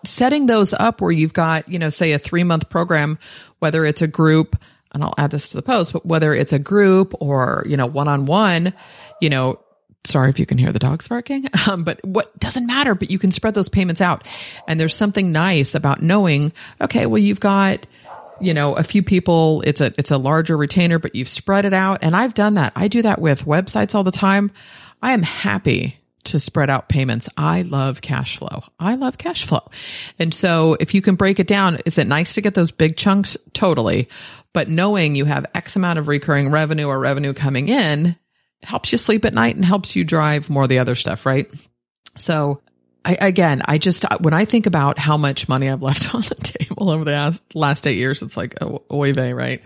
setting 0.06 0.46
those 0.46 0.74
up 0.74 1.02
where 1.02 1.12
you've 1.12 1.34
got, 1.34 1.68
you 1.68 1.80
know, 1.80 1.90
say 1.90 2.12
a 2.12 2.20
three 2.20 2.44
month 2.44 2.70
program, 2.70 3.18
whether 3.60 3.86
it's 3.86 4.02
a 4.02 4.08
group, 4.08 4.56
and 4.94 5.04
I'll 5.04 5.16
add 5.18 5.32
this 5.32 5.50
to 5.50 5.58
the 5.58 5.64
post, 5.64 5.94
but 5.94 6.06
whether 6.06 6.34
it's 6.34 6.54
a 6.54 6.60
group 6.60 7.16
or, 7.20 7.64
you 7.68 7.78
know, 7.78 7.88
one 7.88 8.08
on 8.08 8.28
one, 8.28 8.74
you 9.20 9.30
know, 9.30 9.60
sorry 10.06 10.30
if 10.30 10.40
you 10.40 10.46
can 10.46 10.58
hear 10.58 10.72
the 10.72 10.80
dogs 10.80 11.08
barking, 11.08 11.46
um, 11.70 11.84
but 11.84 12.04
what 12.04 12.38
doesn't 12.40 12.68
matter, 12.68 12.96
but 12.96 13.10
you 13.10 13.20
can 13.20 13.32
spread 13.32 13.54
those 13.54 13.70
payments 13.70 14.02
out. 14.02 14.28
And 14.68 14.80
there's 14.80 14.96
something 14.96 15.32
nice 15.32 15.76
about 15.76 16.02
knowing, 16.02 16.52
okay, 16.82 17.06
well, 17.06 17.20
you've 17.20 17.40
got, 17.40 17.86
you 18.42 18.54
know, 18.54 18.76
a 18.76 18.84
few 18.84 19.04
people, 19.04 19.62
it's 19.66 19.82
a, 19.82 19.94
it's 19.98 20.12
a 20.12 20.18
larger 20.18 20.58
retainer, 20.58 21.00
but 21.00 21.16
you've 21.16 21.28
spread 21.28 21.66
it 21.66 21.74
out. 21.74 22.00
And 22.02 22.16
I've 22.16 22.34
done 22.34 22.56
that. 22.56 22.74
I 22.76 22.88
do 22.88 23.02
that 23.04 23.22
with 23.22 23.46
websites 23.46 23.96
all 23.96 24.04
the 24.04 24.12
time. 24.12 24.52
I 25.02 25.14
am 25.14 25.24
happy 25.24 26.00
to 26.26 26.40
spread 26.40 26.70
out 26.70 26.88
payments. 26.90 27.30
I 27.38 27.64
love 27.64 28.02
cash 28.02 28.38
flow. 28.38 28.64
I 28.80 28.96
love 28.96 29.18
cash 29.18 29.46
flow. 29.46 29.70
And 30.20 30.34
so 30.34 30.78
if 30.80 30.94
you 30.94 31.02
can 31.02 31.16
break 31.16 31.40
it 31.40 31.48
down, 31.48 31.80
is 31.86 31.98
it 31.98 32.08
nice 32.08 32.36
to 32.36 32.42
get 32.42 32.54
those 32.54 32.72
big 32.72 32.96
chunks? 32.96 33.38
Totally. 33.54 34.08
But 34.54 34.70
knowing 34.70 35.16
you 35.16 35.26
have 35.26 35.46
X 35.54 35.76
amount 35.76 36.00
of 36.00 36.08
recurring 36.08 36.52
revenue 36.52 36.88
or 36.88 37.00
revenue 37.00 37.34
coming 37.34 37.68
in 37.68 38.16
helps 38.64 38.92
you 38.92 38.98
sleep 38.98 39.26
at 39.26 39.34
night 39.34 39.56
and 39.56 39.66
helps 39.66 39.96
you 39.96 40.04
drive 40.04 40.50
more 40.50 40.64
of 40.64 40.70
the 40.70 40.80
other 40.80 40.96
stuff, 40.96 41.26
right? 41.26 41.48
So 42.18 42.62
I, 43.06 43.18
again, 43.20 43.62
I 43.66 43.78
just, 43.78 44.06
when 44.22 44.34
I 44.34 44.46
think 44.46 44.66
about 44.66 44.98
how 44.98 45.18
much 45.18 45.50
money 45.50 45.70
I've 45.70 45.82
left 45.82 46.14
on 46.16 46.22
the 46.22 46.36
table 46.36 46.90
over 46.90 47.04
the 47.04 47.40
last 47.54 47.88
eight 47.88 47.98
years, 47.98 48.22
it's 48.22 48.38
like, 48.38 48.56
oh, 48.62 48.84
oy 48.92 49.14
vey, 49.14 49.34
right? 49.34 49.62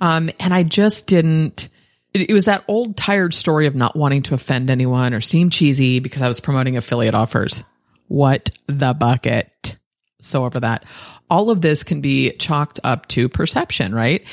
Um, 0.00 0.30
and 0.40 0.54
I 0.54 0.62
just 0.62 1.06
didn't, 1.06 1.68
it, 2.14 2.30
it 2.30 2.32
was 2.32 2.46
that 2.46 2.64
old 2.68 2.96
tired 2.96 3.34
story 3.34 3.66
of 3.66 3.74
not 3.74 3.96
wanting 3.96 4.22
to 4.24 4.34
offend 4.34 4.70
anyone 4.70 5.14
or 5.14 5.20
seem 5.20 5.50
cheesy 5.50 6.00
because 6.00 6.22
I 6.22 6.28
was 6.28 6.40
promoting 6.40 6.76
affiliate 6.76 7.14
offers. 7.14 7.64
What 8.06 8.50
the 8.66 8.94
bucket? 8.94 9.76
So 10.20 10.44
over 10.44 10.60
that. 10.60 10.84
All 11.30 11.50
of 11.50 11.60
this 11.60 11.84
can 11.84 12.00
be 12.00 12.30
chalked 12.32 12.80
up 12.82 13.06
to 13.08 13.28
perception, 13.28 13.94
right? 13.94 14.26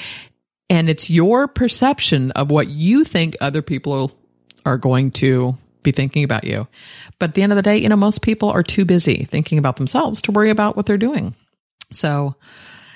And 0.69 0.89
it's 0.89 1.10
your 1.10 1.47
perception 1.47 2.32
of 2.32 2.51
what 2.51 2.67
you 2.67 3.04
think 3.04 3.36
other 3.39 3.62
people 3.62 4.12
are 4.65 4.78
going 4.78 5.12
to 5.12 5.58
be 5.84 5.91
thinking 5.91 6.23
about 6.23 6.43
you. 6.43 6.67
But 7.19 7.30
at 7.30 7.36
the 7.36 7.43
end 7.43 7.51
of 7.51 7.56
the 7.56 7.62
day, 7.62 7.78
you 7.78 7.89
know, 7.89 7.95
most 7.95 8.21
people 8.21 8.49
are 8.49 8.63
too 8.63 8.86
busy 8.86 9.23
thinking 9.23 9.58
about 9.58 9.78
themselves 9.78 10.23
to 10.23 10.32
worry 10.32 10.49
about 10.49 10.75
what 10.75 10.86
they're 10.86 10.97
doing. 10.97 11.36
So, 11.91 12.36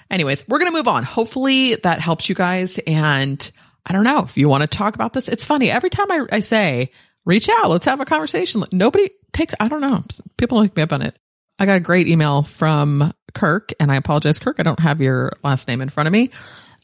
anyways, 0.10 0.48
we're 0.48 0.60
going 0.60 0.72
to 0.72 0.78
move 0.78 0.88
on. 0.88 1.04
Hopefully 1.04 1.76
that 1.76 2.00
helps 2.00 2.28
you 2.28 2.36
guys. 2.36 2.80
And 2.80 3.50
I 3.86 3.94
don't 3.94 4.04
know 4.04 4.20
if 4.20 4.38
you 4.38 4.50
want 4.50 4.62
to 4.62 4.68
talk 4.68 4.96
about 4.96 5.14
this. 5.14 5.30
It's 5.30 5.46
funny. 5.46 5.70
Every 5.70 5.90
time 5.90 6.12
I, 6.12 6.26
I 6.32 6.40
say, 6.40 6.92
reach 7.26 7.50
out, 7.50 7.70
let's 7.70 7.86
have 7.86 8.02
a 8.02 8.06
conversation. 8.06 8.64
Nobody 8.72 9.10
takes, 9.32 9.54
I 9.60 9.68
don't 9.68 9.82
know. 9.82 10.04
People 10.38 10.62
look 10.62 10.76
me 10.76 10.82
up 10.82 10.92
on 10.92 11.04
it. 11.04 11.18
I 11.60 11.66
got 11.66 11.78
a 11.78 11.82
great 11.82 12.08
email 12.08 12.42
from 12.42 13.14
Kirk 13.34 13.74
and 13.80 13.92
I 13.92 13.98
apologize, 13.98 14.40
Kirk. 14.40 14.60
I 14.60 14.64
don't 14.64 14.80
have 14.80 15.02
your 15.02 15.34
last 15.44 15.68
name 15.68 15.82
in 15.82 15.90
front 15.90 16.08
of 16.08 16.14
me. 16.14 16.32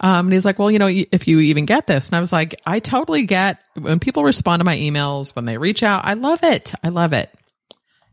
Um, 0.02 0.28
and 0.28 0.34
he's 0.34 0.46
like, 0.46 0.60
well, 0.60 0.70
you 0.70 0.80
know, 0.80 0.90
if 0.90 1.28
you 1.28 1.40
even 1.40 1.66
get 1.66 1.88
this. 1.88 2.10
And 2.10 2.18
I 2.18 2.20
was 2.20 2.34
like, 2.34 2.62
I 2.66 2.80
totally 2.80 3.26
get 3.26 3.60
when 3.76 4.00
people 4.00 4.24
respond 4.24 4.60
to 4.60 4.66
my 4.66 4.76
emails, 4.76 5.36
when 5.36 5.46
they 5.46 5.58
reach 5.58 5.84
out, 5.84 6.04
I 6.06 6.14
love 6.14 6.44
it. 6.44 6.74
I 6.84 6.90
love 6.90 7.14
it. 7.14 7.34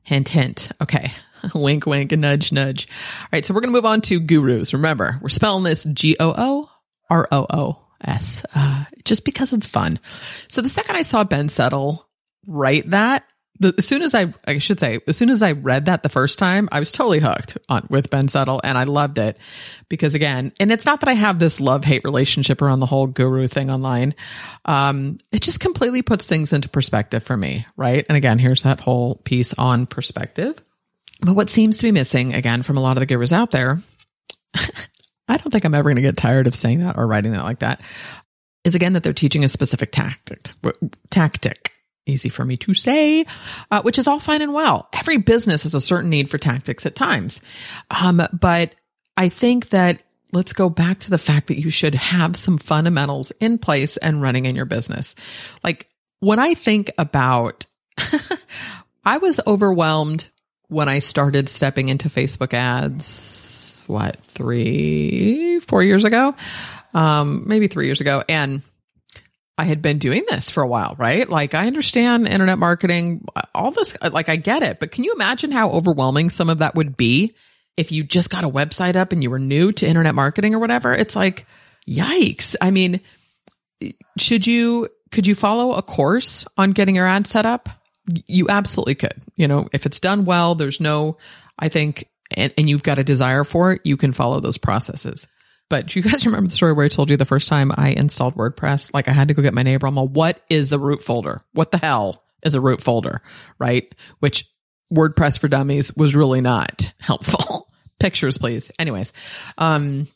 Hint, 0.05 0.29
hint. 0.29 0.71
Okay. 0.81 1.11
wink, 1.55 1.87
wink, 1.87 2.13
and 2.13 2.23
nudge, 2.23 2.53
nudge. 2.53 2.89
All 3.21 3.29
right. 3.33 3.45
So 3.45 3.55
we're 3.55 3.61
going 3.61 3.73
to 3.73 3.77
move 3.77 3.87
on 3.87 4.01
to 4.03 4.21
gurus. 4.21 4.75
Remember, 4.75 5.19
we're 5.21 5.29
spelling 5.29 5.65
this 5.65 5.85
G 5.85 6.17
O 6.21 6.33
O 6.37 6.71
R 7.11 7.29
O 7.31 7.47
O. 7.51 7.79
S, 8.05 8.45
uh, 8.55 8.85
just 9.05 9.25
because 9.25 9.53
it's 9.53 9.69
fun. 9.69 10.01
So 10.49 10.61
the 10.61 10.69
second 10.69 10.97
I 10.97 11.03
saw 11.03 11.23
Ben 11.23 11.49
Settle 11.49 12.09
write 12.47 12.91
that, 12.91 13.25
the, 13.63 13.75
as 13.79 13.87
soon 13.87 14.03
as 14.03 14.15
I, 14.15 14.33
I 14.47 14.59
should 14.59 14.81
say, 14.81 14.99
as 15.07 15.17
soon 15.17 15.31
as 15.31 15.43
I 15.43 15.53
read 15.53 15.87
that 15.87 16.03
the 16.03 16.09
first 16.09 16.39
time, 16.39 16.69
I 16.73 16.81
was 16.81 16.93
totally 16.93 17.21
hooked 17.21 17.57
on 17.69 17.87
with 17.89 18.11
Ben 18.11 18.29
Settle 18.29 18.61
and 18.63 18.77
I 18.77 18.85
loved 18.85 19.19
it 19.19 19.39
because 19.89 20.15
again, 20.15 20.53
and 20.59 20.73
it's 20.73 20.85
not 20.85 21.01
that 21.01 21.09
I 21.09 21.15
have 21.15 21.39
this 21.39 21.61
love 21.61 21.85
hate 21.85 22.05
relationship 22.05 22.61
around 22.61 22.81
the 22.81 22.87
whole 22.87 23.07
guru 23.07 23.47
thing 23.47 23.71
online. 23.71 24.15
Um, 24.65 25.19
it 25.33 25.43
just 25.43 25.61
completely 25.61 26.03
puts 26.03 26.27
things 26.27 26.53
into 26.53 26.69
perspective 26.69 27.23
for 27.23 27.37
me. 27.37 27.67
Right. 27.77 28.05
And 28.09 28.17
again, 28.17 28.39
here's 28.39 28.65
that 28.65 28.81
whole 28.81 29.17
piece 29.17 29.55
on 29.55 29.87
perspective. 29.87 30.61
But 31.21 31.37
what 31.37 31.49
seems 31.49 31.79
to 31.79 31.85
be 31.85 31.93
missing 31.93 32.35
again 32.35 32.63
from 32.63 32.77
a 32.77 32.81
lot 32.81 32.97
of 32.97 33.01
the 33.01 33.07
gurus 33.07 33.33
out 33.33 33.53
there, 33.53 33.79
I 35.29 35.37
don't 35.37 35.51
think 35.51 35.65
I'm 35.65 35.75
ever 35.75 35.89
going 35.89 35.97
to 35.97 36.03
get 36.03 36.17
tired 36.17 36.49
of 36.49 36.55
saying 36.55 36.81
that 36.81 36.99
or 36.99 37.07
writing 37.07 37.33
that 37.33 37.45
like 37.45 37.61
that, 37.61 37.81
is 38.65 38.75
again 38.75 38.95
that 38.95 39.05
they're 39.05 39.13
teaching 39.13 39.45
a 39.45 39.49
specific 39.49 39.93
tactic, 39.93 40.49
tactic 41.11 41.72
easy 42.07 42.29
for 42.29 42.45
me 42.45 42.57
to 42.59 42.75
say, 42.75 43.25
uh, 43.71 43.83
which 43.83 43.99
is 43.99 44.09
all 44.09 44.21
fine 44.21 44.43
and 44.43 44.53
well. 44.53 44.89
Every 44.93 45.19
business 45.19 45.63
has 45.63 45.75
a 45.75 45.81
certain 45.81 46.11
need 46.11 46.29
for 46.29 46.39
tactics 46.39 46.87
at 46.87 46.95
times. 46.95 47.41
Um, 47.91 48.23
but 48.33 48.75
I 49.17 49.29
think 49.29 49.71
that 49.71 50.01
let's 50.33 50.53
go 50.53 50.71
back 50.71 50.99
to 51.01 51.11
the 51.11 51.19
fact 51.19 51.49
that 51.49 51.61
you 51.61 51.71
should 51.71 51.95
have 51.95 52.37
some 52.37 52.59
fundamentals 52.59 53.31
in 53.33 53.59
place 53.59 53.97
and 53.97 54.23
running 54.23 54.47
in 54.47 54.57
your 54.57 54.65
business. 54.65 55.15
Like 55.63 55.87
when 56.21 56.39
I 56.39 56.55
think 56.55 56.91
about, 56.99 57.67
I 59.05 59.19
was 59.19 59.41
overwhelmed 59.47 60.29
when 60.69 60.89
I 60.89 61.01
started 61.01 61.49
stepping 61.49 61.89
into 61.89 62.09
Facebook 62.09 62.55
ads, 62.55 63.83
what, 63.87 64.17
three, 64.17 65.61
four 65.61 65.83
years 65.83 66.05
ago? 66.05 66.35
Um, 66.95 67.45
maybe 67.47 67.69
three 67.69 67.87
years 67.87 68.01
ago. 68.01 68.23
And 68.27 68.63
I 69.59 69.65
had 69.65 69.83
been 69.83 69.99
doing 69.99 70.25
this 70.29 70.51
for 70.51 70.63
a 70.63 70.69
while, 70.69 70.97
right? 70.99 71.29
Like 71.29 71.55
I 71.55 71.67
understand 71.67 72.27
internet 72.27 72.59
marketing, 72.59 73.25
all 73.55 73.71
this, 73.71 73.97
like 74.01 74.29
I 74.29 74.37
get 74.37 74.63
it, 74.63 74.81
but 74.81 74.91
can 74.91 75.05
you 75.05 75.13
imagine 75.13 75.53
how 75.53 75.71
overwhelming 75.71 76.31
some 76.31 76.49
of 76.49 76.59
that 76.59 76.75
would 76.75 76.97
be 76.97 77.35
if 77.77 77.93
you 77.93 78.03
just 78.03 78.31
got 78.31 78.45
a 78.45 78.49
website 78.49 78.97
up 78.97 79.13
and 79.13 79.23
you 79.23 79.31
were 79.31 79.39
new 79.39 79.73
to 79.73 79.87
internet 79.87 80.15
marketing 80.15 80.55
or 80.55 80.59
whatever? 80.59 80.93
It's 80.93 81.15
like, 81.15 81.47
yikes. 81.89 82.57
I 82.61 82.71
mean, 82.71 83.01
should 84.19 84.47
you, 84.47 84.89
could 85.11 85.27
you 85.27 85.35
follow 85.35 85.75
a 85.75 85.83
course 85.83 86.47
on 86.57 86.73
getting 86.73 86.97
your 86.97 87.07
ad 87.07 87.27
set 87.27 87.47
up? 87.47 87.69
You 88.27 88.47
absolutely 88.49 88.95
could. 88.95 89.21
You 89.37 89.49
know, 89.49 89.69
if 89.73 89.87
it's 89.87 90.01
done 90.01 90.25
well, 90.25 90.55
there's 90.55 90.81
no, 90.81 91.19
I 91.59 91.69
think, 91.69 92.09
and, 92.35 92.53
and 92.57 92.71
you've 92.71 92.83
got 92.83 92.99
a 92.99 93.05
desire 93.05 93.45
for 93.45 93.73
it, 93.73 93.83
you 93.85 93.97
can 93.97 94.13
follow 94.13 94.41
those 94.41 94.59
processes. 94.59 95.27
But 95.69 95.87
do 95.87 95.99
you 95.99 96.03
guys 96.03 96.27
remember 96.27 96.49
the 96.49 96.55
story 96.55 96.73
where 96.73 96.85
I 96.85 96.89
told 96.89 97.11
you 97.11 97.17
the 97.17 97.25
first 97.25 97.49
time 97.49 97.73
I 97.75 97.91
installed 97.91 98.35
WordPress? 98.35 98.93
Like 98.93 99.09
I 99.09 99.13
had 99.13 99.29
to 99.29 99.35
go 99.35 99.43
get 99.43 99.55
my 99.55 99.63
neighbor. 99.63 99.87
I'm 99.87 99.95
like, 99.95 100.11
what 100.11 100.43
is 100.51 100.71
the 100.71 100.79
root 100.79 101.03
folder? 101.03 101.41
What 101.53 101.71
the 101.71 101.79
hell 101.79 102.25
is 102.43 102.55
a 102.55 102.61
root 102.61 102.83
folder? 102.83 103.23
Right? 103.59 103.95
Which 104.21 104.45
WordPress 104.93 105.41
for 105.41 105.49
Dummies 105.49 105.97
was 105.97 106.15
really 106.15 106.41
not 106.41 106.93
helpful. 107.01 107.69
Pictures, 107.99 108.39
please. 108.39 108.71
Anyways, 108.79 109.13
um, 109.59 110.07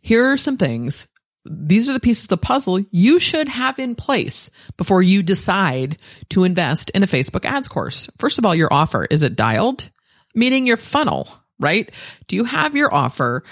here 0.00 0.32
are 0.32 0.36
some 0.36 0.56
things. 0.56 1.08
These 1.44 1.88
are 1.88 1.92
the 1.92 2.00
pieces 2.00 2.24
of 2.26 2.28
the 2.28 2.36
puzzle 2.36 2.80
you 2.90 3.18
should 3.18 3.48
have 3.48 3.78
in 3.78 3.94
place 3.94 4.50
before 4.76 5.02
you 5.02 5.22
decide 5.22 5.96
to 6.30 6.44
invest 6.44 6.90
in 6.90 7.02
a 7.02 7.06
Facebook 7.06 7.44
ads 7.44 7.66
course. 7.66 8.08
First 8.18 8.38
of 8.38 8.46
all, 8.46 8.54
your 8.54 8.72
offer. 8.72 9.06
Is 9.10 9.22
it 9.22 9.34
dialed? 9.34 9.90
Meaning 10.34 10.66
your 10.66 10.76
funnel, 10.76 11.28
right? 11.58 11.90
Do 12.28 12.36
you 12.36 12.44
have 12.44 12.76
your 12.76 12.94
offer 12.94 13.42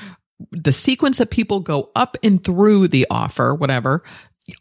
the 0.52 0.72
sequence 0.72 1.18
that 1.18 1.30
people 1.30 1.60
go 1.60 1.90
up 1.94 2.16
and 2.22 2.42
through 2.42 2.88
the 2.88 3.06
offer, 3.10 3.54
whatever, 3.54 4.02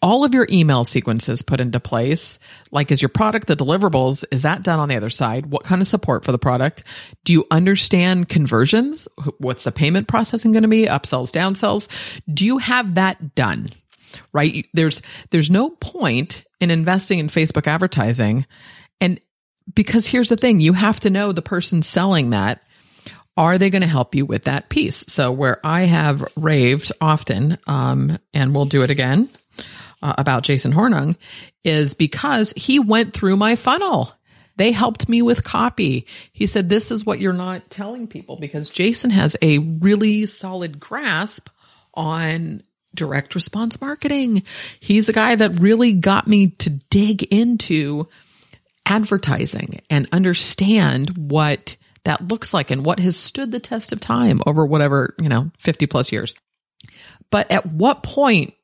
all 0.01 0.23
of 0.23 0.34
your 0.34 0.47
email 0.49 0.84
sequences 0.84 1.41
put 1.41 1.59
into 1.59 1.80
place. 1.80 2.39
Like, 2.71 2.91
is 2.91 3.01
your 3.01 3.09
product 3.09 3.47
the 3.47 3.55
deliverables? 3.55 4.25
Is 4.32 4.43
that 4.43 4.63
done 4.63 4.80
on 4.80 4.89
the 4.89 4.97
other 4.97 5.09
side? 5.09 5.47
What 5.47 5.63
kind 5.63 5.82
of 5.82 5.88
support 5.88 6.25
for 6.25 6.32
the 6.32 6.38
product? 6.38 6.84
Do 7.23 7.34
you 7.34 7.45
understand 7.49 8.30
conversions? 8.30 9.07
What's 9.38 9.63
the 9.63 9.71
payment 9.71 10.07
processing 10.07 10.51
going 10.51 10.63
to 10.63 10.69
be? 10.69 10.86
Upsells, 10.86 11.32
downsells? 11.32 12.21
Do 12.32 12.45
you 12.45 12.57
have 12.59 12.95
that 12.95 13.36
done? 13.36 13.69
Right? 14.34 14.67
There's, 14.73 15.01
there's 15.32 15.51
no 15.51 15.69
point 15.69 16.45
in 16.59 16.71
investing 16.71 17.19
in 17.19 17.27
Facebook 17.27 17.67
advertising. 17.67 18.45
And 19.01 19.19
because 19.73 20.07
here's 20.07 20.30
the 20.30 20.38
thing, 20.38 20.59
you 20.59 20.73
have 20.73 20.99
to 21.01 21.09
know 21.09 21.32
the 21.32 21.41
person 21.41 21.82
selling 21.82 22.32
that 22.32 22.61
are 23.40 23.58
they 23.58 23.70
going 23.70 23.82
to 23.82 23.88
help 23.88 24.16
you 24.16 24.26
with 24.26 24.44
that 24.44 24.68
piece? 24.68 24.98
So 25.08 25.32
where 25.32 25.60
I 25.64 25.84
have 25.84 26.26
raved 26.36 26.92
often, 27.00 27.58
um, 27.68 28.20
and 28.34 28.54
we'll 28.54 28.66
do 28.66 28.84
it 28.84 28.90
again 28.90 29.30
uh, 30.04 30.14
about 30.18 30.44
Jason 30.44 30.74
Hornung 30.74 31.16
is 31.64 31.94
because 31.94 32.52
he 32.58 32.80
went 32.80 33.14
through 33.14 33.38
my 33.38 33.56
funnel. 33.56 34.12
They 34.58 34.74
helped 34.74 35.08
me 35.08 35.22
with 35.22 35.46
copy. 35.46 36.06
He 36.34 36.48
said, 36.48 36.68
this 36.68 36.92
is 36.92 37.06
what 37.06 37.20
you're 37.20 37.32
not 37.32 37.70
telling 37.70 38.08
people 38.08 38.38
because 38.38 38.70
Jason 38.70 39.10
has 39.10 39.38
a 39.42 39.60
really 39.60 40.26
solid 40.26 40.78
grasp 40.78 41.48
on 41.94 42.62
direct 42.94 43.36
response 43.36 43.80
marketing. 43.80 44.44
He's 44.82 45.06
the 45.06 45.14
guy 45.14 45.38
that 45.38 45.62
really 45.62 45.96
got 45.96 46.28
me 46.28 46.48
to 46.48 46.72
dig 46.90 47.24
into 47.24 48.10
advertising 48.86 49.80
and 49.90 50.10
understand 50.12 51.12
what 51.18 51.78
that 52.10 52.28
looks 52.28 52.55
like 52.55 52.72
and 52.72 52.84
what 52.84 52.99
has 52.99 53.16
stood 53.16 53.51
the 53.51 53.60
test 53.60 53.93
of 53.93 53.99
time 53.99 54.41
over 54.47 54.66
whatever, 54.66 55.14
you 55.20 55.30
know, 55.30 55.51
50 55.60 55.86
plus 55.86 56.12
years. 56.12 56.34
But 57.30 57.51
at 57.51 57.68
what 57.68 58.01
point 58.01 58.55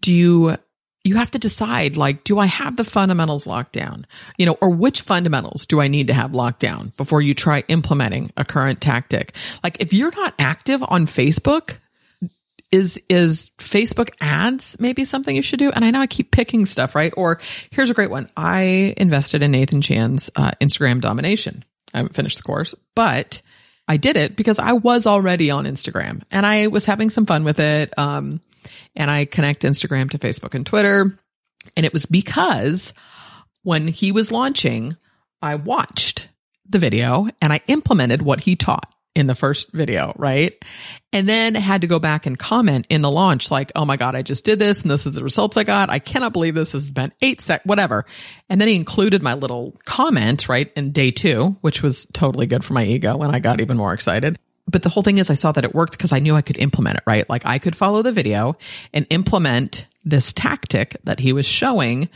do 0.00 0.14
you 0.14 0.56
you 1.04 1.16
have 1.16 1.30
to 1.32 1.38
decide 1.38 1.98
like 1.98 2.24
do 2.24 2.38
I 2.38 2.46
have 2.46 2.78
the 2.78 2.82
fundamentals 2.82 3.46
locked 3.46 3.74
down? 3.74 4.06
You 4.38 4.46
know, 4.46 4.56
or 4.62 4.70
which 4.70 5.02
fundamentals 5.02 5.66
do 5.66 5.82
I 5.82 5.88
need 5.88 6.06
to 6.06 6.14
have 6.14 6.34
locked 6.34 6.60
down 6.60 6.94
before 6.96 7.20
you 7.20 7.34
try 7.34 7.62
implementing 7.68 8.30
a 8.38 8.44
current 8.44 8.80
tactic? 8.80 9.36
Like 9.62 9.82
if 9.82 9.92
you're 9.92 10.16
not 10.16 10.32
active 10.38 10.82
on 10.88 11.04
Facebook, 11.04 11.78
is 12.72 12.98
is 13.10 13.50
Facebook 13.58 14.08
ads 14.22 14.80
maybe 14.80 15.04
something 15.04 15.36
you 15.36 15.42
should 15.42 15.58
do? 15.58 15.70
And 15.70 15.84
I 15.84 15.90
know 15.90 16.00
I 16.00 16.06
keep 16.06 16.30
picking 16.30 16.64
stuff, 16.64 16.94
right? 16.94 17.12
Or 17.18 17.38
here's 17.70 17.90
a 17.90 17.94
great 17.94 18.10
one. 18.10 18.30
I 18.34 18.94
invested 18.96 19.42
in 19.42 19.50
Nathan 19.50 19.82
Chan's 19.82 20.30
uh, 20.36 20.52
Instagram 20.62 21.02
domination. 21.02 21.64
I 21.94 21.98
haven't 21.98 22.14
finished 22.14 22.38
the 22.38 22.42
course, 22.42 22.74
but 22.94 23.40
I 23.86 23.96
did 23.96 24.16
it 24.16 24.36
because 24.36 24.58
I 24.58 24.72
was 24.72 25.06
already 25.06 25.50
on 25.50 25.66
Instagram 25.66 26.22
and 26.30 26.44
I 26.44 26.66
was 26.66 26.86
having 26.86 27.10
some 27.10 27.26
fun 27.26 27.44
with 27.44 27.60
it. 27.60 27.96
Um, 27.98 28.40
and 28.96 29.10
I 29.10 29.24
connect 29.24 29.62
Instagram 29.62 30.10
to 30.10 30.18
Facebook 30.18 30.54
and 30.54 30.64
Twitter. 30.64 31.18
And 31.76 31.86
it 31.86 31.92
was 31.92 32.06
because 32.06 32.94
when 33.62 33.88
he 33.88 34.12
was 34.12 34.32
launching, 34.32 34.96
I 35.42 35.56
watched 35.56 36.28
the 36.68 36.78
video 36.78 37.28
and 37.42 37.52
I 37.52 37.60
implemented 37.66 38.22
what 38.22 38.40
he 38.40 38.56
taught 38.56 38.93
in 39.14 39.26
the 39.26 39.34
first 39.34 39.72
video, 39.72 40.12
right? 40.16 40.52
And 41.12 41.28
then 41.28 41.54
had 41.54 41.82
to 41.82 41.86
go 41.86 42.00
back 42.00 42.26
and 42.26 42.38
comment 42.38 42.86
in 42.90 43.00
the 43.00 43.10
launch, 43.10 43.50
like, 43.50 43.70
oh 43.76 43.84
my 43.84 43.96
God, 43.96 44.16
I 44.16 44.22
just 44.22 44.44
did 44.44 44.58
this 44.58 44.82
and 44.82 44.90
this 44.90 45.06
is 45.06 45.14
the 45.14 45.22
results 45.22 45.56
I 45.56 45.64
got. 45.64 45.88
I 45.88 46.00
cannot 46.00 46.32
believe 46.32 46.54
this 46.54 46.72
has 46.72 46.90
been 46.90 47.12
eight 47.22 47.40
sec, 47.40 47.62
whatever. 47.64 48.04
And 48.48 48.60
then 48.60 48.68
he 48.68 48.76
included 48.76 49.22
my 49.22 49.34
little 49.34 49.76
comment, 49.84 50.48
right, 50.48 50.72
in 50.74 50.90
day 50.90 51.12
two, 51.12 51.56
which 51.60 51.82
was 51.82 52.06
totally 52.06 52.46
good 52.46 52.64
for 52.64 52.74
my 52.74 52.84
ego 52.84 53.20
and 53.22 53.34
I 53.34 53.38
got 53.38 53.60
even 53.60 53.76
more 53.76 53.94
excited. 53.94 54.38
But 54.66 54.82
the 54.82 54.88
whole 54.88 55.02
thing 55.02 55.18
is 55.18 55.30
I 55.30 55.34
saw 55.34 55.52
that 55.52 55.64
it 55.64 55.74
worked 55.74 55.96
because 55.96 56.12
I 56.12 56.18
knew 56.18 56.34
I 56.34 56.42
could 56.42 56.56
implement 56.56 56.96
it, 56.96 57.04
right? 57.06 57.28
Like 57.28 57.46
I 57.46 57.58
could 57.58 57.76
follow 57.76 58.02
the 58.02 58.12
video 58.12 58.56
and 58.92 59.06
implement 59.10 59.86
this 60.04 60.32
tactic 60.32 60.96
that 61.04 61.20
he 61.20 61.32
was 61.32 61.46
showing 61.46 62.08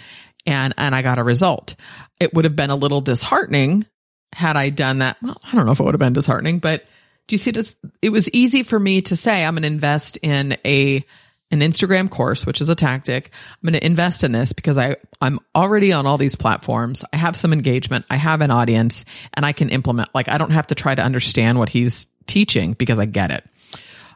and, 0.46 0.74
and 0.78 0.94
I 0.94 1.02
got 1.02 1.18
a 1.18 1.24
result. 1.24 1.76
It 2.18 2.34
would 2.34 2.44
have 2.44 2.56
been 2.56 2.70
a 2.70 2.76
little 2.76 3.00
disheartening 3.00 3.84
had 4.32 4.56
I 4.56 4.70
done 4.70 4.98
that, 4.98 5.16
well, 5.22 5.36
I 5.46 5.54
don't 5.54 5.66
know 5.66 5.72
if 5.72 5.80
it 5.80 5.82
would 5.82 5.94
have 5.94 6.00
been 6.00 6.12
disheartening, 6.12 6.58
but 6.58 6.84
do 7.26 7.34
you 7.34 7.38
see 7.38 7.50
this? 7.50 7.76
It 8.00 8.10
was 8.10 8.30
easy 8.30 8.62
for 8.62 8.78
me 8.78 9.02
to 9.02 9.16
say, 9.16 9.44
I'm 9.44 9.54
going 9.54 9.62
to 9.62 9.68
invest 9.68 10.16
in 10.18 10.56
a, 10.64 11.04
an 11.50 11.60
Instagram 11.60 12.10
course, 12.10 12.46
which 12.46 12.60
is 12.60 12.68
a 12.68 12.74
tactic. 12.74 13.30
I'm 13.52 13.68
going 13.68 13.78
to 13.78 13.86
invest 13.86 14.24
in 14.24 14.32
this 14.32 14.52
because 14.52 14.78
I, 14.78 14.96
I'm 15.20 15.38
already 15.54 15.92
on 15.92 16.06
all 16.06 16.18
these 16.18 16.36
platforms. 16.36 17.04
I 17.12 17.16
have 17.16 17.36
some 17.36 17.52
engagement. 17.52 18.06
I 18.08 18.16
have 18.16 18.40
an 18.40 18.50
audience 18.50 19.04
and 19.34 19.44
I 19.44 19.52
can 19.52 19.68
implement, 19.70 20.14
like, 20.14 20.28
I 20.28 20.38
don't 20.38 20.52
have 20.52 20.68
to 20.68 20.74
try 20.74 20.94
to 20.94 21.02
understand 21.02 21.58
what 21.58 21.68
he's 21.68 22.06
teaching 22.26 22.72
because 22.72 22.98
I 22.98 23.06
get 23.06 23.30
it. 23.30 23.44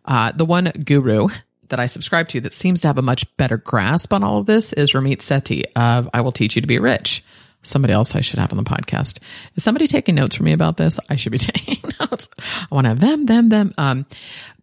Uh, 0.04 0.32
the 0.32 0.44
one 0.44 0.70
guru 0.84 1.28
that 1.68 1.80
I 1.80 1.86
subscribe 1.86 2.28
to 2.28 2.40
that 2.42 2.52
seems 2.52 2.82
to 2.82 2.88
have 2.88 2.98
a 2.98 3.02
much 3.02 3.36
better 3.36 3.56
grasp 3.56 4.12
on 4.12 4.22
all 4.22 4.38
of 4.38 4.46
this 4.46 4.72
is 4.72 4.92
Ramit 4.92 5.18
Sethi 5.18 5.64
of 5.74 6.08
I 6.12 6.20
Will 6.20 6.32
Teach 6.32 6.56
You 6.56 6.62
to 6.62 6.68
Be 6.68 6.78
Rich 6.78 7.24
somebody 7.62 7.92
else 7.92 8.14
I 8.14 8.20
should 8.20 8.38
have 8.38 8.52
on 8.52 8.58
the 8.58 8.64
podcast. 8.64 9.20
Is 9.54 9.64
somebody 9.64 9.86
taking 9.86 10.14
notes 10.14 10.36
for 10.36 10.42
me 10.42 10.52
about 10.52 10.76
this? 10.76 10.98
I 11.08 11.16
should 11.16 11.32
be 11.32 11.38
taking 11.38 11.90
notes. 12.00 12.28
I 12.38 12.74
want 12.74 12.84
to 12.84 12.90
have 12.90 13.00
them, 13.00 13.24
them, 13.24 13.48
them. 13.48 13.72
Um, 13.78 14.06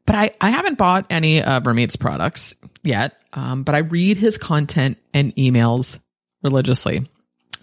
but 0.06 0.16
I, 0.16 0.32
I 0.42 0.50
haven't 0.50 0.78
bought 0.78 1.06
any 1.10 1.42
of 1.42 1.66
Ramit's 1.66 1.96
products 1.96 2.56
yet. 2.84 3.16
Um, 3.34 3.64
but 3.64 3.76
I 3.76 3.80
read 3.80 4.18
his 4.18 4.38
content 4.38 4.98
and 5.14 5.36
emails 5.36 6.02
religiously 6.44 7.02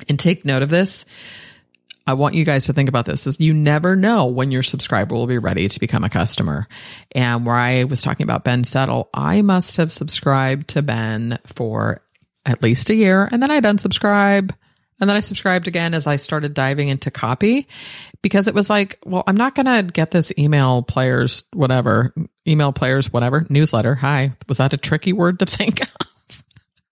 and 0.09 0.19
take 0.19 0.45
note 0.45 0.63
of 0.63 0.71
this. 0.71 1.07
I 2.07 2.15
want 2.15 2.37
you 2.37 2.45
guys 2.45 2.67
to 2.67 2.73
think 2.73 2.89
about 2.89 3.05
this 3.05 3.27
is 3.27 3.41
you 3.41 3.53
never 3.53 3.97
know 3.97 4.27
when 4.27 4.53
your 4.53 4.63
subscriber 4.63 5.17
will 5.17 5.27
be 5.27 5.39
ready 5.39 5.67
to 5.67 5.81
become 5.81 6.05
a 6.05 6.09
customer. 6.09 6.69
And 7.13 7.45
where 7.45 7.57
I 7.57 7.83
was 7.83 8.03
talking 8.03 8.25
about 8.25 8.45
Ben 8.45 8.63
Settle, 8.63 9.09
I 9.13 9.43
must 9.43 9.79
have 9.79 9.91
subscribed 9.91 10.69
to 10.69 10.83
Ben 10.83 11.41
for 11.47 12.01
at 12.45 12.63
least 12.63 12.91
a 12.91 12.95
year 12.95 13.29
and 13.33 13.43
then 13.43 13.51
I'd 13.51 13.65
unsubscribe 13.65 14.53
And 15.01 15.11
then 15.11 15.17
I 15.17 15.21
subscribed 15.21 15.69
again 15.69 15.93
as 15.93 16.07
I 16.07 16.17
started 16.17 16.55
diving 16.55 16.89
into 16.89 17.11
copy 17.11 17.69
because 18.23 18.49
it 18.49 18.55
was 18.55 18.71
like, 18.71 18.99
well, 19.05 19.25
I'm 19.27 19.37
not 19.37 19.55
going 19.55 19.67
to 19.67 19.93
get 19.93 20.11
this 20.11 20.33
email 20.39 20.83
players, 20.83 21.45
whatever, 21.53 22.15
email 22.49 22.73
players, 22.73 23.13
whatever, 23.13 23.47
newsletter. 23.51 23.95
Hi. 23.95 24.33
Was 24.49 24.59
that 24.59 24.73
a 24.73 24.79
tricky 24.79 25.13
word 25.13 25.41
to 25.41 25.47
think 25.47 25.83
of? 25.83 25.97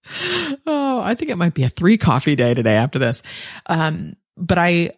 oh, 0.66 1.00
I 1.02 1.14
think 1.14 1.30
it 1.30 1.38
might 1.38 1.54
be 1.54 1.64
a 1.64 1.70
three 1.70 1.96
coffee 1.96 2.34
day 2.34 2.52
today 2.52 2.76
after 2.76 2.98
this. 2.98 3.22
Um, 3.66 4.14
but 4.36 4.58
I, 4.58 4.90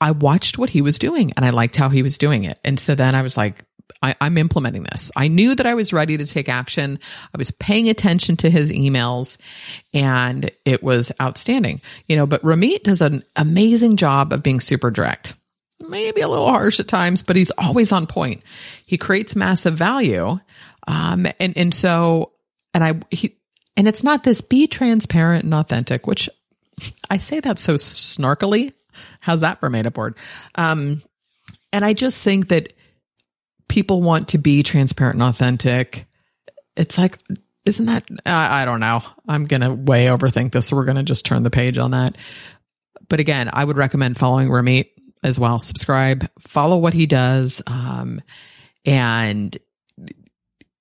I 0.00 0.12
watched 0.12 0.56
what 0.58 0.70
he 0.70 0.80
was 0.80 0.98
doing 0.98 1.32
and 1.36 1.44
I 1.44 1.50
liked 1.50 1.76
how 1.76 1.90
he 1.90 2.02
was 2.02 2.16
doing 2.16 2.44
it. 2.44 2.58
And 2.64 2.80
so 2.80 2.94
then 2.94 3.14
I 3.14 3.22
was 3.22 3.36
like, 3.36 3.62
I, 4.02 4.14
am 4.20 4.38
implementing 4.38 4.84
this. 4.84 5.10
I 5.16 5.28
knew 5.28 5.54
that 5.54 5.66
I 5.66 5.74
was 5.74 5.92
ready 5.92 6.16
to 6.16 6.26
take 6.26 6.48
action. 6.48 6.98
I 7.34 7.38
was 7.38 7.50
paying 7.50 7.88
attention 7.88 8.36
to 8.38 8.50
his 8.50 8.70
emails 8.70 9.38
and 9.92 10.50
it 10.64 10.82
was 10.82 11.12
outstanding. 11.20 11.80
You 12.06 12.16
know, 12.16 12.26
but 12.26 12.42
Ramit 12.42 12.82
does 12.82 13.00
an 13.00 13.24
amazing 13.36 13.96
job 13.96 14.32
of 14.32 14.42
being 14.42 14.60
super 14.60 14.90
direct. 14.90 15.34
Maybe 15.80 16.20
a 16.20 16.28
little 16.28 16.48
harsh 16.48 16.80
at 16.80 16.88
times, 16.88 17.22
but 17.22 17.36
he's 17.36 17.50
always 17.52 17.92
on 17.92 18.06
point. 18.06 18.42
He 18.86 18.98
creates 18.98 19.36
massive 19.36 19.74
value. 19.74 20.38
Um, 20.86 21.26
and, 21.40 21.56
and 21.56 21.74
so, 21.74 22.32
and 22.72 22.84
I, 22.84 22.94
he, 23.10 23.36
and 23.76 23.88
it's 23.88 24.04
not 24.04 24.22
this 24.22 24.40
be 24.40 24.66
transparent 24.66 25.44
and 25.44 25.54
authentic, 25.54 26.06
which 26.06 26.28
I 27.10 27.16
say 27.16 27.40
that 27.40 27.58
so 27.58 27.74
snarkily. 27.74 28.72
How's 29.20 29.40
that 29.40 29.60
for 29.60 29.70
made 29.70 29.86
up 29.86 29.96
word? 29.96 30.18
Um, 30.54 31.02
and 31.72 31.84
I 31.84 31.92
just 31.92 32.22
think 32.22 32.48
that 32.48 32.72
people 33.68 34.02
want 34.02 34.28
to 34.28 34.38
be 34.38 34.62
transparent 34.62 35.14
and 35.14 35.22
authentic. 35.22 36.06
It's 36.76 36.98
like, 36.98 37.18
isn't 37.64 37.86
that, 37.86 38.04
I, 38.26 38.62
I 38.62 38.64
don't 38.64 38.80
know. 38.80 39.00
I'm 39.28 39.44
going 39.44 39.62
to 39.62 39.72
way 39.72 40.06
overthink 40.06 40.52
this. 40.52 40.68
So 40.68 40.76
we're 40.76 40.84
going 40.84 40.96
to 40.96 41.02
just 41.02 41.24
turn 41.24 41.42
the 41.42 41.50
page 41.50 41.78
on 41.78 41.92
that. 41.92 42.16
But 43.08 43.20
again, 43.20 43.50
I 43.52 43.64
would 43.64 43.76
recommend 43.76 44.16
following 44.16 44.48
Ramit 44.48 44.90
as 45.22 45.38
well. 45.38 45.58
Subscribe, 45.58 46.24
follow 46.40 46.78
what 46.78 46.94
he 46.94 47.06
does. 47.06 47.62
Um, 47.66 48.20
and 48.84 49.56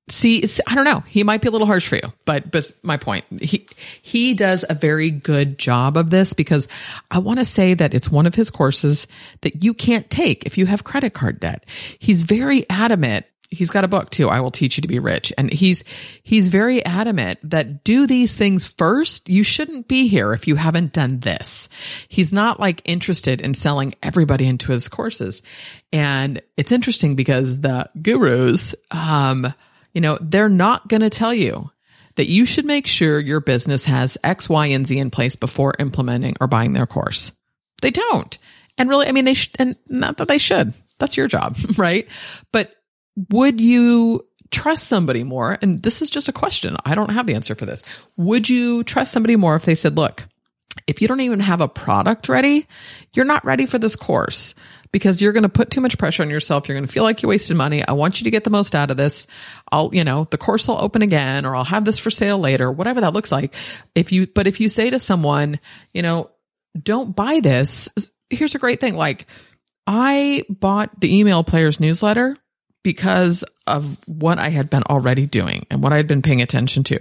see, 0.10 0.44
I 0.68 0.76
don't 0.76 0.84
know. 0.84 1.00
He 1.02 1.24
might 1.24 1.42
be 1.42 1.48
a 1.48 1.52
little 1.52 1.68
harsh 1.68 1.88
for 1.88 1.96
you, 1.96 2.12
but, 2.26 2.52
but 2.52 2.74
my 2.84 2.98
point, 2.98 3.26
he, 3.42 3.68
he 4.02 4.34
does 4.34 4.66
a 4.68 4.74
very 4.74 5.12
good 5.12 5.58
job 5.58 5.98
of 5.98 6.10
this 6.10 6.34
because 6.34 6.68
I 7.10 7.20
want 7.20 7.40
to 7.40 7.46
say 7.46 7.74
that 7.74 7.94
it's 7.94 8.12
one 8.12 8.26
of 8.26 8.36
his 8.36 8.50
courses 8.50 9.08
that 9.42 9.64
you 9.64 9.74
can't 9.74 10.10
take 10.10 10.46
if 10.46 10.58
you 10.58 10.66
have 10.66 10.84
credit 10.84 11.14
card 11.14 11.40
debt. 11.40 11.64
He's 12.00 12.24
very 12.24 12.70
adamant. 12.70 13.26
He's 13.50 13.70
got 13.70 13.84
a 13.84 13.88
book 13.88 14.10
too. 14.10 14.30
I 14.30 14.42
will 14.42 14.52
teach 14.52 14.78
you 14.78 14.82
to 14.82 14.88
be 14.88 15.00
rich. 15.00 15.32
And 15.38 15.54
he's, 15.54 15.84
he's 16.24 16.50
very 16.50 16.84
adamant 16.84 17.40
that 17.44 17.84
do 17.84 18.08
these 18.08 18.36
things 18.36 18.68
first. 18.68 19.30
You 19.30 19.44
shouldn't 19.44 19.88
be 19.88 20.08
here 20.08 20.34
if 20.34 20.48
you 20.48 20.56
haven't 20.56 20.92
done 20.92 21.20
this. 21.20 21.70
He's 22.08 22.34
not 22.34 22.60
like 22.60 22.82
interested 22.84 23.42
in 23.42 23.54
selling 23.54 23.94
everybody 24.02 24.48
into 24.48 24.72
his 24.72 24.88
courses. 24.88 25.44
And 25.94 26.42
it's 26.58 26.72
interesting 26.72 27.16
because 27.16 27.60
the 27.60 27.90
gurus, 28.02 28.74
um, 28.90 29.54
you 29.94 30.02
know, 30.02 30.18
they're 30.22 30.50
not 30.50 30.88
going 30.88 31.02
to 31.02 31.10
tell 31.10 31.34
you 31.34 31.70
that 32.16 32.28
you 32.28 32.46
should 32.46 32.66
make 32.66 32.88
sure 32.88 33.20
your 33.20 33.42
business 33.42 33.86
has 33.86 34.18
X, 34.24 34.50
Y, 34.50 34.68
and 34.68 34.86
Z 34.86 34.98
in 34.98 35.10
place 35.10 35.36
before 35.36 35.74
implementing 35.80 36.36
or 36.40 36.48
buying 36.48 36.74
their 36.74 36.86
course. 36.86 37.32
They 37.82 37.92
don't. 37.92 38.38
And 38.78 38.90
really, 38.90 39.08
I 39.08 39.12
mean, 39.12 39.26
they 39.26 39.34
should, 39.34 39.56
and 39.60 39.76
not 39.88 40.18
that 40.18 40.28
they 40.28 40.38
should. 40.38 40.74
That's 41.00 41.18
your 41.18 41.28
job, 41.28 41.58
right? 41.78 42.08
But 42.52 42.72
would 43.30 43.62
you 43.62 44.26
trust 44.52 44.88
somebody 44.88 45.24
more? 45.24 45.58
And 45.62 45.82
this 45.82 46.02
is 46.02 46.10
just 46.10 46.30
a 46.30 46.34
question. 46.34 46.76
I 46.86 46.96
don't 46.96 47.12
have 47.12 47.28
the 47.28 47.36
answer 47.36 47.56
for 47.56 47.66
this. 47.66 47.84
Would 48.18 48.50
you 48.50 48.84
trust 48.84 49.12
somebody 49.12 49.36
more 49.36 49.56
if 49.56 49.66
they 49.66 49.76
said, 49.76 49.98
look, 49.98 50.26
if 50.88 51.02
you 51.02 51.08
don't 51.08 51.22
even 51.22 51.40
have 51.40 51.62
a 51.62 51.68
product 51.68 52.30
ready, 52.30 52.68
you're 53.14 53.26
not 53.26 53.46
ready 53.46 53.66
for 53.66 53.78
this 53.80 53.96
course 53.96 54.56
because 54.94 55.22
you're 55.22 55.34
going 55.34 55.44
to 55.44 55.50
put 55.50 55.72
too 55.72 55.82
much 55.82 55.98
pressure 55.98 56.24
on 56.24 56.30
yourself. 56.30 56.70
You're 56.70 56.78
going 56.78 56.86
to 56.86 56.92
feel 56.92 57.04
like 57.04 57.24
you 57.24 57.28
wasted 57.28 57.58
money. 57.58 57.86
I 57.86 57.94
want 57.94 58.22
you 58.22 58.26
to 58.26 58.32
get 58.32 58.46
the 58.46 58.52
most 58.52 58.76
out 58.76 58.92
of 58.92 58.96
this. 58.96 59.28
I'll, 59.70 59.94
you 59.94 60.06
know, 60.06 60.24
the 60.26 60.38
course 60.38 60.68
will 60.68 60.82
open 60.82 61.02
again 61.02 61.46
or 61.46 61.56
I'll 61.56 61.66
have 61.66 61.84
this 61.84 62.00
for 62.00 62.12
sale 62.12 62.38
later, 62.38 62.72
whatever 62.72 63.02
that 63.02 63.12
looks 63.12 63.32
like. 63.32 63.56
If 63.96 64.14
you, 64.14 64.28
but 64.28 64.48
if 64.48 64.62
you 64.62 64.70
say 64.70 64.92
to 64.92 65.00
someone, 65.00 65.60
you 65.94 66.04
know, 66.04 66.30
don't 66.82 67.14
buy 67.14 67.40
this, 67.42 67.90
here's 68.30 68.56
a 68.56 68.60
great 68.60 68.80
thing. 68.80 68.94
Like 68.94 69.26
I 69.88 70.44
bought 70.48 71.02
the 71.02 71.20
email 71.20 71.44
players 71.44 71.80
newsletter 71.80 72.38
because 72.84 73.44
of 73.66 73.98
what 74.08 74.38
I 74.38 74.50
had 74.50 74.70
been 74.70 74.84
already 74.84 75.26
doing 75.26 75.66
and 75.72 75.82
what 75.82 75.92
I 75.92 75.98
had 75.98 76.08
been 76.08 76.22
paying 76.22 76.42
attention 76.42 76.84
to. 76.86 77.00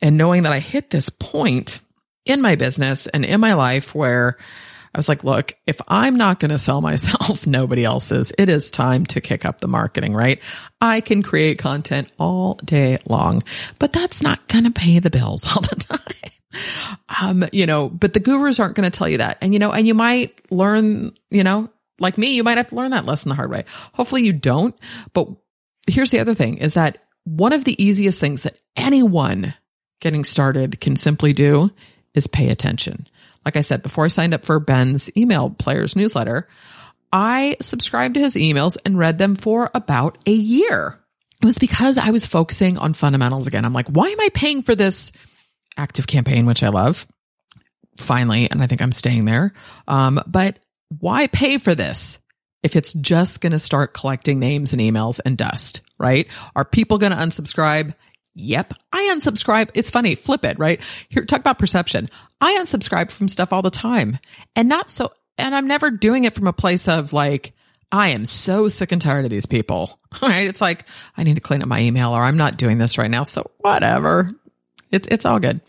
And 0.00 0.16
knowing 0.16 0.44
that 0.44 0.52
I 0.52 0.60
hit 0.60 0.90
this 0.90 1.10
point 1.10 1.80
in 2.24 2.40
my 2.40 2.54
business 2.54 3.06
and 3.08 3.24
in 3.24 3.40
my 3.40 3.54
life 3.54 3.94
where 3.94 4.38
I 4.94 4.98
was 4.98 5.08
like, 5.08 5.24
look, 5.24 5.54
if 5.66 5.80
I'm 5.88 6.16
not 6.16 6.38
going 6.38 6.52
to 6.52 6.58
sell 6.58 6.80
myself, 6.80 7.46
nobody 7.46 7.84
else 7.84 8.12
is. 8.12 8.32
It 8.38 8.48
is 8.48 8.70
time 8.70 9.04
to 9.06 9.20
kick 9.20 9.44
up 9.44 9.60
the 9.60 9.68
marketing, 9.68 10.14
right? 10.14 10.40
I 10.80 11.00
can 11.00 11.22
create 11.22 11.58
content 11.58 12.12
all 12.18 12.54
day 12.64 12.98
long, 13.06 13.42
but 13.78 13.92
that's 13.92 14.22
not 14.22 14.46
going 14.48 14.64
to 14.64 14.70
pay 14.70 15.00
the 15.00 15.10
bills 15.10 15.44
all 15.56 15.62
the 15.62 15.76
time. 15.76 16.00
Um, 17.20 17.44
you 17.52 17.66
know, 17.66 17.88
but 17.88 18.12
the 18.12 18.20
gurus 18.20 18.60
aren't 18.60 18.76
going 18.76 18.88
to 18.88 18.96
tell 18.96 19.08
you 19.08 19.18
that. 19.18 19.38
And, 19.40 19.52
you 19.52 19.58
know, 19.58 19.72
and 19.72 19.86
you 19.86 19.94
might 19.94 20.40
learn, 20.52 21.12
you 21.30 21.42
know, 21.42 21.68
like 21.98 22.16
me, 22.16 22.36
you 22.36 22.44
might 22.44 22.58
have 22.58 22.68
to 22.68 22.76
learn 22.76 22.92
that 22.92 23.04
lesson 23.04 23.30
the 23.30 23.34
hard 23.34 23.50
way. 23.50 23.64
Hopefully 23.94 24.22
you 24.22 24.32
don't. 24.32 24.78
But 25.12 25.28
here's 25.88 26.12
the 26.12 26.20
other 26.20 26.34
thing 26.34 26.58
is 26.58 26.74
that 26.74 26.98
one 27.24 27.52
of 27.52 27.64
the 27.64 27.82
easiest 27.82 28.20
things 28.20 28.44
that 28.44 28.60
anyone 28.76 29.54
getting 30.00 30.22
started 30.22 30.80
can 30.80 30.94
simply 30.94 31.32
do 31.32 31.70
is 32.14 32.26
pay 32.26 32.48
attention. 32.48 33.06
Like 33.44 33.56
I 33.56 33.60
said, 33.60 33.82
before 33.82 34.04
I 34.04 34.08
signed 34.08 34.34
up 34.34 34.44
for 34.44 34.58
Ben's 34.60 35.14
email 35.16 35.50
players 35.50 35.96
newsletter, 35.96 36.48
I 37.12 37.56
subscribed 37.60 38.14
to 38.14 38.20
his 38.20 38.34
emails 38.34 38.76
and 38.84 38.98
read 38.98 39.18
them 39.18 39.36
for 39.36 39.70
about 39.74 40.18
a 40.26 40.32
year. 40.32 40.98
It 41.42 41.46
was 41.46 41.58
because 41.58 41.98
I 41.98 42.10
was 42.10 42.26
focusing 42.26 42.78
on 42.78 42.94
fundamentals 42.94 43.46
again. 43.46 43.64
I'm 43.64 43.72
like, 43.72 43.88
why 43.88 44.08
am 44.08 44.20
I 44.20 44.30
paying 44.32 44.62
for 44.62 44.74
this 44.74 45.12
ActiveCampaign, 45.76 46.46
which 46.46 46.62
I 46.62 46.68
love? 46.68 47.06
Finally, 47.98 48.50
and 48.50 48.62
I 48.62 48.66
think 48.66 48.82
I'm 48.82 48.92
staying 48.92 49.26
there. 49.26 49.52
Um, 49.86 50.20
but 50.26 50.58
why 51.00 51.26
pay 51.26 51.58
for 51.58 51.74
this 51.74 52.20
if 52.64 52.76
it's 52.76 52.94
just 52.94 53.42
going 53.42 53.52
to 53.52 53.58
start 53.58 53.92
collecting 53.92 54.40
names 54.40 54.72
and 54.72 54.80
emails 54.80 55.20
and 55.24 55.36
dust, 55.36 55.82
right? 55.98 56.26
Are 56.56 56.64
people 56.64 56.98
going 56.98 57.12
to 57.12 57.18
unsubscribe? 57.18 57.94
Yep. 58.34 58.74
I 58.92 59.10
unsubscribe. 59.14 59.70
It's 59.74 59.90
funny. 59.90 60.14
Flip 60.14 60.44
it, 60.44 60.58
right? 60.58 60.80
Here, 61.08 61.24
talk 61.24 61.40
about 61.40 61.58
perception. 61.58 62.08
I 62.40 62.58
unsubscribe 62.60 63.10
from 63.10 63.28
stuff 63.28 63.52
all 63.52 63.62
the 63.62 63.70
time 63.70 64.18
and 64.56 64.68
not 64.68 64.90
so, 64.90 65.12
and 65.38 65.54
I'm 65.54 65.66
never 65.66 65.90
doing 65.90 66.24
it 66.24 66.34
from 66.34 66.46
a 66.46 66.52
place 66.52 66.88
of 66.88 67.12
like, 67.12 67.52
I 67.92 68.08
am 68.08 68.26
so 68.26 68.68
sick 68.68 68.90
and 68.90 69.00
tired 69.00 69.24
of 69.24 69.30
these 69.30 69.46
people, 69.46 69.98
right? 70.22 70.48
It's 70.48 70.60
like, 70.60 70.84
I 71.16 71.22
need 71.22 71.36
to 71.36 71.40
clean 71.40 71.62
up 71.62 71.68
my 71.68 71.80
email 71.80 72.10
or 72.10 72.22
I'm 72.22 72.36
not 72.36 72.56
doing 72.58 72.78
this 72.78 72.98
right 72.98 73.10
now. 73.10 73.24
So 73.24 73.48
whatever. 73.60 74.26
It's, 74.90 75.08
it's 75.08 75.24
all 75.24 75.38
good. 75.38 75.60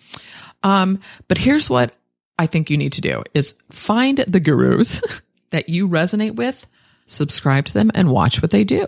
Um, 0.63 1.01
but 1.27 1.37
here's 1.37 1.69
what 1.69 1.93
I 2.39 2.47
think 2.47 2.69
you 2.69 2.77
need 2.77 2.93
to 2.93 3.01
do 3.01 3.23
is 3.33 3.53
find 3.71 4.17
the 4.17 4.39
gurus 4.39 5.01
that 5.51 5.69
you 5.69 5.87
resonate 5.87 6.35
with 6.35 6.65
subscribe 7.05 7.65
to 7.65 7.73
them 7.73 7.91
and 7.93 8.11
watch 8.11 8.41
what 8.41 8.51
they 8.51 8.63
do. 8.63 8.85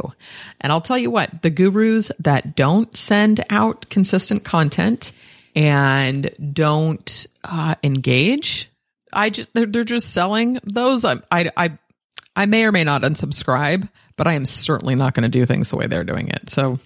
And 0.60 0.72
I'll 0.72 0.82
tell 0.82 0.98
you 0.98 1.12
what, 1.12 1.42
the 1.42 1.50
gurus 1.50 2.12
that 2.20 2.56
don't 2.56 2.96
send 2.96 3.42
out 3.50 3.90
consistent 3.90 4.44
content 4.44 5.12
and 5.56 6.32
don't 6.54 7.28
uh, 7.44 7.76
engage, 7.84 8.70
I 9.14 9.30
just 9.30 9.54
they're, 9.54 9.66
they're 9.66 9.84
just 9.84 10.14
selling 10.14 10.60
those. 10.64 11.06
I, 11.06 11.16
I 11.32 11.50
I 11.56 11.78
I 12.36 12.46
may 12.46 12.66
or 12.66 12.72
may 12.72 12.84
not 12.84 13.02
unsubscribe, 13.02 13.90
but 14.16 14.28
I 14.28 14.34
am 14.34 14.46
certainly 14.46 14.96
not 14.96 15.14
going 15.14 15.24
to 15.24 15.30
do 15.30 15.46
things 15.46 15.70
the 15.70 15.78
way 15.78 15.88
they're 15.88 16.04
doing 16.04 16.28
it. 16.28 16.50
So 16.50 16.80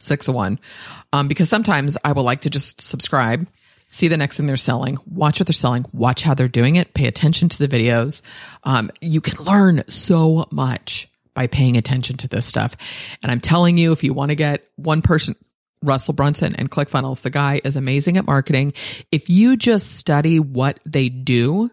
six 0.00 0.28
of 0.28 0.34
one, 0.34 0.58
um, 1.12 1.28
because 1.28 1.48
sometimes 1.48 1.96
I 2.04 2.12
will 2.12 2.24
like 2.24 2.42
to 2.42 2.50
just 2.50 2.80
subscribe 2.80 3.46
see 3.88 4.08
the 4.08 4.16
next 4.16 4.36
thing 4.36 4.46
they're 4.46 4.56
selling, 4.56 4.98
watch 5.06 5.40
what 5.40 5.46
they're 5.46 5.52
selling, 5.52 5.84
watch 5.92 6.22
how 6.22 6.34
they're 6.34 6.46
doing 6.46 6.76
it, 6.76 6.94
pay 6.94 7.06
attention 7.06 7.48
to 7.48 7.66
the 7.66 7.68
videos. 7.68 8.22
Um, 8.64 8.90
you 9.00 9.20
can 9.20 9.44
learn 9.44 9.82
so 9.88 10.44
much 10.52 11.08
by 11.34 11.46
paying 11.46 11.76
attention 11.76 12.16
to 12.18 12.28
this 12.28 12.46
stuff. 12.46 12.76
And 13.22 13.32
I'm 13.32 13.40
telling 13.40 13.78
you, 13.78 13.92
if 13.92 14.04
you 14.04 14.12
want 14.12 14.30
to 14.30 14.34
get 14.34 14.68
one 14.76 15.02
person, 15.02 15.36
Russell 15.82 16.14
Brunson 16.14 16.54
and 16.56 16.70
ClickFunnels, 16.70 17.22
the 17.22 17.30
guy 17.30 17.60
is 17.64 17.76
amazing 17.76 18.16
at 18.16 18.26
marketing. 18.26 18.72
If 19.12 19.30
you 19.30 19.56
just 19.56 19.96
study 19.96 20.40
what 20.40 20.80
they 20.84 21.08
do 21.08 21.70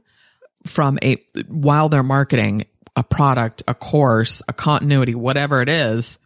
from 0.65 0.99
a, 1.03 1.17
while 1.47 1.89
they're 1.89 2.03
marketing 2.03 2.65
a 2.95 3.03
product, 3.03 3.63
a 3.67 3.73
course, 3.73 4.41
a 4.47 4.53
continuity, 4.53 5.15
whatever 5.15 5.61
it 5.61 5.69
is, 5.69 6.19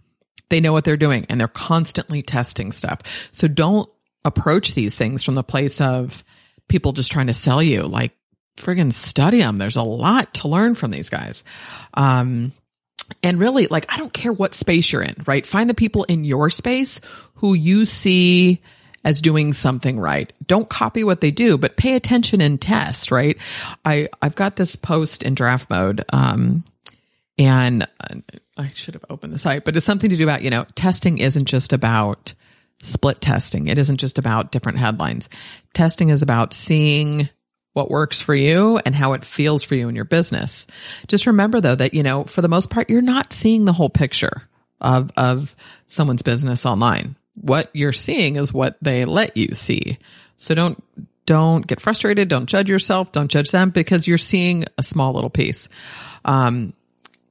they 0.49 0.59
know 0.59 0.73
what 0.73 0.83
they're 0.83 0.97
doing 0.97 1.25
and 1.29 1.39
they're 1.39 1.47
constantly 1.47 2.21
testing 2.21 2.71
stuff. 2.71 3.29
So 3.31 3.47
don't 3.47 3.89
approach 4.29 4.73
these 4.73 4.97
things 4.97 5.23
from 5.23 5.35
the 5.35 5.43
place 5.43 5.81
of 5.81 6.23
people 6.69 6.93
just 6.93 7.11
trying 7.11 7.27
to 7.27 7.33
sell 7.33 7.61
you. 7.61 7.83
Like, 7.83 8.13
friggin' 8.57 8.93
study 8.93 9.39
them. 9.39 9.57
There's 9.57 9.75
a 9.75 9.83
lot 9.83 10.35
to 10.35 10.47
learn 10.47 10.75
from 10.75 10.91
these 10.91 11.09
guys. 11.09 11.43
Um, 11.93 12.53
and 13.23 13.39
really, 13.39 13.67
like, 13.67 13.85
I 13.89 13.97
don't 13.97 14.13
care 14.13 14.31
what 14.31 14.53
space 14.53 14.91
you're 14.91 15.01
in, 15.01 15.15
right? 15.25 15.45
Find 15.45 15.69
the 15.69 15.73
people 15.73 16.03
in 16.05 16.23
your 16.23 16.49
space 16.49 17.01
who 17.35 17.53
you 17.53 17.85
see 17.85 18.61
as 19.03 19.21
doing 19.21 19.53
something 19.53 19.99
right. 19.99 20.31
Don't 20.45 20.69
copy 20.69 21.03
what 21.03 21.21
they 21.21 21.31
do, 21.31 21.57
but 21.57 21.77
pay 21.77 21.95
attention 21.95 22.41
and 22.41 22.61
test, 22.61 23.11
right? 23.11 23.37
I, 23.83 24.09
I've 24.21 24.35
got 24.35 24.55
this 24.55 24.75
post 24.75 25.23
in 25.23 25.35
draft 25.35 25.69
mode. 25.69 26.03
Um, 26.11 26.63
and 27.37 27.87
I 28.57 28.67
should 28.67 28.95
have 28.95 29.05
opened 29.09 29.31
the 29.31 29.37
site, 29.37 29.63
but 29.63 29.75
it's 29.77 29.85
something 29.85 30.09
to 30.09 30.17
do 30.17 30.25
about, 30.25 30.41
you 30.41 30.49
know, 30.49 30.65
testing 30.75 31.19
isn't 31.19 31.45
just 31.45 31.71
about 31.71 32.33
split 32.81 33.21
testing. 33.21 33.67
It 33.67 33.77
isn't 33.77 33.97
just 33.97 34.17
about 34.17 34.51
different 34.51 34.79
headlines. 34.79 35.29
Testing 35.73 36.09
is 36.09 36.21
about 36.21 36.53
seeing 36.53 37.29
what 37.73 37.91
works 37.91 38.19
for 38.19 38.33
you 38.33 38.79
and 38.85 38.95
how 38.95 39.13
it 39.13 39.23
feels 39.23 39.63
for 39.63 39.75
you 39.75 39.89
in 39.89 39.95
your 39.95 40.05
business. 40.05 40.67
Just 41.07 41.27
remember 41.27 41.61
though 41.61 41.75
that, 41.75 41.93
you 41.93 42.03
know, 42.03 42.23
for 42.23 42.41
the 42.41 42.47
most 42.47 42.69
part, 42.69 42.89
you're 42.89 43.01
not 43.01 43.31
seeing 43.31 43.65
the 43.65 43.73
whole 43.73 43.89
picture 43.89 44.43
of, 44.81 45.11
of 45.17 45.55
someone's 45.87 46.21
business 46.21 46.65
online. 46.65 47.15
What 47.35 47.69
you're 47.73 47.93
seeing 47.93 48.35
is 48.35 48.53
what 48.53 48.75
they 48.81 49.05
let 49.05 49.37
you 49.37 49.53
see. 49.53 49.97
So 50.37 50.55
don't, 50.55 50.83
don't 51.25 51.65
get 51.65 51.79
frustrated. 51.79 52.27
Don't 52.27 52.49
judge 52.49 52.69
yourself. 52.69 53.11
Don't 53.11 53.29
judge 53.29 53.51
them 53.51 53.69
because 53.69 54.07
you're 54.07 54.17
seeing 54.17 54.65
a 54.77 54.83
small 54.83 55.13
little 55.13 55.29
piece. 55.29 55.69
Um, 56.25 56.73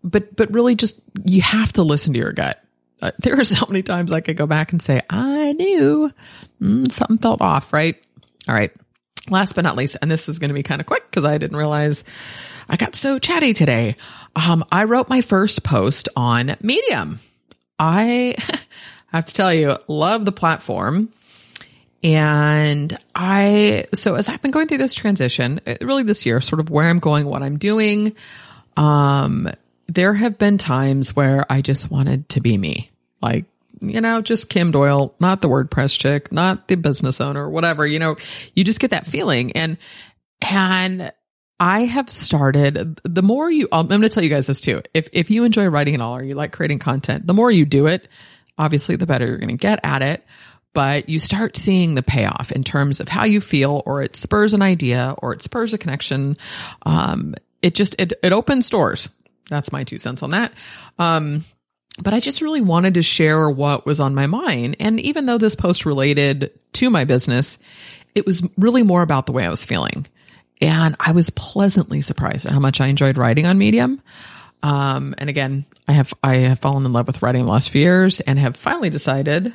but, 0.05 0.37
but 0.37 0.55
really 0.55 0.77
just, 0.77 1.03
you 1.25 1.43
have 1.43 1.73
to 1.75 1.83
listen 1.83 2.13
to 2.13 2.19
your 2.19 2.33
gut. 2.33 2.63
Uh, 3.01 3.11
there 3.19 3.39
are 3.39 3.45
so 3.45 3.67
many 3.69 3.83
times 3.83 4.13
I 4.13 4.21
could 4.21 4.37
go 4.37 4.47
back 4.47 4.73
and 4.73 4.83
say, 4.83 5.01
I 5.09 5.53
knew 5.53 6.11
mm, 6.61 6.91
something 6.91 7.19
felt 7.19 7.41
off, 7.41 7.73
right? 7.73 7.97
All 8.49 8.55
right. 8.55 8.73
Last 9.31 9.55
but 9.55 9.65
not 9.65 9.77
least, 9.77 9.99
and 10.01 10.11
this 10.11 10.29
is 10.29 10.39
going 10.39 10.49
to 10.49 10.55
be 10.55 10.63
kind 10.63 10.81
of 10.81 10.87
quick 10.87 11.05
because 11.11 11.27
I 11.27 11.37
didn't 11.37 11.59
realize 11.59 12.05
I 12.67 12.77
got 12.77 12.95
so 12.95 13.19
chatty 13.19 13.53
today. 13.53 13.95
Um, 14.35 14.65
I 14.73 14.85
wrote 14.85 15.11
my 15.11 15.21
first 15.21 15.65
post 15.65 16.09
on 16.17 16.55
Medium. 16.63 17.21
I 17.79 18.37
have 19.13 19.27
to 19.27 19.35
tell 19.35 19.53
you, 19.53 19.77
love 19.87 20.25
the 20.25 20.33
platform. 20.33 21.11
And 22.03 22.97
I, 23.15 23.87
so 23.93 24.15
as 24.15 24.29
I've 24.29 24.41
been 24.41 24.53
going 24.53 24.69
through 24.69 24.79
this 24.79 24.95
transition, 24.95 25.61
uh, 25.67 25.75
really 25.83 26.05
this 26.05 26.25
year, 26.25 26.41
sort 26.41 26.61
of 26.61 26.71
where 26.71 26.89
I'm 26.89 27.01
going, 27.01 27.27
what 27.27 27.43
I'm 27.43 27.59
doing, 27.59 28.15
um, 28.77 29.49
there 29.89 30.15
have 30.15 30.39
been 30.39 30.59
times 30.59 31.17
where 31.17 31.45
I 31.51 31.63
just 31.63 31.91
wanted 31.91 32.29
to 32.31 32.41
be 32.41 32.57
me. 32.57 32.91
Like, 33.21 33.47
you 33.81 34.01
know, 34.01 34.21
just 34.21 34.51
Kim 34.51 34.71
Doyle, 34.71 35.15
not 35.19 35.41
the 35.41 35.49
WordPress 35.49 35.99
chick, 35.99 36.31
not 36.33 36.69
the 36.69 36.77
business 36.77 37.21
owner, 37.21 37.49
whatever, 37.49 37.87
you 37.87 37.99
know, 37.99 38.17
you 38.55 38.65
just 38.65 38.81
get 38.81 38.91
that 38.91 39.07
feeling. 39.07 39.53
And, 39.53 39.79
and 40.41 41.13
I 41.61 41.81
have 41.81 42.11
started 42.11 43.01
the 43.05 43.23
more 43.23 43.51
you, 43.51 43.69
I'm 43.73 43.87
going 43.89 44.03
to 44.03 44.09
tell 44.09 44.23
you 44.23 44.29
guys 44.29 44.47
this 44.47 44.61
too. 44.61 44.83
If, 44.95 45.09
if 45.13 45.31
you 45.31 45.45
enjoy 45.45 45.67
writing 45.67 45.95
at 45.95 46.01
all 46.01 46.17
or 46.17 46.23
you 46.23 46.35
like 46.35 46.53
creating 46.53 46.81
content, 46.81 47.27
the 47.27 47.35
more 47.35 47.51
you 47.51 47.65
do 47.65 47.87
it, 47.87 48.09
obviously 48.57 48.97
the 48.97 49.07
better 49.07 49.27
you're 49.27 49.39
going 49.39 49.49
to 49.51 49.57
get 49.57 49.81
at 49.85 50.03
it. 50.03 50.25
But 50.75 51.09
you 51.09 51.19
start 51.19 51.57
seeing 51.57 51.95
the 51.95 52.03
payoff 52.03 52.53
in 52.53 52.63
terms 52.63 53.01
of 53.01 53.09
how 53.09 53.25
you 53.25 53.41
feel, 53.41 53.83
or 53.87 54.03
it 54.03 54.15
spurs 54.15 54.55
an 54.55 54.63
idea, 54.63 55.15
or 55.19 55.33
it 55.33 55.43
spurs 55.43 55.73
a 55.73 55.79
connection. 55.79 56.37
Um, 56.85 57.35
it 57.63 57.75
just, 57.75 58.01
it, 58.01 58.13
it 58.23 58.33
opens 58.33 58.71
doors. 58.71 59.09
That's 59.49 59.73
my 59.73 59.85
two 59.85 59.99
cents 59.99 60.23
on 60.23 60.31
that. 60.31 60.53
Um, 60.99 61.45
but 62.03 62.15
I 62.15 62.21
just 62.21 62.43
really 62.43 62.61
wanted 62.61 62.95
to 62.95 63.03
share 63.03 63.51
what 63.51 63.85
was 63.85 64.01
on 64.01 64.15
my 64.15 64.27
mind. 64.27 64.77
And 64.79 65.01
even 65.01 65.27
though 65.27 65.39
this 65.39 65.57
post 65.57 65.85
related 65.85 66.53
to 66.75 66.91
my 66.91 67.05
business, 67.05 67.59
it 68.15 68.25
was 68.25 68.49
really 68.57 68.83
more 68.83 69.03
about 69.03 69.27
the 69.27 69.33
way 69.33 69.45
I 69.45 69.51
was 69.51 69.65
feeling. 69.65 70.07
And 70.61 70.97
I 71.01 71.13
was 71.13 71.31
pleasantly 71.31 72.01
surprised 72.01 72.47
at 72.47 72.53
how 72.53 72.61
much 72.61 72.81
I 72.81 72.87
enjoyed 72.87 73.19
writing 73.19 73.47
on 73.47 73.59
Medium. 73.59 74.01
Um, 74.63 75.15
and 75.19 75.31
again, 75.31 75.67
I 75.87 75.93
have, 75.93 76.13
I 76.23 76.37
have 76.37 76.59
fallen 76.59 76.85
in 76.85 76.93
love 76.93 77.07
with 77.07 77.23
writing 77.23 77.45
the 77.45 77.51
last 77.51 77.71
few 77.71 77.81
years 77.81 78.21
and 78.21 78.39
have 78.39 78.57
finally 78.57 78.91
decided 78.91 79.55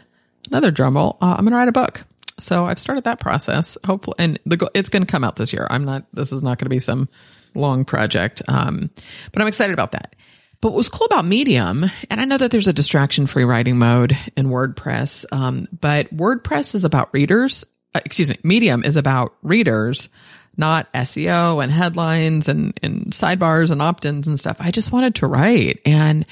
another 0.49 0.71
drumroll. 0.71 1.17
Uh, 1.21 1.35
I'm 1.37 1.45
going 1.45 1.51
to 1.51 1.57
write 1.57 1.67
a 1.67 1.73
book. 1.73 2.01
So 2.39 2.65
I've 2.65 2.79
started 2.79 3.03
that 3.03 3.19
process. 3.19 3.77
Hopefully, 3.85 4.15
and 4.19 4.39
the, 4.45 4.69
it's 4.73 4.89
going 4.89 5.05
to 5.05 5.11
come 5.11 5.23
out 5.23 5.35
this 5.35 5.53
year. 5.53 5.67
I'm 5.69 5.85
not, 5.85 6.03
this 6.13 6.31
is 6.31 6.41
not 6.41 6.57
going 6.57 6.65
to 6.65 6.69
be 6.69 6.79
some 6.79 7.09
long 7.55 7.85
project. 7.85 8.41
Um, 8.47 8.89
but 9.31 9.41
I'm 9.41 9.47
excited 9.47 9.73
about 9.73 9.91
that. 9.91 10.15
But 10.61 10.69
what 10.69 10.77
was 10.77 10.87
cool 10.87 11.05
about 11.07 11.25
Medium, 11.25 11.83
and 12.09 12.21
I 12.21 12.25
know 12.25 12.37
that 12.37 12.49
there's 12.49 12.69
a 12.69 12.73
distraction 12.73 13.27
free 13.27 13.43
writing 13.43 13.77
mode 13.77 14.13
in 14.37 14.47
WordPress, 14.47 15.25
um, 15.33 15.67
but 15.77 16.15
WordPress 16.15 16.73
is 16.73 16.85
about 16.85 17.13
readers. 17.13 17.65
Uh, 17.93 17.99
excuse 18.05 18.29
me, 18.29 18.37
Medium 18.43 18.85
is 18.85 18.95
about 18.95 19.33
readers, 19.41 20.07
not 20.55 20.91
SEO 20.93 21.61
and 21.61 21.69
headlines 21.69 22.47
and, 22.47 22.79
and 22.81 23.07
sidebars 23.07 23.71
and 23.71 23.81
opt-ins 23.81 24.27
and 24.27 24.39
stuff. 24.39 24.57
I 24.61 24.71
just 24.71 24.93
wanted 24.93 25.15
to 25.15 25.27
write, 25.27 25.81
and 25.85 26.25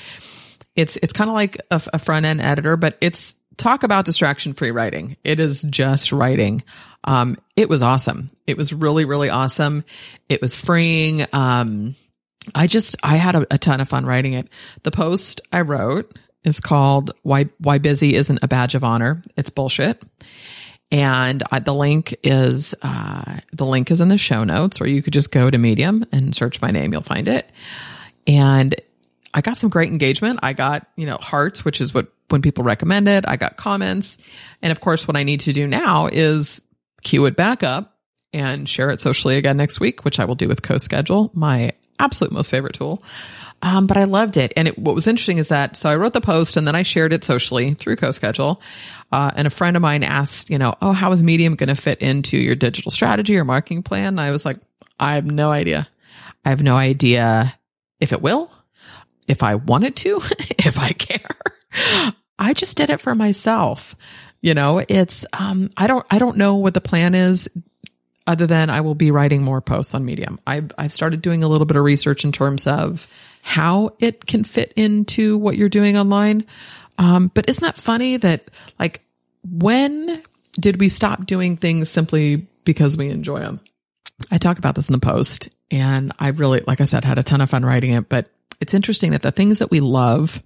it's 0.78 0.96
it's 0.96 1.12
kind 1.12 1.30
of 1.30 1.34
like 1.34 1.58
a, 1.70 1.82
a 1.92 2.00
front 2.00 2.26
end 2.26 2.40
editor, 2.40 2.78
but 2.78 2.98
it's 3.02 3.36
talk 3.58 3.84
about 3.84 4.06
distraction 4.06 4.54
free 4.54 4.72
writing. 4.72 5.18
It 5.24 5.40
is 5.42 5.62
just 5.64 6.12
writing. 6.12 6.62
Um, 7.04 7.38
it 7.56 7.70
was 7.70 7.82
awesome. 7.82 8.30
It 8.48 8.58
was 8.58 8.74
really 8.74 9.06
really 9.06 9.30
awesome. 9.30 9.84
It 10.30 10.42
was 10.42 10.56
freeing. 10.56 11.24
Um, 11.34 11.96
I 12.56 12.68
just, 12.68 12.96
I 13.04 13.18
had 13.18 13.36
a, 13.36 13.54
a 13.54 13.58
ton 13.58 13.82
of 13.82 13.90
fun 13.90 14.06
writing 14.06 14.34
it. 14.34 14.50
The 14.84 14.92
post 14.92 15.42
I 15.52 15.62
wrote 15.62 16.18
is 16.44 16.60
called 16.60 17.12
why, 17.22 17.50
why 17.60 17.78
busy 17.78 18.16
isn't 18.16 18.40
a 18.42 18.48
badge 18.48 18.76
of 18.76 18.84
honor. 18.84 19.22
It's 19.38 19.50
bullshit. 19.50 20.02
And 20.92 21.44
I, 21.52 21.60
the 21.60 21.74
link 21.74 22.16
is, 22.24 22.76
uh, 22.82 23.40
the 23.54 23.66
link 23.66 23.92
is 23.92 24.02
in 24.02 24.08
the 24.08 24.18
show 24.18 24.44
notes 24.44 24.82
or 24.82 24.88
you 24.88 25.02
could 25.02 25.14
just 25.14 25.32
go 25.32 25.50
to 25.50 25.58
medium 25.58 26.04
and 26.12 26.36
search 26.36 26.62
my 26.62 26.72
name. 26.72 26.92
You'll 26.92 27.04
find 27.04 27.28
it. 27.28 27.50
And 28.28 28.76
I 29.34 29.42
got 29.42 29.58
some 29.58 29.70
great 29.70 29.90
engagement. 29.90 30.40
I 30.44 30.54
got, 30.54 30.86
you 30.98 31.06
know, 31.06 31.18
hearts, 31.22 31.64
which 31.64 31.80
is 31.80 31.94
what, 31.94 32.08
when 32.30 32.42
people 32.42 32.64
recommend 32.64 33.08
it, 33.08 33.24
I 33.28 33.38
got 33.38 33.56
comments. 33.56 34.18
And 34.62 34.72
of 34.72 34.82
course, 34.82 35.08
what 35.08 35.16
I 35.16 35.24
need 35.24 35.42
to 35.42 35.54
do 35.54 35.68
now 35.68 36.08
is 36.08 36.64
queue 37.04 37.26
it 37.26 37.36
back 37.36 37.64
up 37.64 37.98
and 38.34 38.68
share 38.68 38.90
it 38.90 39.02
socially 39.02 39.38
again 39.38 39.58
next 39.58 39.80
week, 39.80 40.06
which 40.06 40.20
I 40.20 40.26
will 40.26 40.36
do 40.36 40.48
with 40.48 40.62
CoSchedule, 40.62 41.36
my 41.36 41.74
absolute 42.00 42.32
most 42.32 42.50
favorite 42.50 42.74
tool. 42.74 43.04
Um, 43.62 43.86
but 43.86 43.98
I 43.98 44.06
loved 44.06 44.38
it. 44.38 44.54
And 44.58 44.68
it, 44.68 44.78
what 44.78 44.96
was 44.96 45.08
interesting 45.08 45.38
is 45.38 45.50
that, 45.50 45.78
so 45.78 45.90
I 45.90 45.96
wrote 45.96 46.14
the 46.14 46.22
post 46.22 46.58
and 46.58 46.66
then 46.66 46.76
I 46.76 46.82
shared 46.82 47.14
it 47.14 47.24
socially 47.24 47.74
through 47.74 47.98
CoSchedule. 47.98 48.60
Uh, 49.12 49.32
and 49.36 49.46
a 49.46 49.52
friend 49.52 49.76
of 49.76 49.82
mine 49.82 50.04
asked, 50.04 50.50
you 50.50 50.58
know, 50.58 50.76
oh, 50.82 50.94
how 50.94 51.12
is 51.12 51.22
Medium 51.22 51.56
going 51.56 51.70
to 51.70 51.76
fit 51.76 52.02
into 52.02 52.38
your 52.38 52.56
digital 52.56 52.92
strategy 52.92 53.38
or 53.38 53.44
marketing 53.44 53.84
plan? 53.84 54.08
And 54.08 54.22
I 54.22 54.32
was 54.32 54.46
like, 54.46 54.58
I 55.00 55.16
have 55.16 55.26
no 55.26 55.52
idea. 55.52 55.88
I 56.44 56.50
have 56.50 56.64
no 56.64 56.76
idea 56.76 57.54
if 58.00 58.14
it 58.14 58.22
will, 58.22 58.52
if 59.28 59.44
I 59.44 59.56
wanted 59.56 59.96
to, 59.98 60.18
if 60.40 60.80
I 60.80 60.90
care. 60.90 62.12
I 62.40 62.54
just 62.54 62.78
did 62.78 62.90
it 62.90 63.02
for 63.02 63.14
myself. 63.14 63.96
You 64.42 64.54
know, 64.54 64.84
it's, 64.88 65.26
um, 65.34 65.70
I 65.78 65.88
don't, 65.88 66.06
I 66.10 66.20
don't 66.20 66.38
know 66.38 66.56
what 66.56 66.74
the 66.74 66.82
plan 66.82 67.14
is 67.14 67.50
other 68.26 68.48
than 68.48 68.70
I 68.70 68.82
will 68.82 68.96
be 68.96 69.12
writing 69.12 69.44
more 69.44 69.62
posts 69.62 69.94
on 69.94 70.06
Medium. 70.06 70.40
I've, 70.48 70.72
I've 70.78 70.94
started 70.94 71.22
doing 71.22 71.44
a 71.44 71.48
little 71.48 71.66
bit 71.66 71.78
of 71.78 71.84
research 71.84 72.26
in 72.26 72.32
terms 72.32 72.66
of 72.68 73.08
how 73.44 73.92
it 74.00 74.26
can 74.26 74.44
fit 74.44 74.74
into 74.76 75.38
what 75.38 75.58
you're 75.58 75.70
doing 75.70 75.98
online. 75.98 76.46
Um, 76.98 77.32
but 77.34 77.50
isn't 77.50 77.64
that 77.64 77.78
funny 77.78 78.18
that 78.18 78.44
like 78.80 79.02
when 79.44 80.22
did 80.54 80.80
we 80.80 80.90
stop 80.90 81.26
doing 81.26 81.58
things 81.58 81.90
simply 81.90 82.48
because 82.64 82.98
we 82.98 83.10
enjoy 83.10 83.40
them? 83.40 83.60
I 84.32 84.38
talk 84.38 84.60
about 84.60 84.76
this 84.76 84.90
in 84.90 84.94
the 84.94 85.00
post 85.00 85.50
and 85.72 86.12
I 86.20 86.30
really, 86.30 86.62
like 86.68 86.82
I 86.82 86.86
said, 86.86 87.04
had 87.04 87.18
a 87.18 87.24
ton 87.24 87.42
of 87.42 87.50
fun 87.50 87.66
writing 87.66 87.92
it, 87.94 88.10
but 88.10 88.30
it's 88.60 88.74
interesting 88.74 89.12
that 89.12 89.24
the 89.24 89.32
things 89.32 89.60
that 89.60 89.72
we 89.72 89.80
love 89.80 90.44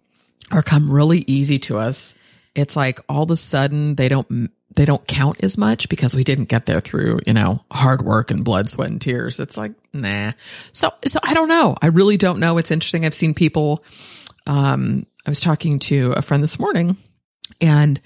are 0.52 0.62
come 0.62 0.92
really 0.92 1.26
easy 1.28 1.58
to 1.60 1.78
us. 1.78 2.16
It's 2.56 2.76
like 2.76 3.00
all 3.10 3.24
of 3.24 3.32
a 3.32 3.36
sudden 3.36 3.96
they 3.96 4.10
don't 4.10 4.50
they 4.76 4.86
don't 4.86 5.06
count 5.08 5.44
as 5.44 5.58
much 5.58 5.90
because 5.90 6.16
we 6.16 6.24
didn't 6.24 6.50
get 6.50 6.66
there 6.66 6.80
through, 6.80 7.20
you 7.26 7.34
know, 7.34 7.64
hard 7.72 8.02
work 8.02 8.32
and 8.32 8.44
blood, 8.44 8.70
sweat 8.70 8.90
and 8.90 9.02
tears. 9.02 9.40
It's 9.40 9.58
like, 9.58 9.72
nah. 9.94 10.34
So, 10.74 10.92
so 11.06 11.20
I 11.24 11.34
don't 11.34 11.48
know. 11.48 11.76
I 11.82 11.88
really 11.88 12.18
don't 12.18 12.40
know. 12.40 12.58
It's 12.58 12.72
interesting. 12.72 13.06
I've 13.06 13.14
seen 13.14 13.34
people, 13.34 13.84
um, 14.48 15.06
I 15.26 15.30
was 15.30 15.42
talking 15.42 15.80
to 15.80 16.12
a 16.12 16.22
friend 16.22 16.44
this 16.44 16.60
morning 16.60 16.98
and 17.62 18.00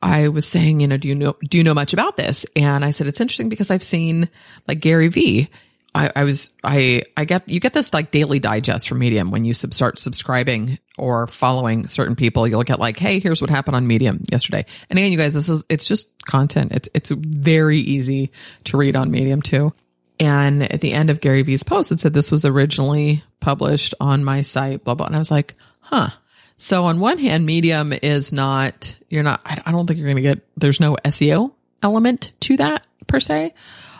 I 0.00 0.28
was 0.28 0.46
saying, 0.46 0.80
you 0.80 0.88
know, 0.88 0.96
do 0.96 1.08
you 1.08 1.14
know, 1.14 1.34
do 1.48 1.58
you 1.58 1.64
know 1.64 1.74
much 1.74 1.92
about 1.92 2.16
this? 2.16 2.46
And 2.56 2.84
I 2.84 2.90
said, 2.90 3.06
it's 3.06 3.20
interesting 3.20 3.48
because 3.48 3.70
I've 3.70 3.82
seen 3.82 4.28
like 4.66 4.80
Gary 4.80 5.08
V 5.08 5.48
I, 5.94 6.10
I, 6.16 6.24
was 6.24 6.52
I 6.64 7.02
I 7.16 7.24
get 7.24 7.48
you 7.48 7.60
get 7.60 7.72
this 7.72 7.94
like 7.94 8.10
daily 8.10 8.40
digest 8.40 8.88
from 8.88 8.98
Medium 8.98 9.30
when 9.30 9.44
you 9.44 9.54
sub, 9.54 9.72
start 9.72 9.98
subscribing 9.98 10.78
or 10.98 11.26
following 11.26 11.86
certain 11.86 12.16
people. 12.16 12.48
You'll 12.48 12.64
get 12.64 12.80
like, 12.80 12.98
hey, 12.98 13.20
here's 13.20 13.40
what 13.40 13.50
happened 13.50 13.76
on 13.76 13.86
Medium 13.86 14.20
yesterday. 14.30 14.64
And 14.90 14.98
again, 14.98 15.12
you 15.12 15.18
guys, 15.18 15.34
this 15.34 15.48
is 15.48 15.64
it's 15.68 15.86
just 15.86 16.26
content. 16.26 16.72
It's 16.72 16.88
it's 16.94 17.10
very 17.10 17.78
easy 17.78 18.32
to 18.64 18.76
read 18.76 18.96
on 18.96 19.10
Medium 19.10 19.40
too. 19.40 19.72
And 20.18 20.62
at 20.62 20.80
the 20.80 20.92
end 20.92 21.10
of 21.10 21.20
Gary 21.20 21.42
Vee's 21.42 21.62
post, 21.62 21.92
it 21.92 22.00
said 22.00 22.12
this 22.12 22.32
was 22.32 22.44
originally 22.44 23.22
published 23.40 23.94
on 24.00 24.24
my 24.24 24.42
site, 24.42 24.84
blah 24.84 24.94
blah. 24.94 25.06
And 25.06 25.14
I 25.14 25.18
was 25.18 25.30
like, 25.30 25.54
huh. 25.80 26.08
So 26.56 26.84
on 26.84 27.00
one 27.00 27.18
hand, 27.18 27.46
Medium 27.46 27.92
is 27.92 28.32
not 28.32 28.98
you're 29.14 29.22
not. 29.22 29.40
I 29.44 29.70
don't 29.70 29.86
think 29.86 29.98
you're 29.98 30.08
going 30.08 30.22
to 30.22 30.22
get. 30.22 30.40
There's 30.56 30.80
no 30.80 30.96
SEO 31.04 31.52
element 31.84 32.32
to 32.40 32.56
that 32.56 32.84
per 33.06 33.20
se. 33.20 33.54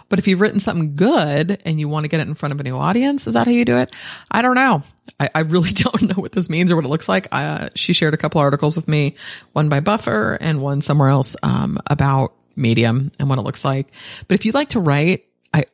But 0.09 0.19
if 0.19 0.29
you've 0.29 0.41
written 0.41 0.61
something 0.61 0.95
good 0.95 1.61
and 1.65 1.81
you 1.81 1.89
want 1.89 2.05
to 2.05 2.09
get 2.09 2.21
it 2.21 2.29
in 2.29 2.35
front 2.35 2.53
of 2.53 2.61
a 2.61 2.63
new 2.63 2.77
audience, 2.77 3.27
is 3.27 3.35
that 3.35 3.47
how 3.47 3.53
you 3.53 3.65
do 3.65 3.77
it? 3.77 3.95
I 4.31 4.43
don't 4.43 4.55
know. 4.55 4.83
I, 5.19 5.31
I 5.35 5.41
really 5.41 5.71
don't 5.75 6.03
know 6.03 6.21
what 6.21 6.33
this 6.33 6.49
means 6.51 6.71
or 6.71 6.77
what 6.77 6.85
it 6.85 6.89
looks 6.89 7.09
like. 7.09 7.29
Uh, 7.33 7.69
she 7.75 7.93
shared 7.93 8.15
a 8.15 8.19
couple 8.19 8.41
articles 8.41 8.77
with 8.77 8.89
me, 8.89 9.17
one 9.53 9.69
by 9.69 9.81
Buffer 9.81 10.37
and 10.41 10.61
one 10.61 10.81
somewhere 10.81 11.09
else, 11.09 11.37
um, 11.43 11.79
about 11.89 12.35
Medium 12.57 13.11
and 13.19 13.29
what 13.29 13.39
it 13.39 13.43
looks 13.43 13.65
like. 13.65 13.89
But 14.29 14.35
if 14.35 14.45
you'd 14.45 14.55
like 14.55 14.71
to 14.71 14.81
write, 14.81 15.25
I 15.53 15.65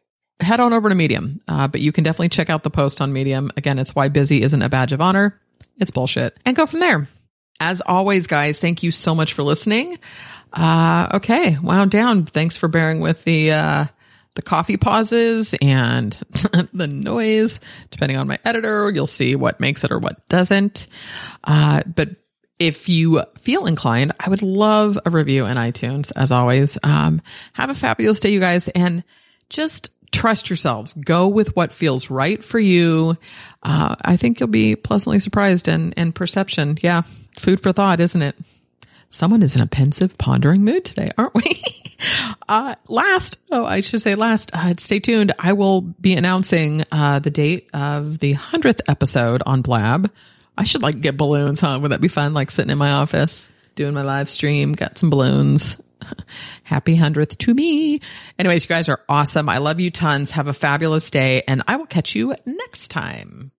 head 0.40 0.60
on 0.60 0.72
over 0.72 0.88
to 0.88 0.94
Medium. 0.94 1.40
Uh, 1.46 1.68
but 1.68 1.80
you 1.80 1.92
can 1.92 2.04
definitely 2.04 2.30
check 2.30 2.50
out 2.50 2.62
the 2.62 2.70
post 2.70 3.00
on 3.00 3.12
Medium. 3.12 3.50
Again, 3.56 3.78
it's 3.78 3.94
why 3.94 4.08
busy 4.08 4.42
isn't 4.42 4.62
a 4.62 4.68
badge 4.68 4.92
of 4.92 5.00
honor. 5.00 5.38
It's 5.78 5.90
bullshit. 5.90 6.36
And 6.44 6.56
go 6.56 6.66
from 6.66 6.80
there. 6.80 7.08
As 7.60 7.82
always, 7.82 8.26
guys, 8.26 8.58
thank 8.58 8.82
you 8.82 8.90
so 8.90 9.14
much 9.14 9.34
for 9.34 9.42
listening. 9.42 9.98
Uh, 10.52 11.10
okay, 11.14 11.56
wound 11.62 11.90
down. 11.90 12.24
Thanks 12.24 12.56
for 12.56 12.68
bearing 12.68 13.00
with 13.00 13.22
the 13.24 13.52
uh, 13.52 13.84
the 14.40 14.48
coffee 14.48 14.78
pauses 14.78 15.54
and 15.60 16.12
the 16.72 16.86
noise. 16.86 17.60
Depending 17.90 18.16
on 18.16 18.26
my 18.26 18.38
editor, 18.42 18.90
you'll 18.90 19.06
see 19.06 19.36
what 19.36 19.60
makes 19.60 19.84
it 19.84 19.92
or 19.92 19.98
what 19.98 20.26
doesn't. 20.30 20.86
Uh, 21.44 21.82
but 21.84 22.08
if 22.58 22.88
you 22.88 23.22
feel 23.38 23.66
inclined, 23.66 24.12
I 24.18 24.30
would 24.30 24.40
love 24.40 24.98
a 25.04 25.10
review 25.10 25.44
in 25.44 25.58
iTunes. 25.58 26.10
As 26.16 26.32
always, 26.32 26.78
um, 26.82 27.20
have 27.52 27.68
a 27.68 27.74
fabulous 27.74 28.20
day, 28.20 28.30
you 28.30 28.40
guys, 28.40 28.68
and 28.68 29.04
just 29.50 29.92
trust 30.10 30.48
yourselves. 30.48 30.94
Go 30.94 31.28
with 31.28 31.54
what 31.54 31.70
feels 31.70 32.10
right 32.10 32.42
for 32.42 32.58
you. 32.58 33.18
Uh, 33.62 33.94
I 34.02 34.16
think 34.16 34.40
you'll 34.40 34.48
be 34.48 34.74
pleasantly 34.74 35.18
surprised 35.18 35.68
and 35.68 35.92
and 35.98 36.14
perception. 36.14 36.78
Yeah, 36.80 37.02
food 37.36 37.60
for 37.60 37.72
thought, 37.72 38.00
isn't 38.00 38.22
it? 38.22 38.36
Someone 39.10 39.42
is 39.42 39.56
in 39.56 39.62
a 39.62 39.66
pensive, 39.66 40.16
pondering 40.18 40.64
mood 40.64 40.84
today, 40.84 41.10
aren't 41.18 41.34
we? 41.34 41.62
uh, 42.48 42.76
last, 42.88 43.38
oh, 43.50 43.64
I 43.64 43.80
should 43.80 44.00
say 44.00 44.14
last, 44.14 44.50
uh, 44.54 44.74
stay 44.78 45.00
tuned. 45.00 45.32
I 45.38 45.52
will 45.52 45.82
be 45.82 46.14
announcing 46.14 46.84
uh, 46.92 47.18
the 47.18 47.30
date 47.30 47.68
of 47.72 48.20
the 48.20 48.34
100th 48.34 48.80
episode 48.88 49.42
on 49.44 49.62
Blab. 49.62 50.10
I 50.56 50.64
should 50.64 50.82
like 50.82 51.00
get 51.00 51.16
balloons, 51.16 51.60
huh? 51.60 51.78
Would 51.82 51.90
that 51.90 52.00
be 52.00 52.08
fun? 52.08 52.34
Like 52.34 52.50
sitting 52.50 52.70
in 52.70 52.78
my 52.78 52.92
office 52.92 53.50
doing 53.80 53.94
my 53.94 54.02
live 54.02 54.28
stream, 54.28 54.72
got 54.72 54.98
some 54.98 55.08
balloons. 55.08 55.80
Happy 56.64 56.96
100th 56.96 57.38
to 57.38 57.54
me. 57.54 58.00
Anyways, 58.38 58.64
you 58.64 58.68
guys 58.68 58.90
are 58.90 59.00
awesome. 59.08 59.48
I 59.48 59.58
love 59.58 59.80
you 59.80 59.90
tons. 59.90 60.32
Have 60.32 60.48
a 60.48 60.52
fabulous 60.52 61.10
day, 61.10 61.42
and 61.48 61.62
I 61.66 61.76
will 61.76 61.86
catch 61.86 62.14
you 62.14 62.34
next 62.44 62.88
time. 62.88 63.52